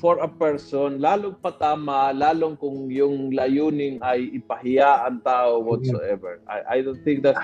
for 0.00 0.20
a 0.24 0.28
person, 0.28 0.96
lalong 0.96 1.36
patama, 1.40 2.12
lalong 2.16 2.56
kung 2.56 2.88
yung 2.88 3.36
layunin 3.36 4.00
ay 4.00 4.32
ipahiya 4.32 5.04
ang 5.04 5.20
tao 5.20 5.60
whatsoever. 5.60 6.40
I, 6.48 6.80
I 6.80 6.84
don't 6.84 7.00
think 7.04 7.20
that 7.24 7.36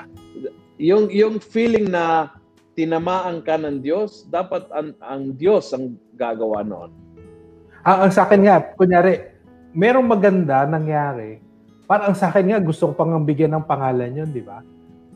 yung 0.76 1.08
yung 1.08 1.40
feeling 1.40 1.88
na 1.88 2.32
tinamaan 2.76 3.40
ka 3.40 3.56
ng 3.56 3.80
Diyos, 3.80 4.28
dapat 4.28 4.68
ang, 4.68 4.92
ang 5.00 5.32
Diyos 5.32 5.72
ang 5.72 5.96
gagawa 6.12 6.60
noon. 6.60 6.92
Ah, 7.80 8.04
ang 8.04 8.12
sa 8.12 8.28
akin 8.28 8.44
nga, 8.44 8.60
kunyari, 8.76 9.32
merong 9.72 10.04
maganda 10.04 10.68
nangyari. 10.68 11.40
Parang 11.88 12.12
sa 12.12 12.28
akin 12.28 12.52
nga, 12.52 12.60
gusto 12.60 12.92
ko 12.92 12.92
pang 12.92 13.16
bigyan 13.24 13.56
ng 13.56 13.64
pangalan 13.64 14.12
yun, 14.12 14.28
di 14.28 14.44
ba? 14.44 14.60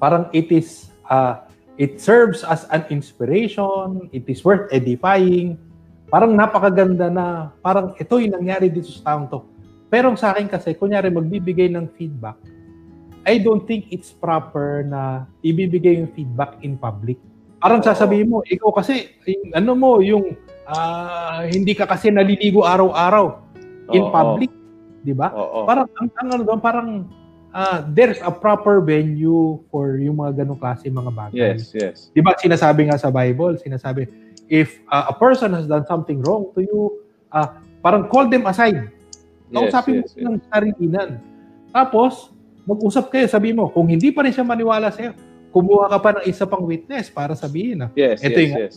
Parang 0.00 0.32
it 0.32 0.48
is, 0.48 0.88
uh, 1.12 1.44
it 1.76 2.00
serves 2.00 2.40
as 2.48 2.64
an 2.72 2.88
inspiration, 2.88 4.08
it 4.16 4.24
is 4.24 4.40
worth 4.40 4.64
edifying. 4.72 5.61
Parang 6.08 6.32
napakaganda 6.32 7.12
na, 7.12 7.52
parang 7.61 7.92
ito 8.00 8.16
nangyari 8.24 8.72
dito 8.72 8.88
sa 8.88 9.12
taong 9.12 9.28
to. 9.28 9.44
Pero 9.92 10.14
sa 10.16 10.32
akin 10.32 10.48
kasi, 10.48 10.72
kunyari, 10.78 11.12
magbibigay 11.12 11.68
ng 11.68 11.90
feedback, 11.98 12.38
I 13.31 13.39
don't 13.39 13.62
think 13.62 13.87
it's 13.95 14.11
proper 14.11 14.83
na 14.83 15.31
ibibigay 15.47 16.03
yung 16.03 16.11
feedback 16.11 16.59
in 16.66 16.74
public. 16.74 17.14
Parang 17.62 17.78
sasabihin 17.78 18.26
mo, 18.26 18.43
ikaw 18.43 18.74
kasi, 18.74 19.14
yung- 19.22 19.55
ano 19.55 19.70
mo, 19.78 19.91
yung 20.03 20.35
ah, 20.66 21.47
hindi 21.47 21.78
ka 21.78 21.87
kasi 21.87 22.11
naliligo 22.11 22.66
araw-araw 22.66 23.39
in 23.95 24.03
Oo. 24.03 24.11
public, 24.11 24.51
di 25.07 25.14
ba? 25.14 25.31
Parang 25.62 25.87
ang, 25.99 26.09
ang 26.18 26.28
ano 26.35 26.43
doon, 26.43 26.59
parang 26.59 26.89
ah, 27.55 27.87
there's 27.87 28.18
a 28.22 28.33
proper 28.35 28.83
venue 28.83 29.62
for 29.70 29.99
yung 29.99 30.18
mga 30.18 30.43
ganong 30.43 30.59
klase 30.59 30.91
mga 30.91 31.12
bagay. 31.14 31.55
Yes, 31.55 31.70
yes. 31.70 31.97
Di 32.11 32.22
ba 32.22 32.35
sinasabi 32.35 32.91
nga 32.91 32.99
sa 32.99 33.14
Bible, 33.14 33.59
sinasabi, 33.62 34.11
if 34.51 34.83
ah, 34.91 35.11
a 35.11 35.14
person 35.14 35.55
has 35.55 35.70
done 35.70 35.87
something 35.87 36.18
wrong 36.26 36.51
to 36.55 36.66
you, 36.66 36.99
ah, 37.31 37.62
parang 37.78 38.11
call 38.11 38.26
them 38.26 38.47
aside. 38.51 38.91
Yes, 39.51 39.55
Kausapin 39.55 40.03
yes, 40.03 40.14
mo 40.18 40.35
ng 40.35 40.43
sarilinan. 40.47 41.09
Tapos, 41.70 42.31
mag-usap 42.71 43.11
kayo, 43.11 43.27
sabi 43.27 43.51
mo, 43.51 43.66
kung 43.66 43.91
hindi 43.91 44.14
pa 44.14 44.23
rin 44.23 44.31
siya 44.31 44.47
maniwala 44.47 44.95
sa'yo, 44.95 45.11
kumuha 45.51 45.91
ka 45.91 45.99
pa 45.99 46.11
ng 46.18 46.25
isa 46.31 46.47
pang 46.47 46.62
witness 46.62 47.11
para 47.11 47.35
sabihin 47.35 47.83
na. 47.83 47.89
Yes, 47.99 48.23
Ito 48.23 48.39
yes, 48.39 48.47
yung- 48.47 48.59
yes. 48.62 48.77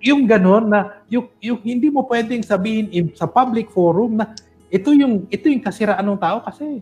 Yung 0.00 0.22
ganon 0.24 0.72
na, 0.72 1.04
yung, 1.12 1.28
yung 1.44 1.60
hindi 1.60 1.92
mo 1.92 2.08
pwedeng 2.08 2.40
sabihin 2.40 2.88
in, 2.88 3.12
sa 3.12 3.28
public 3.28 3.68
forum 3.68 4.16
na 4.16 4.32
ito 4.72 4.96
yung 4.96 5.28
ito 5.28 5.44
yung 5.50 5.60
kasiraan 5.60 6.00
ng 6.00 6.16
tao 6.16 6.40
kasi 6.40 6.80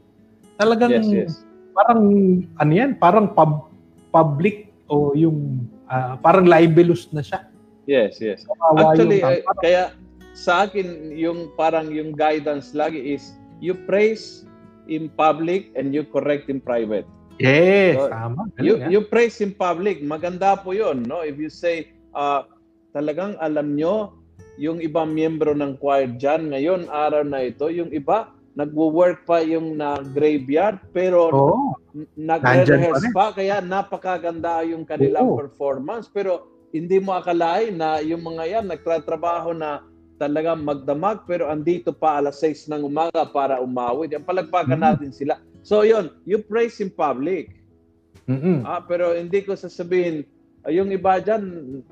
talagang 0.54 0.92
Yes, 0.92 1.10
yes. 1.10 1.32
parang 1.74 2.02
ano 2.54 2.72
yan, 2.72 2.94
parang 2.94 3.26
pub, 3.34 3.74
public 4.14 4.70
o 4.86 5.18
yung 5.18 5.66
ah, 5.90 6.14
parang 6.22 6.46
libelous 6.46 7.10
na 7.10 7.24
siya. 7.24 7.48
Yes, 7.90 8.22
yes. 8.22 8.46
Kawawa 8.46 8.94
Actually, 8.94 9.18
yung 9.24 9.34
eh, 9.34 9.42
kaya 9.64 9.82
sa 10.36 10.68
akin, 10.68 11.10
yung 11.16 11.50
parang 11.58 11.90
yung 11.90 12.14
guidance 12.14 12.76
lagi 12.76 13.00
is 13.18 13.34
you 13.58 13.74
praise 13.88 14.46
in 14.88 15.12
public 15.12 15.70
and 15.76 15.92
you 15.92 16.04
correct 16.08 16.48
in 16.48 16.58
private. 16.58 17.06
Yes, 17.38 17.94
So, 17.94 18.10
tama. 18.10 18.50
You, 18.58 18.82
ah. 18.82 18.90
you 18.90 19.00
praise 19.06 19.38
in 19.38 19.54
public, 19.54 20.02
maganda 20.02 20.58
po 20.58 20.74
yun. 20.74 21.06
No? 21.06 21.22
If 21.22 21.38
you 21.38 21.48
say, 21.48 21.94
uh, 22.12 22.48
talagang 22.90 23.38
alam 23.38 23.78
nyo, 23.78 24.18
yung 24.58 24.82
ibang 24.82 25.14
miyembro 25.14 25.54
ng 25.54 25.78
choir 25.78 26.10
dyan, 26.18 26.50
ngayon, 26.50 26.90
araw 26.90 27.22
na 27.22 27.46
ito, 27.46 27.70
yung 27.70 27.94
iba, 27.94 28.34
nagwo-work 28.58 29.22
pa 29.22 29.38
yung 29.38 29.78
na 29.78 30.02
graveyard, 30.02 30.82
pero 30.90 31.30
Nandyan 32.18 32.66
nagre-rehearse 32.66 33.10
pa 33.14 33.30
pa, 33.30 33.36
kaya 33.38 33.62
napakaganda 33.62 34.66
yung 34.66 34.82
kanilang 34.82 35.30
Oo. 35.30 35.38
performance. 35.38 36.06
Pero 36.10 36.50
hindi 36.74 36.98
mo 36.98 37.14
akalain 37.14 37.74
na 37.74 38.02
yung 38.02 38.22
mga 38.22 38.44
yan, 38.58 38.66
nagtratrabaho 38.66 39.54
na 39.54 39.82
talagang 40.18 40.66
magdamag, 40.66 41.22
pero 41.24 41.46
andito 41.46 41.94
pa 41.94 42.18
alas 42.18 42.42
6 42.42 42.68
ng 42.74 42.82
umaga 42.82 43.22
para 43.24 43.62
umawit. 43.62 44.10
Yan, 44.10 44.26
palagpagan 44.26 44.82
Mm. 44.82 44.84
natin 44.84 45.10
sila. 45.14 45.38
So 45.62 45.86
yun, 45.86 46.10
you 46.26 46.42
praise 46.42 46.82
in 46.82 46.90
public. 46.90 47.54
Mm-mm. 48.28 48.66
Ah, 48.66 48.82
pero 48.84 49.14
hindi 49.16 49.40
ko 49.40 49.56
sasabihin, 49.56 50.26
ah, 50.66 50.74
yung 50.74 50.90
iba 50.92 51.16
dyan, 51.22 51.40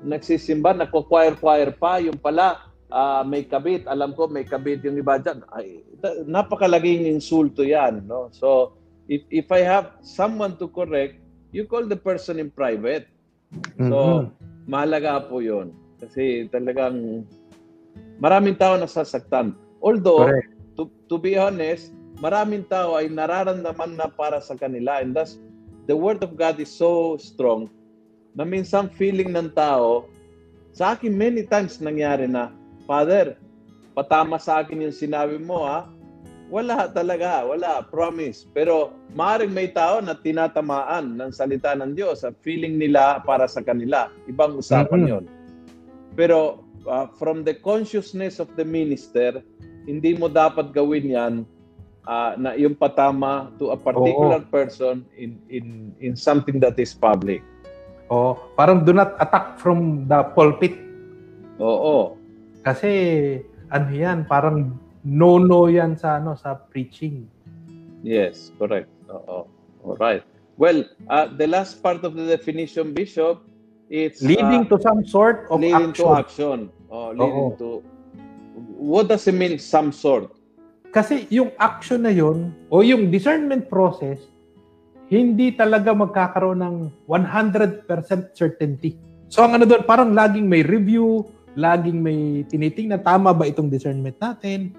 nagsisimba, 0.03 0.75
nagko-choir-choir 0.75 1.73
pa, 1.79 1.97
yung 1.97 2.19
pala, 2.19 2.61
ah, 2.91 3.23
may 3.25 3.47
kabit. 3.47 3.87
Alam 3.89 4.13
ko, 4.13 4.27
may 4.29 4.45
kabit 4.45 4.83
yung 4.85 4.99
iba 4.99 5.17
dyan. 5.17 5.41
Ay, 5.49 5.81
napakalaging 6.27 7.09
insulto 7.09 7.65
yan. 7.65 8.05
No? 8.05 8.29
So, 8.35 8.77
if, 9.07 9.23
if 9.31 9.47
I 9.49 9.65
have 9.65 9.97
someone 10.03 10.59
to 10.61 10.67
correct, 10.69 11.17
you 11.55 11.65
call 11.65 11.87
the 11.87 11.97
person 11.97 12.37
in 12.37 12.51
private. 12.51 13.07
So, 13.79 14.29
Mm-mm. 14.29 14.67
mahalaga 14.67 15.25
po 15.25 15.39
yun. 15.39 15.71
Kasi 15.97 16.45
talagang 16.53 17.25
maraming 18.17 18.57
tao 18.57 18.77
nasasaktan. 18.77 19.53
Although, 19.81 20.25
Correct. 20.29 20.49
to, 20.77 20.89
to 21.09 21.15
be 21.17 21.37
honest, 21.37 21.93
maraming 22.17 22.65
tao 22.65 22.97
ay 22.97 23.09
nararamdaman 23.09 23.97
na 23.97 24.09
para 24.09 24.41
sa 24.41 24.57
kanila. 24.57 25.01
And 25.01 25.13
thus, 25.13 25.37
the 25.85 25.95
Word 25.95 26.25
of 26.25 26.33
God 26.35 26.57
is 26.57 26.69
so 26.69 27.15
strong 27.21 27.69
na 28.37 28.45
minsan 28.45 28.89
feeling 28.93 29.33
ng 29.33 29.53
tao, 29.57 30.05
sa 30.69 30.93
akin 30.93 31.09
many 31.09 31.41
times 31.49 31.81
nangyari 31.81 32.29
na, 32.29 32.53
Father, 32.85 33.33
patama 33.97 34.37
sa 34.37 34.61
akin 34.61 34.85
yung 34.85 34.93
sinabi 34.93 35.41
mo 35.41 35.65
ha. 35.65 35.89
Wala 36.47 36.87
talaga, 36.87 37.43
wala, 37.43 37.83
promise. 37.89 38.47
Pero 38.53 38.93
maaaring 39.17 39.51
may 39.51 39.67
tao 39.73 39.99
na 39.99 40.15
tinatamaan 40.15 41.17
ng 41.17 41.31
salita 41.33 41.75
ng 41.75 41.97
Diyos 41.97 42.23
at 42.23 42.37
feeling 42.39 42.77
nila 42.79 43.19
para 43.25 43.49
sa 43.49 43.59
kanila. 43.59 44.07
Ibang 44.29 44.61
usapan 44.61 45.01
Mhm. 45.03 45.09
yon. 45.11 45.25
Pero 46.15 46.63
uh, 46.87 47.07
from 47.19 47.43
the 47.43 47.53
consciousness 47.53 48.39
of 48.39 48.47
the 48.55 48.65
minister, 48.65 49.43
hindi 49.85 50.15
mo 50.15 50.31
dapat 50.31 50.71
gawin 50.71 51.05
yan 51.11 51.33
uh, 52.07 52.33
na 52.39 52.55
yung 52.55 52.73
patama 52.73 53.51
to 53.59 53.75
a 53.75 53.77
particular 53.77 54.41
person 54.47 55.03
in 55.19 55.37
in 55.51 55.91
in 55.99 56.15
something 56.15 56.57
that 56.57 56.79
is 56.79 56.95
public. 56.95 57.43
Oo. 58.07 58.39
Parang 58.55 58.87
do 58.87 58.95
not 58.95 59.19
attack 59.19 59.59
from 59.59 60.07
the 60.07 60.23
pulpit 60.31 60.73
Oo. 61.59 62.15
kasi 62.63 62.91
ano 63.67 63.91
yan, 63.91 64.23
parang 64.23 64.79
no-no 65.03 65.67
yan 65.67 65.99
sa 65.99 66.19
ano 66.19 66.39
sa 66.39 66.55
preaching. 66.71 67.27
Yes, 68.03 68.55
correct. 68.55 68.87
Oo. 69.11 69.47
All 69.83 69.99
right. 69.99 70.23
Well, 70.57 70.87
uh, 71.11 71.29
the 71.35 71.45
last 71.45 71.83
part 71.83 72.01
of 72.01 72.17
the 72.17 72.25
definition, 72.25 72.95
Bishop, 72.95 73.43
it's 73.91 74.23
uh, 74.23 74.27
Leading 74.27 74.65
to 74.71 74.81
some 74.81 75.05
sort 75.05 75.45
of 75.51 75.61
leading 75.61 75.93
action. 75.93 76.05
to 76.05 76.05
action. 76.17 76.59
Oh, 76.87 77.11
leading 77.11 77.51
Oo. 77.51 77.59
to 77.59 77.69
what 78.77 79.09
does 79.09 79.25
it 79.29 79.35
mean 79.37 79.57
some 79.61 79.93
sort? 79.93 80.33
Kasi 80.89 81.29
yung 81.29 81.53
action 81.61 82.07
na 82.07 82.13
yun, 82.13 82.55
o 82.71 82.81
yung 82.81 83.13
discernment 83.13 83.69
process, 83.69 84.17
hindi 85.07 85.53
talaga 85.53 85.93
magkakaroon 85.93 86.63
ng 86.63 86.75
100% 87.05 88.33
certainty. 88.33 88.97
So 89.27 89.43
ang 89.43 89.59
ano 89.59 89.67
doon, 89.67 89.83
parang 89.83 90.15
laging 90.15 90.47
may 90.47 90.63
review, 90.63 91.27
laging 91.53 91.99
may 91.99 92.47
tinitingnan, 92.47 93.03
tama 93.03 93.35
ba 93.35 93.45
itong 93.45 93.67
discernment 93.67 94.15
natin? 94.17 94.73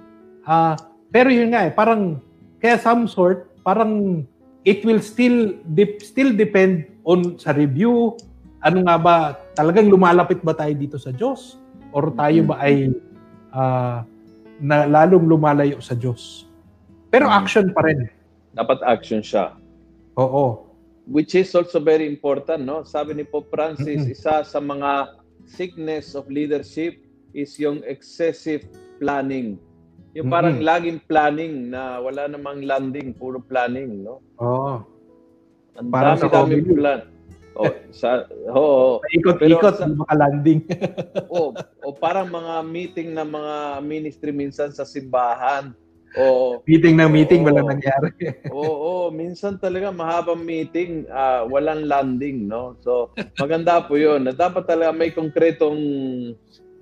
Ah, 0.48 0.74
pero 1.12 1.28
yun 1.28 1.52
nga 1.52 1.68
eh, 1.68 1.72
parang, 1.72 2.18
kaya 2.58 2.80
some 2.80 3.04
sort, 3.06 3.52
parang 3.60 4.24
it 4.64 4.82
will 4.82 5.00
still 5.00 5.54
dep- 5.76 6.02
still 6.02 6.32
depend 6.32 6.88
on 7.04 7.36
sa 7.36 7.52
review. 7.52 8.16
Ano 8.64 8.82
nga 8.84 8.96
ba, 8.98 9.16
talagang 9.54 9.86
lumalapit 9.86 10.40
ba 10.42 10.56
tayo 10.56 10.72
dito 10.74 10.96
sa 10.96 11.12
Diyos? 11.14 11.60
Or 11.90 12.12
tayo 12.12 12.44
ba 12.44 12.60
ay 12.60 12.92
ah, 13.50 14.04
na 14.58 14.84
lalong 14.84 15.24
lumalayo 15.24 15.80
sa 15.80 15.94
Diyos. 15.94 16.44
Pero 17.08 17.30
Mm. 17.30 17.34
action 17.34 17.66
pa 17.72 17.80
rin. 17.82 18.10
Dapat 18.52 18.78
action 18.84 19.22
siya. 19.22 19.54
Oo. 20.14 20.64
which 21.08 21.32
is 21.32 21.48
also 21.56 21.80
very 21.80 22.04
important 22.04 22.68
no 22.68 22.84
sabi 22.84 23.16
ni 23.16 23.24
Pope 23.24 23.48
Francis 23.48 24.04
isa 24.04 24.44
sa 24.44 24.60
mga 24.60 25.16
sickness 25.48 26.12
of 26.12 26.28
leadership 26.28 27.00
is 27.32 27.56
yung 27.56 27.80
excessive 27.88 28.68
planning 29.00 29.56
yung 30.12 30.28
parang 30.28 30.60
Mhm. 30.60 30.68
laging 30.68 30.98
planning 31.08 31.72
na 31.72 31.96
wala 31.96 32.28
namang 32.28 32.60
landing 32.60 33.16
puro 33.16 33.40
planning 33.40 34.04
no 34.04 34.20
Oo. 34.36 34.84
ang 35.80 35.88
dami-dami 35.88 36.60
plan 36.76 37.00
oh 37.58 37.72
sa 37.90 38.24
oh, 38.48 39.02
Ikot-ikot, 39.10 39.74
Pero 39.74 39.74
sa- 39.74 39.90
makalanding. 39.90 40.62
o 41.28 41.52
o 41.84 41.92
parang 41.92 42.30
mga 42.30 42.62
meeting 42.64 43.12
ng 43.12 43.28
mga 43.28 43.54
ministry 43.82 44.30
minsan 44.30 44.70
sa 44.70 44.86
simbahan 44.86 45.74
o 46.16 46.58
meeting 46.64 46.96
na 46.96 47.04
meeting, 47.04 47.44
Oo. 47.44 47.52
wala 47.52 47.60
nangyari. 47.68 48.08
Oo, 48.48 49.12
minsan 49.12 49.60
talaga 49.60 49.92
mahabang 49.92 50.40
meeting, 50.40 51.04
ah, 51.12 51.44
walang 51.44 51.84
landing, 51.84 52.48
no? 52.48 52.80
So, 52.80 53.12
maganda 53.36 53.84
po 53.84 54.00
'yun. 54.00 54.24
Na 54.24 54.32
dapat 54.32 54.64
talaga 54.64 54.90
may 54.96 55.12
konkretong 55.12 55.76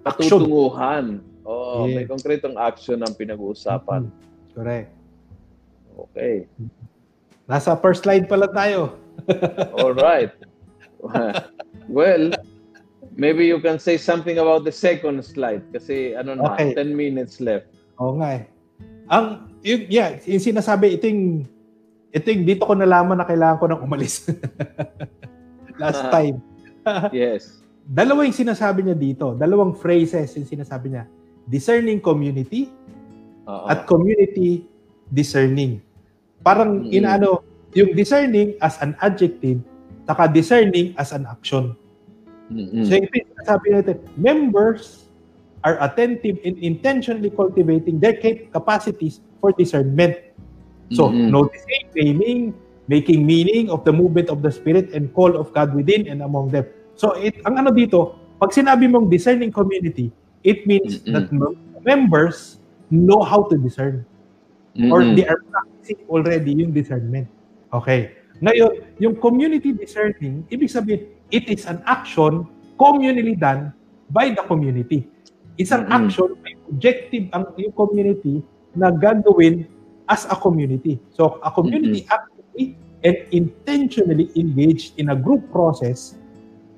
patutunguhan. 0.06 1.18
Oo, 1.42 1.90
Yes. 1.90 1.94
may 1.94 2.06
konkretong 2.06 2.54
action 2.54 3.02
ang 3.02 3.14
pinag-uusapan. 3.14 4.06
Correct. 4.54 4.90
Okay. 5.96 6.46
Nasa 7.46 7.78
first 7.78 8.02
slide 8.02 8.26
pala 8.26 8.46
tayo. 8.50 8.98
All 9.74 9.94
right. 9.94 10.30
well, 11.88 12.32
maybe 13.16 13.46
you 13.46 13.58
can 13.60 13.78
say 13.78 13.96
something 13.96 14.38
about 14.38 14.64
the 14.64 14.72
second 14.74 15.22
slide 15.24 15.64
kasi 15.72 16.12
ano 16.14 16.36
na, 16.36 16.52
Okay. 16.54 16.74
10 16.76 16.92
minutes 16.92 17.40
left. 17.40 17.70
Oo 17.98 18.20
nga 18.20 18.40
eh. 18.40 18.42
Ang, 19.08 19.48
yung, 19.62 19.82
yeah, 19.88 20.18
yung 20.26 20.42
sinasabi, 20.42 20.98
ito 20.98 21.06
yung 21.08 21.46
dito 22.46 22.64
ko 22.64 22.72
nalaman 22.72 23.20
na 23.20 23.28
kailangan 23.28 23.58
ko 23.60 23.64
nang 23.68 23.82
umalis. 23.84 24.24
Last 25.82 26.08
time. 26.10 26.40
Yes. 27.10 27.66
Dalawa 27.82 28.22
yung 28.22 28.38
sinasabi 28.38 28.86
niya 28.86 28.94
dito. 28.94 29.34
Dalawang 29.34 29.74
phrases 29.74 30.30
yung 30.38 30.46
sinasabi 30.46 30.94
niya. 30.94 31.10
Discerning 31.50 31.98
community 31.98 32.70
Oo. 33.42 33.66
at 33.66 33.90
community 33.90 34.70
discerning. 35.10 35.82
Parang 36.46 36.86
Mm. 36.86 36.94
inaano, 36.94 37.42
yung 37.74 37.90
discerning 37.90 38.54
as 38.62 38.78
an 38.78 38.94
adjective, 39.02 39.58
saka 40.06 40.30
discerning 40.30 40.94
as 40.96 41.10
an 41.12 41.26
action. 41.26 41.74
Mm-mm. 42.50 42.86
So 42.86 42.94
ito 42.94 43.10
yung 43.10 43.30
sinasabi 43.36 43.66
natin, 43.74 43.96
members 44.14 45.10
are 45.66 45.82
attentive 45.82 46.38
in 46.46 46.54
intentionally 46.62 47.30
cultivating 47.30 47.98
their 47.98 48.14
cap- 48.14 48.54
capacities 48.54 49.18
for 49.42 49.50
discernment. 49.58 50.14
So, 50.94 51.10
Mhm. 51.10 51.34
noticing, 51.34 51.84
naming, 51.98 52.40
making 52.86 53.26
meaning 53.26 53.66
of 53.74 53.82
the 53.82 53.90
movement 53.90 54.30
of 54.30 54.46
the 54.46 54.54
Spirit 54.54 54.94
and 54.94 55.10
call 55.10 55.34
of 55.34 55.50
God 55.50 55.74
within 55.74 56.06
and 56.06 56.22
among 56.22 56.54
them. 56.54 56.70
So, 56.94 57.18
it, 57.18 57.34
ang 57.42 57.58
ano 57.58 57.74
dito, 57.74 58.14
pag 58.38 58.54
sinabi 58.54 58.86
mong 58.86 59.10
discerning 59.10 59.50
community, 59.50 60.14
it 60.46 60.62
means 60.70 61.02
Mm-mm. 61.02 61.12
that 61.18 61.26
mem- 61.34 61.58
members 61.82 62.62
know 62.86 63.26
how 63.26 63.50
to 63.50 63.58
discern 63.58 64.06
or 64.94 65.02
Mm-mm. 65.02 65.18
they 65.18 65.26
are 65.26 65.42
practicing 65.50 65.98
already 66.06 66.54
yung 66.54 66.70
discernment. 66.70 67.26
Okay. 67.74 68.15
Ngayon, 68.44 68.72
yung 69.00 69.14
community 69.16 69.72
discerning, 69.72 70.44
ibig 70.52 70.68
sabihin, 70.68 71.08
it 71.32 71.48
is 71.48 71.64
an 71.64 71.80
action 71.88 72.44
communally 72.76 73.32
done 73.38 73.72
by 74.12 74.32
the 74.32 74.44
community. 74.44 75.08
Isang 75.56 75.88
Mm-mm. 75.88 75.96
action, 76.04 76.36
may 76.44 76.52
objective 76.68 77.32
ang 77.32 77.48
yung 77.56 77.72
community 77.72 78.44
na 78.76 78.92
gagawin 78.92 79.64
as 80.12 80.28
a 80.28 80.36
community. 80.36 81.00
So, 81.16 81.40
a 81.40 81.48
community 81.48 82.04
actively 82.12 82.36
actively 82.56 82.76
and 83.04 83.16
intentionally 83.32 84.30
engaged 84.36 84.98
in 84.98 85.10
a 85.10 85.16
group 85.16 85.50
process 85.52 86.14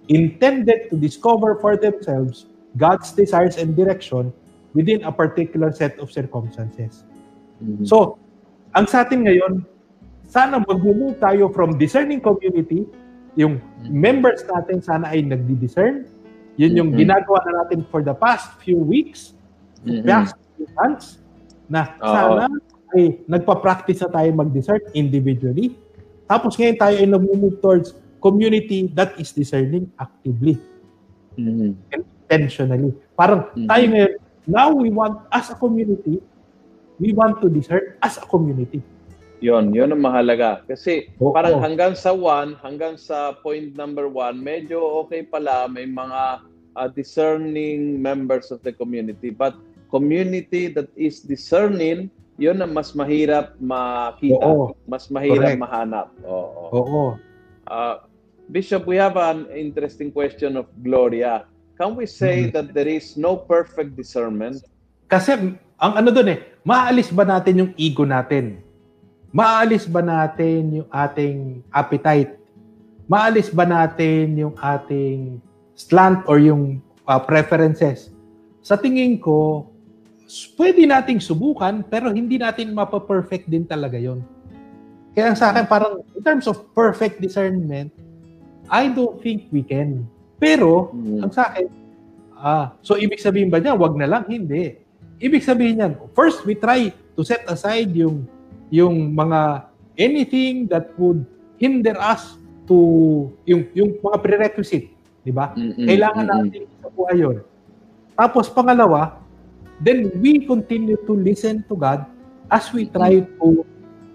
intended 0.09 0.91
to 0.91 0.97
discover 0.97 1.57
for 1.61 1.77
themselves 1.77 2.47
God's 2.77 3.13
desires 3.13 3.57
and 3.57 3.77
direction 3.77 4.33
within 4.75 5.05
a 5.05 5.13
particular 5.13 5.73
set 5.73 5.99
of 5.99 6.13
circumstances. 6.13 7.05
Mhm. 7.63 7.87
So, 7.87 8.19
ang 8.75 8.87
sa 8.87 9.05
atin 9.05 9.25
ngayon, 9.25 9.65
sana 10.29 10.61
mag-move 10.61 11.17
tayo 11.17 11.49
from 11.49 11.81
discerning 11.81 12.21
community, 12.21 12.85
yung 13.35 13.59
members 13.89 14.45
natin 14.45 14.85
sana 14.85 15.09
ay 15.09 15.25
nagdi-discern. 15.25 16.05
Yun 16.61 16.73
yung 16.77 16.91
Mhm. 16.93 17.01
ginagawa 17.01 17.39
na 17.49 17.53
natin 17.65 17.81
for 17.89 18.05
the 18.05 18.13
past 18.13 18.61
few 18.61 18.77
weeks, 18.77 19.33
Mhm. 19.83 20.05
past 20.05 20.37
few 20.55 20.69
months, 20.77 21.25
na 21.65 21.97
sana 21.97 22.45
ay 22.97 23.25
nagpa-practice 23.25 24.05
na 24.05 24.11
tayo 24.13 24.29
mag-discern 24.37 24.85
individually. 24.93 25.77
Tapos 26.29 26.61
ngayon 26.61 26.77
tayo 26.77 26.95
ay 27.01 27.09
nag-move 27.09 27.57
towards 27.65 27.97
community 28.21 28.91
that 28.93 29.17
is 29.17 29.33
discerning 29.33 29.89
actively, 29.97 30.61
Mhm. 31.41 31.73
intentionally. 31.95 32.93
Parang 33.17 33.49
Mhm. 33.57 33.69
tayo 33.71 33.85
ngayon, 33.89 34.13
now 34.45 34.69
we 34.75 34.93
want, 34.93 35.25
as 35.33 35.49
a 35.49 35.57
community, 35.57 36.21
we 37.01 37.15
want 37.17 37.41
to 37.41 37.49
discern 37.49 37.97
as 38.05 38.21
a 38.21 38.27
community. 38.27 38.83
Yon, 39.39 39.71
yon 39.71 39.95
ang 39.95 40.03
mahalaga. 40.03 40.67
Kasi 40.67 41.07
Oo. 41.23 41.31
parang 41.31 41.63
hanggang 41.63 41.95
sa 41.95 42.11
one, 42.11 42.59
hanggang 42.59 42.99
sa 42.99 43.39
point 43.39 43.71
number 43.79 44.11
one, 44.11 44.43
medyo 44.43 44.83
okay 45.07 45.23
pala, 45.23 45.71
may 45.71 45.87
mga 45.87 46.43
uh, 46.75 46.89
discerning 46.91 48.03
members 48.03 48.51
of 48.51 48.59
the 48.67 48.75
community. 48.75 49.31
But 49.31 49.55
community 49.95 50.75
that 50.75 50.91
is 50.99 51.23
discerning, 51.23 52.11
yon 52.35 52.59
ang 52.59 52.75
mas 52.75 52.99
mahirap 52.99 53.55
makita. 53.63 54.43
Oo. 54.43 54.75
Mas 54.91 55.07
mahirap 55.07 55.55
Correct. 55.55 55.63
mahanap. 55.63 56.09
Oo. 56.27 56.65
Oo. 56.75 57.05
Uh, 57.71 58.03
Bishop, 58.49 58.89
we 58.89 58.97
have 58.97 59.15
an 59.21 59.45
interesting 59.53 60.09
question 60.11 60.57
of 60.57 60.67
Gloria. 60.81 61.45
Can 61.79 61.95
we 61.95 62.09
say 62.11 62.49
Mhm. 62.49 62.59
that 62.59 62.67
there 62.75 62.91
is 62.91 63.15
no 63.15 63.39
perfect 63.39 63.95
discernment? 63.95 64.67
Kasi 65.07 65.55
ang 65.79 65.93
ano 65.95 66.11
doon 66.11 66.35
eh, 66.35 66.39
maaalis 66.67 67.15
ba 67.15 67.23
natin 67.23 67.55
yung 67.55 67.73
ego 67.79 68.03
natin? 68.03 68.67
Maaalis 69.29 69.85
ba 69.85 70.01
natin 70.01 70.81
yung 70.83 70.89
ating 70.89 71.61
appetite? 71.69 72.41
Maalis 73.05 73.53
ba 73.53 73.69
natin 73.69 74.37
yung 74.37 74.55
ating 74.57 75.41
slant 75.77 76.25
or 76.25 76.41
yung 76.41 76.81
uh, 77.05 77.21
preferences? 77.21 78.09
Sa 78.65 78.77
tingin 78.81 79.21
ko, 79.21 79.69
pwede 80.57 80.85
nating 80.85 81.21
subukan 81.21 81.85
pero 81.85 82.13
hindi 82.13 82.41
natin 82.41 82.73
mapa-perfect 82.73 83.49
din 83.49 83.69
talaga 83.69 84.01
yon. 84.01 84.25
Kaya 85.13 85.37
sa 85.37 85.53
akin 85.53 85.65
parang 85.69 86.05
in 86.17 86.23
terms 86.25 86.49
of 86.49 86.65
perfect 86.73 87.21
discernment, 87.21 87.93
I 88.69 88.93
don't 88.93 89.21
think 89.21 89.49
we 89.53 89.65
can. 89.65 90.05
Pero 90.41 90.93
Mhm. 90.93 91.21
ang 91.25 91.33
sa 91.33 91.53
akin, 91.53 91.67
ah, 92.37 92.77
so 92.81 92.97
ibig 92.97 93.21
sabihin 93.21 93.53
ba 93.53 93.61
niya, 93.61 93.77
wag 93.77 93.93
na 93.97 94.09
lang? 94.09 94.25
Hindi. 94.25 94.77
Ibig 95.21 95.45
sabihin 95.45 95.81
niyan, 95.81 95.93
first 96.17 96.45
we 96.49 96.57
try 96.57 96.93
to 97.13 97.21
set 97.25 97.45
aside 97.49 97.93
yung 97.93 98.25
yung 98.69 99.17
mga 99.17 99.69
anything 99.99 100.69
that 100.69 100.93
would 101.01 101.25
hinder 101.59 101.97
us 101.99 102.39
to 102.69 102.77
yung 103.49 103.67
yung 103.73 103.97
mga 103.99 104.19
prerequisite, 104.21 104.93
di 105.25 105.33
ba? 105.33 105.57
Mhm. 105.57 105.89
Kailangan 105.89 106.25
natin 106.29 106.69
isabuhay 106.79 107.17
yun. 107.19 107.37
Tapos 108.15 108.47
pangalawa, 108.53 109.19
then 109.81 110.13
we 110.21 110.45
continue 110.45 111.01
to 111.09 111.17
listen 111.17 111.65
to 111.67 111.75
God 111.75 112.05
as 112.53 112.69
we 112.73 112.87
try 112.89 113.25
to 113.25 113.49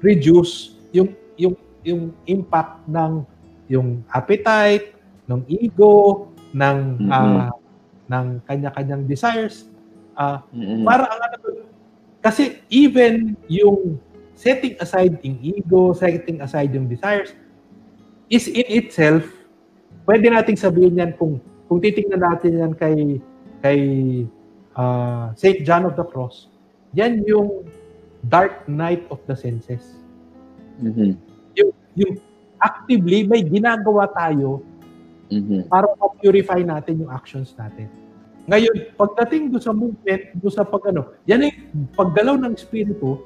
reduce 0.06 0.78
yung 0.93 1.12
yung 1.36 1.56
yung 1.84 2.01
impact 2.30 2.86
ng 2.88 3.26
yung 3.68 4.06
appetite, 4.12 4.93
ng 5.26 5.41
ego, 5.49 6.30
ng 6.54 6.78
Mhm. 6.99 7.10
ah, 7.10 7.51
ng 8.12 8.26
kanya-kanyang 8.45 9.04
desires. 9.10 9.66
Ah, 10.14 10.45
Mhm. 10.54 10.86
para 10.86 11.10
ang 11.10 11.20
ano 11.26 11.38
kasi 12.24 12.62
even 12.72 13.36
yung 13.49 13.97
setting 14.36 14.75
aside 14.81 15.17
yung 15.21 15.39
ego, 15.41 15.93
setting 15.93 16.41
aside 16.41 16.73
yung 16.73 16.89
desires, 16.89 17.34
is 18.27 18.49
in 18.49 18.65
itself, 18.67 19.23
pwede 20.09 20.27
nating 20.29 20.57
sabihin 20.57 20.99
yan 20.99 21.11
kung 21.15 21.38
kung 21.69 21.79
titingnan 21.79 22.21
natin 22.21 22.51
yan 22.59 22.73
kay 22.75 22.97
kay 23.63 23.79
ah, 24.75 25.31
Saint 25.38 25.61
John 25.63 25.86
of 25.86 25.95
the 25.95 26.05
Cross, 26.05 26.49
yan 26.97 27.21
yung 27.23 27.63
dark 28.27 28.65
night 28.67 29.03
of 29.13 29.19
the 29.29 29.36
senses. 29.36 29.99
Mhm. 30.81 31.19
Yung, 31.59 31.71
yung 31.93 32.13
actively 32.63 33.27
may 33.27 33.43
ginagawa 33.43 34.07
tayo 34.15 34.63
Mhm. 35.29 35.67
para 35.67 35.88
ma-purify 35.99 36.61
natin 36.63 37.03
yung 37.05 37.11
actions 37.11 37.51
natin. 37.57 37.89
Ngayon, 38.43 38.95
pagdating 38.99 39.55
do 39.55 39.59
sa 39.59 39.71
movement, 39.71 40.23
do 40.36 40.51
sa 40.51 40.67
pag 40.67 40.84
ano, 40.91 41.15
yan 41.23 41.47
ay 41.47 41.51
paggalaw 41.95 42.36
ng 42.36 42.53
espiritu, 42.59 43.23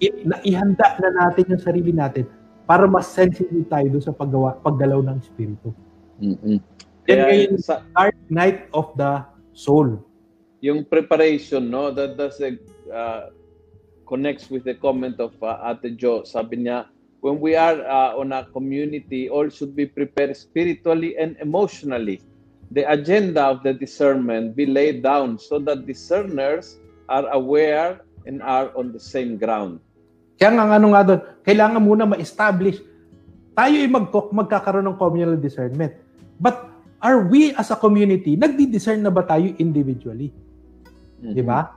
i- 0.00 0.24
na 0.26 0.38
ihanda 0.46 0.98
na 1.02 1.08
natin 1.26 1.54
yung 1.54 1.62
sarili 1.62 1.92
natin 1.94 2.26
para 2.68 2.84
mas 2.86 3.08
sensitive 3.08 3.64
tayo 3.66 3.88
do 3.88 4.00
sa 4.00 4.12
paggawa, 4.12 4.60
paggalaw 4.60 5.00
ng 5.00 5.18
espiritu. 5.24 5.72
Mhm. 6.20 6.60
Yan 7.08 7.18
ngayon, 7.24 7.56
sa, 7.56 7.80
dark 7.96 8.16
night 8.28 8.68
of 8.76 8.92
the 8.98 9.24
soul. 9.56 10.04
yung 10.60 10.82
preparation, 10.82 11.70
no, 11.70 11.94
that 11.94 12.18
does 12.18 12.42
uh, 12.42 13.30
connects 14.10 14.50
with 14.50 14.64
the 14.66 14.74
comment 14.74 15.20
of 15.22 15.30
uh, 15.38 15.54
Ate 15.62 15.94
Jo. 15.94 16.26
Sabi 16.26 16.66
niya, 16.66 16.90
when 17.22 17.38
we 17.38 17.54
are 17.54 17.78
uh, 17.86 18.18
on 18.18 18.32
a 18.34 18.42
community, 18.50 19.30
all 19.30 19.48
should 19.48 19.76
be 19.76 19.86
prepared 19.86 20.34
spiritually 20.36 21.14
and 21.14 21.36
emotionally. 21.38 22.18
The 22.74 22.90
agenda 22.90 23.54
of 23.54 23.62
the 23.62 23.72
discernment 23.72 24.56
be 24.56 24.66
laid 24.66 25.02
down 25.02 25.38
so 25.38 25.58
that 25.62 25.86
discerners 25.86 26.76
are 27.08 27.30
aware 27.30 28.02
and 28.26 28.42
are 28.42 28.74
on 28.76 28.92
the 28.92 29.00
same 29.00 29.38
ground. 29.38 29.80
Kaya 30.38 30.54
nga 30.54 30.78
ano 30.78 30.94
nga 30.94 31.02
doon, 31.02 31.20
kailangan 31.42 31.82
muna 31.82 32.06
ma-establish 32.06 32.78
tayo 33.58 33.74
ay 33.74 33.90
mag 33.90 34.06
magkakaroon 34.14 34.86
ng 34.86 34.98
communal 35.02 35.34
discernment. 35.34 35.98
But 36.38 36.70
are 37.02 37.26
we 37.26 37.50
as 37.58 37.74
a 37.74 37.76
community, 37.78 38.38
nagdi-discern 38.38 39.02
na 39.02 39.10
ba 39.10 39.26
tayo 39.26 39.50
individually? 39.58 40.30
Mhm. 41.18 41.34
Di 41.34 41.42
ba? 41.42 41.74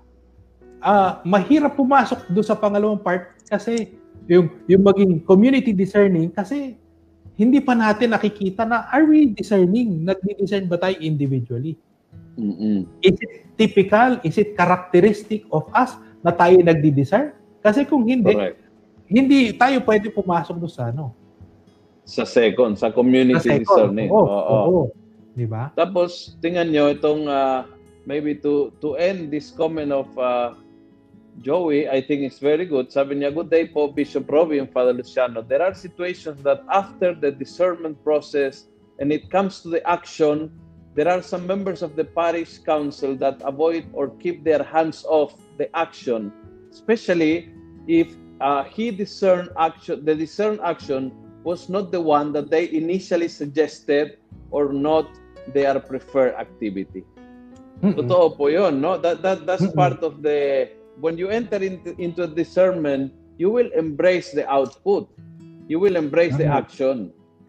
Ah, 0.77 1.25
mahirap 1.25 1.73
pumasok 1.73 2.29
do 2.29 2.45
sa 2.45 2.53
pangalawang 2.53 3.01
part 3.01 3.33
kasi 3.49 3.97
yung 4.29 4.53
yung 4.69 4.85
maging 4.85 5.25
community 5.25 5.73
discerning 5.73 6.29
kasi 6.29 6.77
hindi 7.37 7.57
pa 7.57 7.73
natin 7.73 8.13
nakikita 8.13 8.61
na 8.65 8.85
are 8.93 9.05
we 9.09 9.33
discerning? 9.33 10.05
Nagdi-discern 10.05 10.69
ba 10.69 10.77
tayo 10.77 10.93
individually? 11.01 11.81
Mhm. 12.37 12.85
Is 13.01 13.17
it 13.17 13.57
typical? 13.57 14.21
Is 14.21 14.37
it 14.37 14.53
characteristic 14.53 15.49
of 15.49 15.65
us 15.73 15.97
na 16.21 16.29
tayo 16.29 16.61
nagdi-discern? 16.61 17.40
Kasi 17.61 17.85
kung 17.85 18.03
hindi, 18.03 18.33
Correct. 18.33 18.57
hindi 19.05 19.53
tayo 19.53 19.79
pwede 19.85 20.09
pumasok 20.09 20.57
do 20.57 20.67
sa 20.67 20.89
ano. 20.89 21.13
Sa 22.03 22.25
second, 22.25 22.75
sa 22.75 22.89
community 22.89 23.37
Sa 23.37 23.55
second. 23.55 23.65
discerning. 23.65 24.09
Oo, 24.09 24.25
Oo. 24.25 24.57
oo. 24.67 24.81
Di 25.31 25.45
ba? 25.47 25.71
Tapos 25.77 26.35
tingnan 26.43 26.73
nyo 26.73 26.91
itong 26.91 27.23
uh, 27.29 27.63
maybe 28.03 28.35
to 28.35 28.73
to 28.83 28.97
end 28.99 29.31
this 29.31 29.53
comment 29.53 29.93
of 29.93 30.09
uh, 30.17 30.51
Joey, 31.39 31.87
I 31.87 32.03
think 32.03 32.27
it's 32.27 32.43
very 32.43 32.67
good. 32.67 32.91
Sabi 32.91 33.15
niya, 33.15 33.31
good 33.31 33.47
day 33.47 33.63
po, 33.63 33.87
Bishop 33.87 34.27
Robbie 34.27 34.59
and 34.59 34.67
Father 34.67 34.91
Luciano. 34.91 35.39
There 35.39 35.63
are 35.63 35.71
situations 35.71 36.43
that 36.43 36.59
after 36.67 37.15
the 37.15 37.31
discernment 37.31 37.95
process 38.03 38.67
and 38.99 39.15
it 39.15 39.31
comes 39.31 39.63
to 39.63 39.71
the 39.71 39.79
action, 39.87 40.51
there 40.91 41.07
are 41.07 41.23
some 41.23 41.47
members 41.47 41.79
of 41.79 41.95
the 41.95 42.03
parish 42.03 42.59
council 42.67 43.15
that 43.23 43.39
avoid 43.47 43.87
or 43.95 44.11
keep 44.19 44.43
their 44.43 44.59
hands 44.59 45.07
off 45.07 45.31
the 45.55 45.71
action, 45.71 46.35
especially 46.71 47.51
if 47.87 48.15
uh, 48.39 48.63
he 48.63 48.89
discern 48.91 49.49
action, 49.59 50.03
the 50.05 50.15
discern 50.15 50.57
action 50.63 51.11
was 51.43 51.69
not 51.69 51.91
the 51.91 51.99
one 52.01 52.31
that 52.33 52.49
they 52.49 52.71
initially 52.71 53.27
suggested 53.27 54.17
or 54.49 54.71
not 54.73 55.07
their 55.53 55.79
preferred 55.79 56.33
activity. 56.39 57.03
Mm-mm. 57.81 57.97
Totoo 57.97 58.37
po 58.37 58.45
'yon, 58.47 58.77
no? 58.77 58.97
That 58.97 59.25
that 59.25 59.45
that's 59.49 59.65
Mm-mm. 59.65 59.73
part 59.73 60.05
of 60.05 60.21
the 60.21 60.69
when 61.01 61.17
you 61.17 61.33
enter 61.33 61.57
into 61.57 61.97
into 61.97 62.29
discernment, 62.29 63.09
you 63.41 63.49
will 63.49 63.69
embrace 63.73 64.29
the 64.31 64.45
output. 64.45 65.09
You 65.65 65.81
will 65.81 65.97
embrace 65.97 66.37
the 66.37 66.45
Mhm. 66.45 66.59
action. 66.61 66.95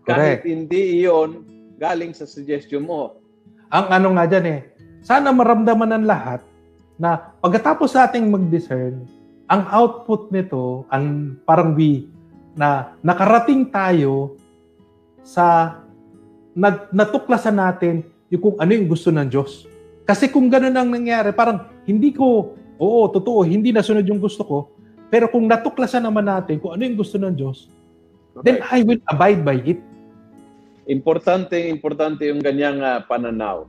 Kahit 0.09 0.41
Correct. 0.41 0.49
hindi 0.49 1.05
'yon 1.05 1.45
galing 1.77 2.17
sa 2.17 2.25
suggestion 2.25 2.89
mo. 2.89 3.21
Ang 3.73 3.87
ano 3.93 4.09
nga 4.17 4.25
dyan 4.25 4.47
eh, 4.49 4.61
sana 5.05 5.33
maramdaman 5.37 6.01
ng 6.01 6.05
lahat 6.09 6.41
na 7.03 7.35
pagkatapos 7.43 7.99
nating 7.99 8.31
mag-discern, 8.31 9.03
ang 9.51 9.67
output 9.75 10.31
nito, 10.31 10.87
ang 10.87 11.35
parang 11.43 11.75
we, 11.75 12.07
na 12.55 12.95
nakarating 13.03 13.67
tayo 13.75 14.39
sa 15.27 15.77
nat, 16.55 16.95
natuklasan 16.95 17.59
natin 17.59 18.07
yung 18.31 18.39
kung 18.39 18.57
ano 18.63 18.71
yung 18.71 18.87
gusto 18.87 19.11
ng 19.11 19.27
Diyos. 19.27 19.67
Kasi 20.07 20.31
kung 20.31 20.47
ganun 20.47 20.79
ang 20.79 20.87
nangyari, 20.95 21.35
parang 21.35 21.67
hindi 21.83 22.15
ko, 22.15 22.55
oo, 22.79 23.03
totoo, 23.11 23.43
hindi 23.43 23.75
nasunod 23.75 24.07
yung 24.07 24.23
gusto 24.23 24.47
ko, 24.47 24.59
pero 25.11 25.27
kung 25.27 25.51
natuklasan 25.51 26.07
naman 26.07 26.31
natin 26.31 26.63
kung 26.63 26.79
ano 26.79 26.87
yung 26.87 26.95
gusto 26.95 27.19
ng 27.19 27.35
Diyos, 27.35 27.67
then 28.47 28.63
I 28.71 28.87
will 28.87 29.03
abide 29.11 29.43
by 29.43 29.59
it. 29.67 29.83
Importante, 30.87 31.59
importante 31.67 32.31
yung 32.31 32.39
ganyang 32.39 32.79
uh, 32.79 33.03
pananaw. 33.11 33.67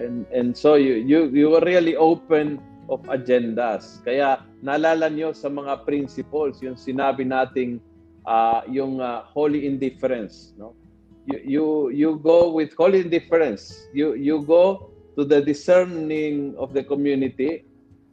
And 0.00 0.24
and 0.32 0.56
so 0.56 0.76
you 0.76 1.00
you 1.00 1.28
you 1.32 1.52
were 1.52 1.64
really 1.64 1.96
open 1.96 2.60
of 2.88 3.04
agendas. 3.08 4.00
Kaya 4.04 4.44
naalala 4.64 5.12
nyo 5.12 5.32
sa 5.32 5.52
mga 5.52 5.84
principles 5.84 6.60
yung 6.64 6.76
sinabi 6.76 7.24
nating 7.24 7.80
uh, 8.24 8.62
yung 8.68 9.00
uh, 9.00 9.24
holy 9.28 9.66
indifference, 9.66 10.52
no? 10.56 10.76
You 11.22 11.38
you 11.46 11.64
you 11.94 12.10
go 12.18 12.50
with 12.50 12.74
holy 12.74 13.06
indifference. 13.06 13.86
You 13.94 14.18
you 14.18 14.42
go 14.42 14.90
to 15.14 15.22
the 15.22 15.38
discerning 15.38 16.58
of 16.58 16.74
the 16.74 16.82
community 16.82 17.62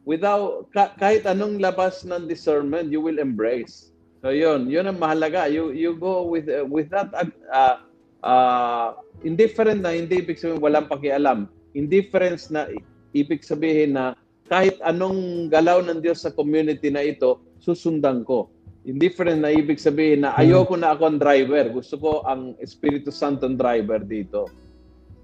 without 0.06 0.70
kahit 0.74 1.26
anong 1.26 1.58
labas 1.58 2.06
ng 2.06 2.30
discernment 2.30 2.94
you 2.94 3.02
will 3.02 3.18
embrace. 3.18 3.90
So 4.20 4.30
yun, 4.30 4.68
yun 4.68 4.86
ang 4.86 5.00
mahalaga. 5.00 5.48
You 5.50 5.72
you 5.72 5.96
go 5.96 6.22
with 6.28 6.46
uh, 6.46 6.68
with 6.68 6.92
that 6.92 7.10
uh, 7.50 7.82
uh, 8.22 9.00
indifferent 9.24 9.82
na 9.82 9.96
hindi 9.96 10.20
ibig 10.20 10.38
sabihin 10.38 10.60
walang 10.60 10.86
pakialam. 10.86 11.48
Indifference 11.76 12.50
na 12.50 12.66
ibig 13.14 13.42
sabihin 13.42 13.94
na 13.94 14.18
kahit 14.50 14.78
anong 14.82 15.50
galaw 15.50 15.78
ng 15.82 16.02
Diyos 16.02 16.26
sa 16.26 16.34
community 16.34 16.90
na 16.90 17.06
ito, 17.06 17.38
susundan 17.62 18.26
ko 18.26 18.50
indifferent 18.88 19.44
na 19.44 19.52
ibig 19.52 19.76
sabihin 19.76 20.24
na 20.24 20.32
hmm. 20.32 20.40
ayoko 20.40 20.74
na 20.76 20.96
ako 20.96 21.02
ang 21.14 21.18
driver. 21.20 21.64
Gusto 21.68 21.94
ko 22.00 22.10
ang 22.24 22.56
Espiritu 22.62 23.12
Santo 23.12 23.44
ang 23.44 23.56
driver 23.58 24.00
dito. 24.00 24.48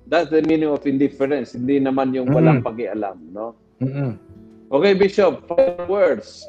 That's 0.07 0.30
the 0.30 0.44
meaning 0.44 0.70
of 0.70 0.86
indifference. 0.86 1.57
Hindi 1.59 1.82
naman 1.82 2.14
yung 2.14 2.30
walang 2.30 2.62
mm-hmm. 2.62 2.70
pakialam, 2.70 3.16
no? 3.34 3.59
Mm-hmm. 3.82 4.11
Okay, 4.70 4.92
Bishop, 4.94 5.51
final 5.51 5.82
words. 5.90 6.47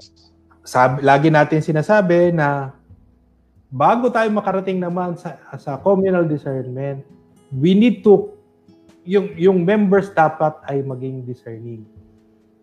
Sabi, 0.61 1.01
lagi 1.01 1.33
natin 1.33 1.65
sinasabi 1.65 2.29
na 2.37 2.77
bago 3.73 4.13
tayo 4.13 4.29
makarating 4.29 4.77
naman 4.77 5.17
sa 5.17 5.41
sa 5.57 5.81
communal 5.81 6.29
discernment, 6.29 7.01
we 7.49 7.73
need 7.73 8.05
to 8.05 8.29
yung 9.07 9.27
yung 9.39 9.57
members 9.63 10.11
dapat 10.11 10.59
ay 10.67 10.83
maging 10.83 11.23
discerning. 11.23 11.87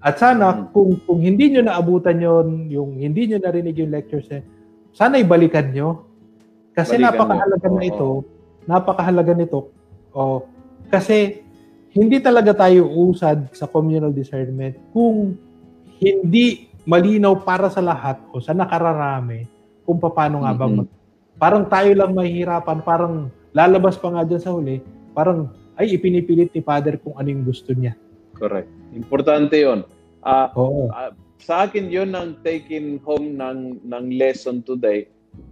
At 0.05 0.21
sana 0.21 0.53
hmm. 0.53 0.65
kung 0.77 1.01
kung 1.09 1.21
hindi 1.25 1.49
niyo 1.49 1.65
naabutan 1.65 2.21
yon, 2.21 2.69
yung 2.69 3.01
hindi 3.01 3.25
niyo 3.25 3.41
narinig 3.41 3.81
yung 3.81 3.91
lectures, 3.91 4.29
eh, 4.29 4.45
sana 4.93 5.17
ibalikan 5.17 5.73
niyo. 5.73 6.05
Kasi 6.77 7.01
Balikan 7.01 7.17
napakahalaga 7.17 7.67
niyo. 7.67 7.75
na 7.75 7.85
ito. 7.89 8.09
Napakahalaga 8.69 9.33
nito. 9.33 9.61
Oh, 10.13 10.45
kasi 10.93 11.41
hindi 11.97 12.21
talaga 12.21 12.53
tayo 12.53 12.91
usad 12.91 13.49
sa 13.57 13.65
communal 13.65 14.13
discernment 14.13 14.77
kung 14.91 15.39
hindi 16.03 16.69
malinaw 16.85 17.41
para 17.41 17.73
sa 17.73 17.81
lahat 17.81 18.21
o 18.35 18.43
sa 18.43 18.53
nakararami 18.53 19.49
kung 19.87 19.97
paano 20.03 20.45
nga 20.45 20.53
bang 20.53 20.85
mm-hmm. 20.85 21.39
parang 21.41 21.65
tayo 21.71 21.91
lang 21.97 22.13
mahihirapan, 22.13 22.79
parang 22.83 23.15
lalabas 23.55 23.97
pa 23.97 24.11
nga 24.11 24.27
dyan 24.27 24.43
sa 24.43 24.53
huli, 24.53 24.83
parang 25.15 25.49
ay 25.79 25.95
ipinipilit 25.95 26.51
ni 26.55 26.63
Father 26.63 26.99
kung 27.01 27.19
ano 27.19 27.29
yung 27.31 27.45
gusto 27.47 27.75
niya. 27.75 27.99
Correct. 28.35 28.71
Importante 28.95 29.59
'yon. 29.59 29.87
Uh, 30.25 30.49
oh. 30.55 30.89
uh, 30.91 31.11
sa 31.43 31.67
akin 31.67 31.91
'yon 31.91 32.15
ang 32.15 32.39
taking 32.47 33.03
home 33.03 33.39
ng 33.39 33.83
ng 33.83 34.05
lesson 34.15 34.63
today. 34.63 35.07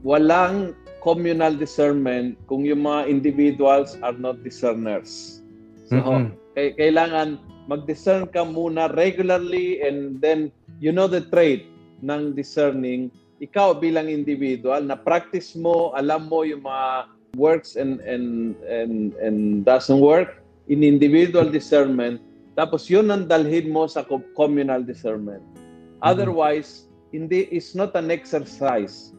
Walang 0.06 0.78
communal 1.02 1.58
discernment 1.58 2.38
kung 2.46 2.62
yung 2.62 2.86
mga 2.86 3.10
individuals 3.10 3.98
are 4.06 4.14
not 4.14 4.38
discerners. 4.46 5.42
So, 5.90 5.98
mm-hmm. 5.98 6.30
k- 6.54 6.74
kailangan 6.78 7.42
mag-discern 7.66 8.30
ka 8.30 8.46
muna 8.46 8.90
regularly 8.94 9.82
and 9.82 10.22
then 10.22 10.54
you 10.78 10.94
know 10.94 11.10
the 11.10 11.26
trait 11.34 11.66
ng 12.02 12.38
discerning. 12.38 13.10
Ikaw 13.42 13.82
bilang 13.82 14.06
individual 14.06 14.86
na 14.86 14.94
practice 14.94 15.58
mo, 15.58 15.90
alam 15.98 16.30
mo 16.30 16.46
yung 16.46 16.62
mga 16.62 17.10
works 17.36 17.76
and 17.76 18.00
and 18.04 18.56
and 18.68 19.14
and 19.16 19.64
doesn't 19.64 20.00
work 20.00 20.42
in 20.68 20.84
individual 20.84 21.48
discernment 21.48 22.20
tapos 22.52 22.88
yun 22.92 23.08
ang 23.08 23.24
dalhin 23.28 23.72
mo 23.72 23.88
sa 23.88 24.04
communal 24.36 24.84
discernment. 24.84 25.40
Mm-hmm. 25.40 26.04
Otherwise, 26.04 26.92
hindi 27.12 27.48
is 27.48 27.72
not 27.72 27.96
an 27.96 28.12
exercise. 28.12 29.16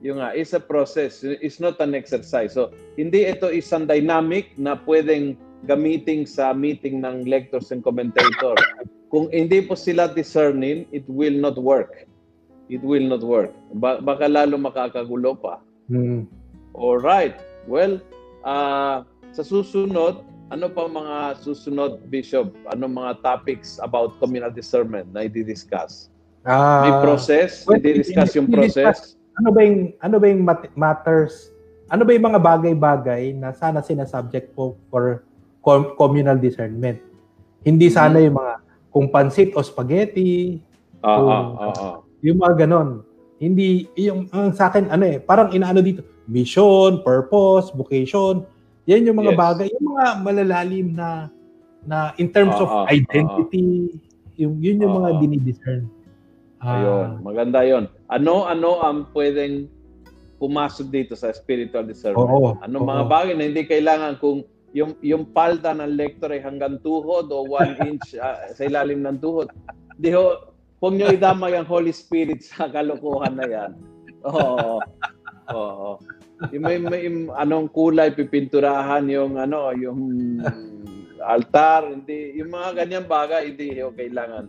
Yung 0.00 0.20
nga, 0.20 0.32
is 0.32 0.52
a 0.56 0.60
process. 0.60 1.24
It's 1.24 1.60
not 1.60 1.80
an 1.80 1.92
exercise. 1.92 2.56
So, 2.56 2.72
hindi 2.96 3.28
ito 3.28 3.52
isang 3.52 3.84
dynamic 3.84 4.56
na 4.56 4.76
pwedeng 4.88 5.36
gamitin 5.68 6.24
sa 6.24 6.56
meeting 6.56 7.04
ng 7.04 7.28
lectors 7.28 7.68
and 7.68 7.84
commentator. 7.84 8.56
Kung 9.12 9.28
hindi 9.28 9.60
po 9.60 9.76
sila 9.76 10.08
discerning, 10.08 10.88
it 10.88 11.04
will 11.04 11.36
not 11.36 11.60
work. 11.60 12.08
It 12.72 12.80
will 12.80 13.04
not 13.04 13.20
work. 13.20 13.52
Ba- 13.76 14.00
baka 14.00 14.24
lalo 14.24 14.56
makakagulo 14.56 15.36
pa. 15.36 15.60
Mm. 15.92 16.28
All 16.74 16.98
right. 16.98 17.34
Well, 17.66 17.98
uh, 18.46 19.02
sa 19.30 19.42
susunod, 19.42 20.22
ano 20.50 20.66
pa 20.66 20.90
mga 20.90 21.38
susunod, 21.42 22.02
Bishop? 22.10 22.50
Ano 22.70 22.90
mga 22.90 23.22
topics 23.22 23.78
about 23.82 24.18
communal 24.18 24.50
discernment 24.50 25.10
na 25.14 25.26
i-discuss? 25.26 26.10
Uh, 26.42 26.82
May 26.88 26.92
process? 27.04 27.62
Well, 27.66 27.78
i-discuss 27.78 28.34
yung 28.34 28.50
process? 28.50 29.14
Ano 29.38 29.54
ba 29.54 29.60
yung, 29.62 29.94
ano 30.02 30.16
ba 30.18 30.26
yung 30.26 30.42
matters? 30.74 31.54
Ano 31.90 32.02
ba 32.02 32.10
yung 32.14 32.26
mga 32.26 32.40
bagay-bagay 32.42 33.34
na 33.38 33.54
sana 33.54 33.82
sinasubject 33.82 34.54
po 34.54 34.78
for 34.90 35.22
communal 35.94 36.38
discernment? 36.38 36.98
Hindi 37.62 37.92
sana 37.92 38.18
mm-hmm. 38.18 38.26
yung 38.26 38.36
mga 38.36 38.54
kung 38.90 39.06
pansit 39.08 39.54
o 39.54 39.62
spaghetti, 39.62 40.58
uh, 41.06 41.14
kung, 41.14 41.30
uh, 41.30 41.46
uh, 41.54 41.74
uh. 41.78 41.96
yung 42.26 42.38
mga 42.42 42.66
ganon. 42.66 43.06
Hindi, 43.40 43.88
yung 43.96 44.28
ang 44.34 44.52
sa 44.52 44.68
akin, 44.68 44.92
ano 44.92 45.06
eh, 45.06 45.16
parang 45.22 45.54
inaano 45.54 45.80
dito, 45.80 46.04
mission, 46.30 47.02
purpose, 47.02 47.74
vocation, 47.74 48.46
yan 48.86 49.04
yung 49.04 49.18
mga 49.18 49.34
yes. 49.34 49.38
bagay, 49.38 49.66
yung 49.74 49.86
mga 49.92 50.06
malalalim 50.22 50.86
na 50.94 51.26
na 51.84 52.14
in 52.22 52.30
terms 52.30 52.54
uh, 52.56 52.64
of 52.64 52.70
uh, 52.70 52.86
identity, 52.86 53.90
uh, 53.90 54.38
yung 54.38 54.54
yun 54.62 54.78
yung 54.78 54.94
uh, 54.94 54.98
mga 55.02 55.10
dinidiscern. 55.18 55.84
Uh, 56.62 56.70
ayun, 56.70 57.08
maganda 57.26 57.60
'yon. 57.66 57.84
Ano-ano 58.06 58.80
ang 58.80 58.98
pwedeng 59.12 59.66
pumasok 60.40 60.86
dito 60.88 61.12
sa 61.18 61.34
spiritual 61.34 61.84
discernment? 61.84 62.30
Oo, 62.30 62.56
ano 62.62 62.76
oo. 62.80 62.86
mga 62.86 63.04
bagay 63.10 63.34
na 63.36 63.44
hindi 63.50 63.62
kailangan 63.66 64.16
kung 64.22 64.46
yung 64.70 64.94
yung 65.02 65.26
palda 65.34 65.74
ng 65.74 65.98
lector 65.98 66.30
ay 66.30 66.40
hanggang 66.40 66.78
tuhod 66.80 67.26
o 67.34 67.44
one 67.44 67.74
inch 67.90 68.14
uh, 68.16 68.48
sa 68.54 68.62
ilalim 68.64 69.02
ng 69.02 69.18
tuhod. 69.18 69.50
Di 70.00 70.14
ho, 70.14 70.54
huwag 70.80 70.94
nyo 70.96 71.12
idamay 71.12 71.58
ang 71.58 71.68
Holy 71.68 71.92
Spirit 71.92 72.40
sa 72.40 72.70
kalokohan 72.70 73.36
na 73.36 73.46
yan. 73.46 73.72
Oo. 74.24 74.80
Oo. 75.50 75.90
Yung 76.48 76.64
may, 76.64 76.78
may 76.80 77.04
anong 77.36 77.68
kulay 77.68 78.08
pipinturahan 78.16 79.04
yung 79.12 79.36
ano, 79.36 79.76
yung 79.76 80.00
altar, 81.20 81.92
hindi 81.92 82.32
yung 82.40 82.48
mga 82.48 82.84
ganyang 82.84 83.06
bagay 83.06 83.52
hindi 83.52 83.76
yung 83.76 83.92
kailangan. 83.92 84.48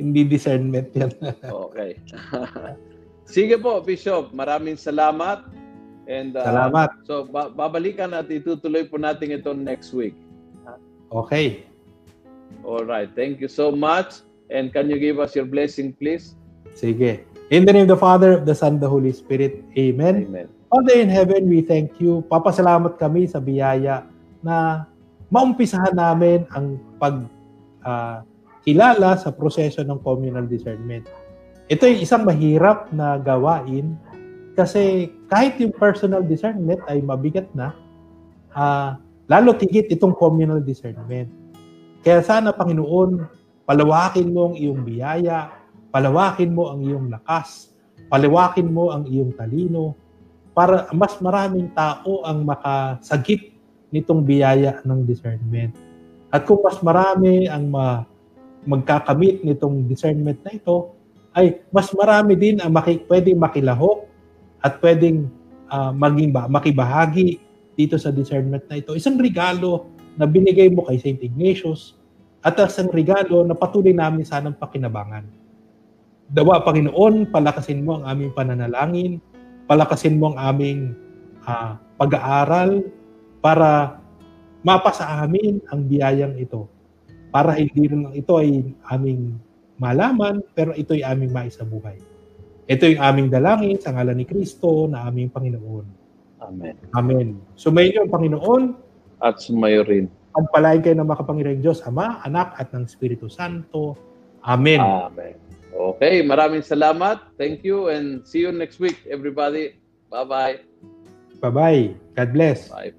Hindi 0.00 0.24
discernment 0.24 0.88
yan. 0.96 1.12
okay. 1.68 2.00
Sige 3.32 3.60
po, 3.60 3.84
Bishop. 3.84 4.32
Maraming 4.32 4.80
salamat. 4.80 5.44
And 6.08 6.34
uh, 6.34 6.48
Salamat. 6.48 6.90
So 7.04 7.28
ba- 7.28 7.52
babalikan 7.52 8.16
at 8.16 8.32
itutuloy 8.32 8.88
po 8.88 8.96
natin 8.96 9.36
ito 9.36 9.52
next 9.52 9.92
week. 9.92 10.16
Okay. 11.12 11.68
All 12.64 12.88
right. 12.88 13.12
Thank 13.12 13.44
you 13.44 13.52
so 13.52 13.68
much. 13.68 14.24
And 14.48 14.72
can 14.72 14.88
you 14.88 14.96
give 14.96 15.20
us 15.20 15.36
your 15.36 15.44
blessing, 15.44 15.92
please? 15.92 16.36
Sige. 16.72 17.24
In 17.52 17.68
the 17.68 17.72
name 17.72 17.84
of 17.84 17.92
the 17.92 18.00
Father, 18.00 18.32
of 18.32 18.48
the 18.48 18.56
Son, 18.56 18.80
the 18.80 18.88
Holy 18.88 19.12
Spirit. 19.12 19.60
Amen. 19.76 20.24
Amen. 20.24 20.48
Father 20.72 21.04
in 21.04 21.12
heaven, 21.12 21.52
we 21.52 21.60
thank 21.60 22.00
you. 22.00 22.24
Papasalamat 22.32 22.96
kami 22.96 23.28
sa 23.28 23.44
biyaya 23.44 24.08
na 24.40 24.88
maumpisahan 25.28 25.92
namin 25.92 26.48
ang 26.48 26.80
pag 26.96 27.28
uh, 27.84 28.24
kilala 28.64 29.20
sa 29.20 29.36
proseso 29.36 29.84
ng 29.84 30.00
communal 30.00 30.48
discernment. 30.48 31.04
Ito 31.68 31.84
ay 31.84 32.00
isang 32.00 32.24
mahirap 32.24 32.88
na 32.88 33.20
gawain 33.20 34.00
kasi 34.56 35.12
kahit 35.28 35.60
yung 35.60 35.76
personal 35.76 36.24
discernment 36.24 36.80
ay 36.88 37.04
mabigat 37.04 37.52
na, 37.52 37.76
uh, 38.56 38.96
lalo 39.28 39.52
tigit 39.52 39.92
itong 39.92 40.16
communal 40.16 40.64
discernment. 40.64 41.28
Kaya 42.00 42.24
sana, 42.24 42.48
Panginoon, 42.48 43.20
palawakin 43.68 44.32
mo 44.32 44.48
ang 44.48 44.56
iyong 44.56 44.88
biyaya, 44.88 45.52
palawakin 45.92 46.48
mo 46.48 46.72
ang 46.72 46.80
iyong 46.80 47.12
lakas, 47.12 47.76
palawakin 48.08 48.72
mo 48.72 48.88
ang 48.88 49.04
iyong 49.04 49.36
talino, 49.36 50.00
para 50.52 50.88
mas 50.92 51.16
maraming 51.20 51.72
tao 51.72 52.24
ang 52.24 52.44
makasagip 52.44 53.52
nitong 53.92 54.24
biyaya 54.24 54.80
ng 54.84 55.04
discernment. 55.04 55.72
At 56.32 56.48
kung 56.48 56.64
mas 56.64 56.80
marami 56.80 57.48
ang 57.48 57.68
ma- 57.68 58.04
magkakamit 58.64 59.44
nitong 59.44 59.84
discernment 59.88 60.40
na 60.44 60.56
ito, 60.56 60.96
ay 61.32 61.60
mas 61.72 61.88
marami 61.92 62.36
din 62.36 62.60
ang 62.60 62.72
maki- 62.72 63.04
pwedeng 63.08 63.40
makilahok 63.40 64.08
at 64.60 64.80
pwedeng 64.80 65.28
uh, 65.68 65.92
maging 65.92 66.30
ba, 66.32 66.48
makibahagi 66.48 67.40
dito 67.76 67.96
sa 67.96 68.12
discernment 68.12 68.64
na 68.68 68.80
ito. 68.80 68.92
Isang 68.92 69.16
regalo 69.16 69.88
na 70.16 70.28
binigay 70.28 70.68
mo 70.68 70.84
kay 70.84 71.00
St. 71.00 71.20
Ignatius 71.20 71.96
at 72.44 72.56
isang 72.60 72.92
regalo 72.92 73.44
na 73.44 73.56
patuloy 73.56 73.96
namin 73.96 74.28
sanang 74.28 74.56
pakinabangan. 74.56 75.24
Dawa, 76.32 76.64
Panginoon, 76.64 77.28
palakasin 77.28 77.84
mo 77.84 78.00
ang 78.00 78.04
aming 78.08 78.32
pananalangin 78.32 79.20
palakasin 79.72 80.20
mo 80.20 80.36
ang 80.36 80.52
aming 80.52 80.92
uh, 81.48 81.80
pag-aaral 81.96 82.84
para 83.40 83.96
mapasa 84.60 85.08
amin 85.24 85.64
ang 85.72 85.88
biyayang 85.88 86.36
ito. 86.36 86.68
Para 87.32 87.56
hindi 87.56 87.88
lang 87.88 88.12
ito 88.12 88.36
ay 88.36 88.68
aming 88.92 89.40
malaman, 89.80 90.44
pero 90.52 90.76
ito 90.76 90.92
ay 90.92 91.00
aming 91.08 91.32
maisabuhay. 91.32 91.96
Ito 92.68 92.84
yung 92.84 93.00
aming 93.00 93.28
dalangin 93.32 93.80
sa 93.80 93.96
ngalan 93.96 94.20
ni 94.20 94.28
Kristo 94.28 94.84
na 94.92 95.08
aming 95.08 95.32
Panginoon. 95.32 95.86
Amen. 96.44 96.76
Amen. 96.92 97.26
Sumayin 97.56 98.04
ang 98.04 98.12
Panginoon. 98.12 98.62
At 99.24 99.40
sumayo 99.40 99.88
rin. 99.88 100.12
Pagpalain 100.36 100.84
kayo 100.84 101.00
ng 101.00 101.08
makapangyarihang 101.08 101.64
Diyos, 101.64 101.80
Ama, 101.88 102.20
Anak, 102.28 102.60
at 102.60 102.76
ng 102.76 102.84
Espiritu 102.84 103.32
Santo. 103.32 103.96
Amen. 104.44 104.84
Amen. 104.84 105.41
Okay, 105.82 106.22
maraming 106.22 106.62
salamat. 106.62 107.34
Thank 107.34 107.66
you 107.66 107.90
and 107.90 108.22
see 108.22 108.46
you 108.46 108.54
next 108.54 108.78
week, 108.78 109.02
everybody. 109.10 109.74
Bye-bye. 110.14 110.62
Bye-bye. 111.42 111.98
God 112.14 112.30
bless. 112.30 112.70
Bye. 112.70 112.94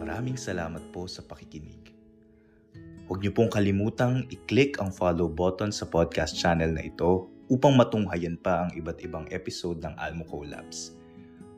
Maraming 0.00 0.40
salamat 0.40 0.80
po 0.96 1.04
sa 1.04 1.20
pakikinig. 1.28 1.92
Huwag 3.04 3.20
niyo 3.20 3.36
pong 3.36 3.52
kalimutang 3.52 4.24
i-click 4.32 4.80
ang 4.80 4.88
follow 4.96 5.28
button 5.28 5.68
sa 5.68 5.84
podcast 5.84 6.40
channel 6.40 6.72
na 6.72 6.88
ito 6.88 7.28
upang 7.52 7.76
matunghayan 7.76 8.40
pa 8.40 8.64
ang 8.64 8.72
iba't 8.72 9.04
ibang 9.04 9.28
episode 9.28 9.84
ng 9.84 9.92
Almo 10.00 10.24
Collabs. 10.24 10.96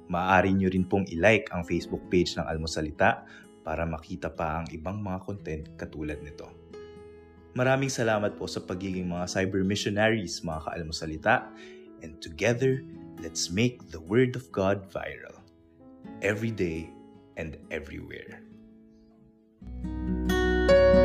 Maaari 0.09 0.57
nyo 0.57 0.73
rin 0.73 0.89
pong 0.89 1.05
ilike 1.09 1.53
ang 1.53 1.65
Facebook 1.65 2.03
page 2.09 2.37
ng 2.37 2.49
Almosalita 2.49 3.29
para 3.65 3.85
makita 3.85 4.33
pa 4.33 4.61
ang 4.61 4.67
ibang 4.73 5.05
mga 5.05 5.19
content 5.25 5.65
katulad 5.77 6.17
nito. 6.25 6.49
Maraming 7.53 7.93
salamat 7.93 8.37
po 8.41 8.49
sa 8.49 8.65
pagiging 8.65 9.09
mga 9.09 9.29
cyber 9.29 9.65
missionaries 9.65 10.41
mga 10.41 10.69
kaalmosalita 10.69 11.49
and 12.01 12.17
together, 12.25 12.81
let's 13.21 13.53
make 13.53 13.83
the 13.93 14.01
Word 14.01 14.37
of 14.39 14.49
God 14.55 14.89
viral 14.89 15.37
every 16.25 16.55
day 16.55 16.89
and 17.37 17.61
everywhere. 17.69 18.41
Thank 19.69 20.31
you 20.71 20.98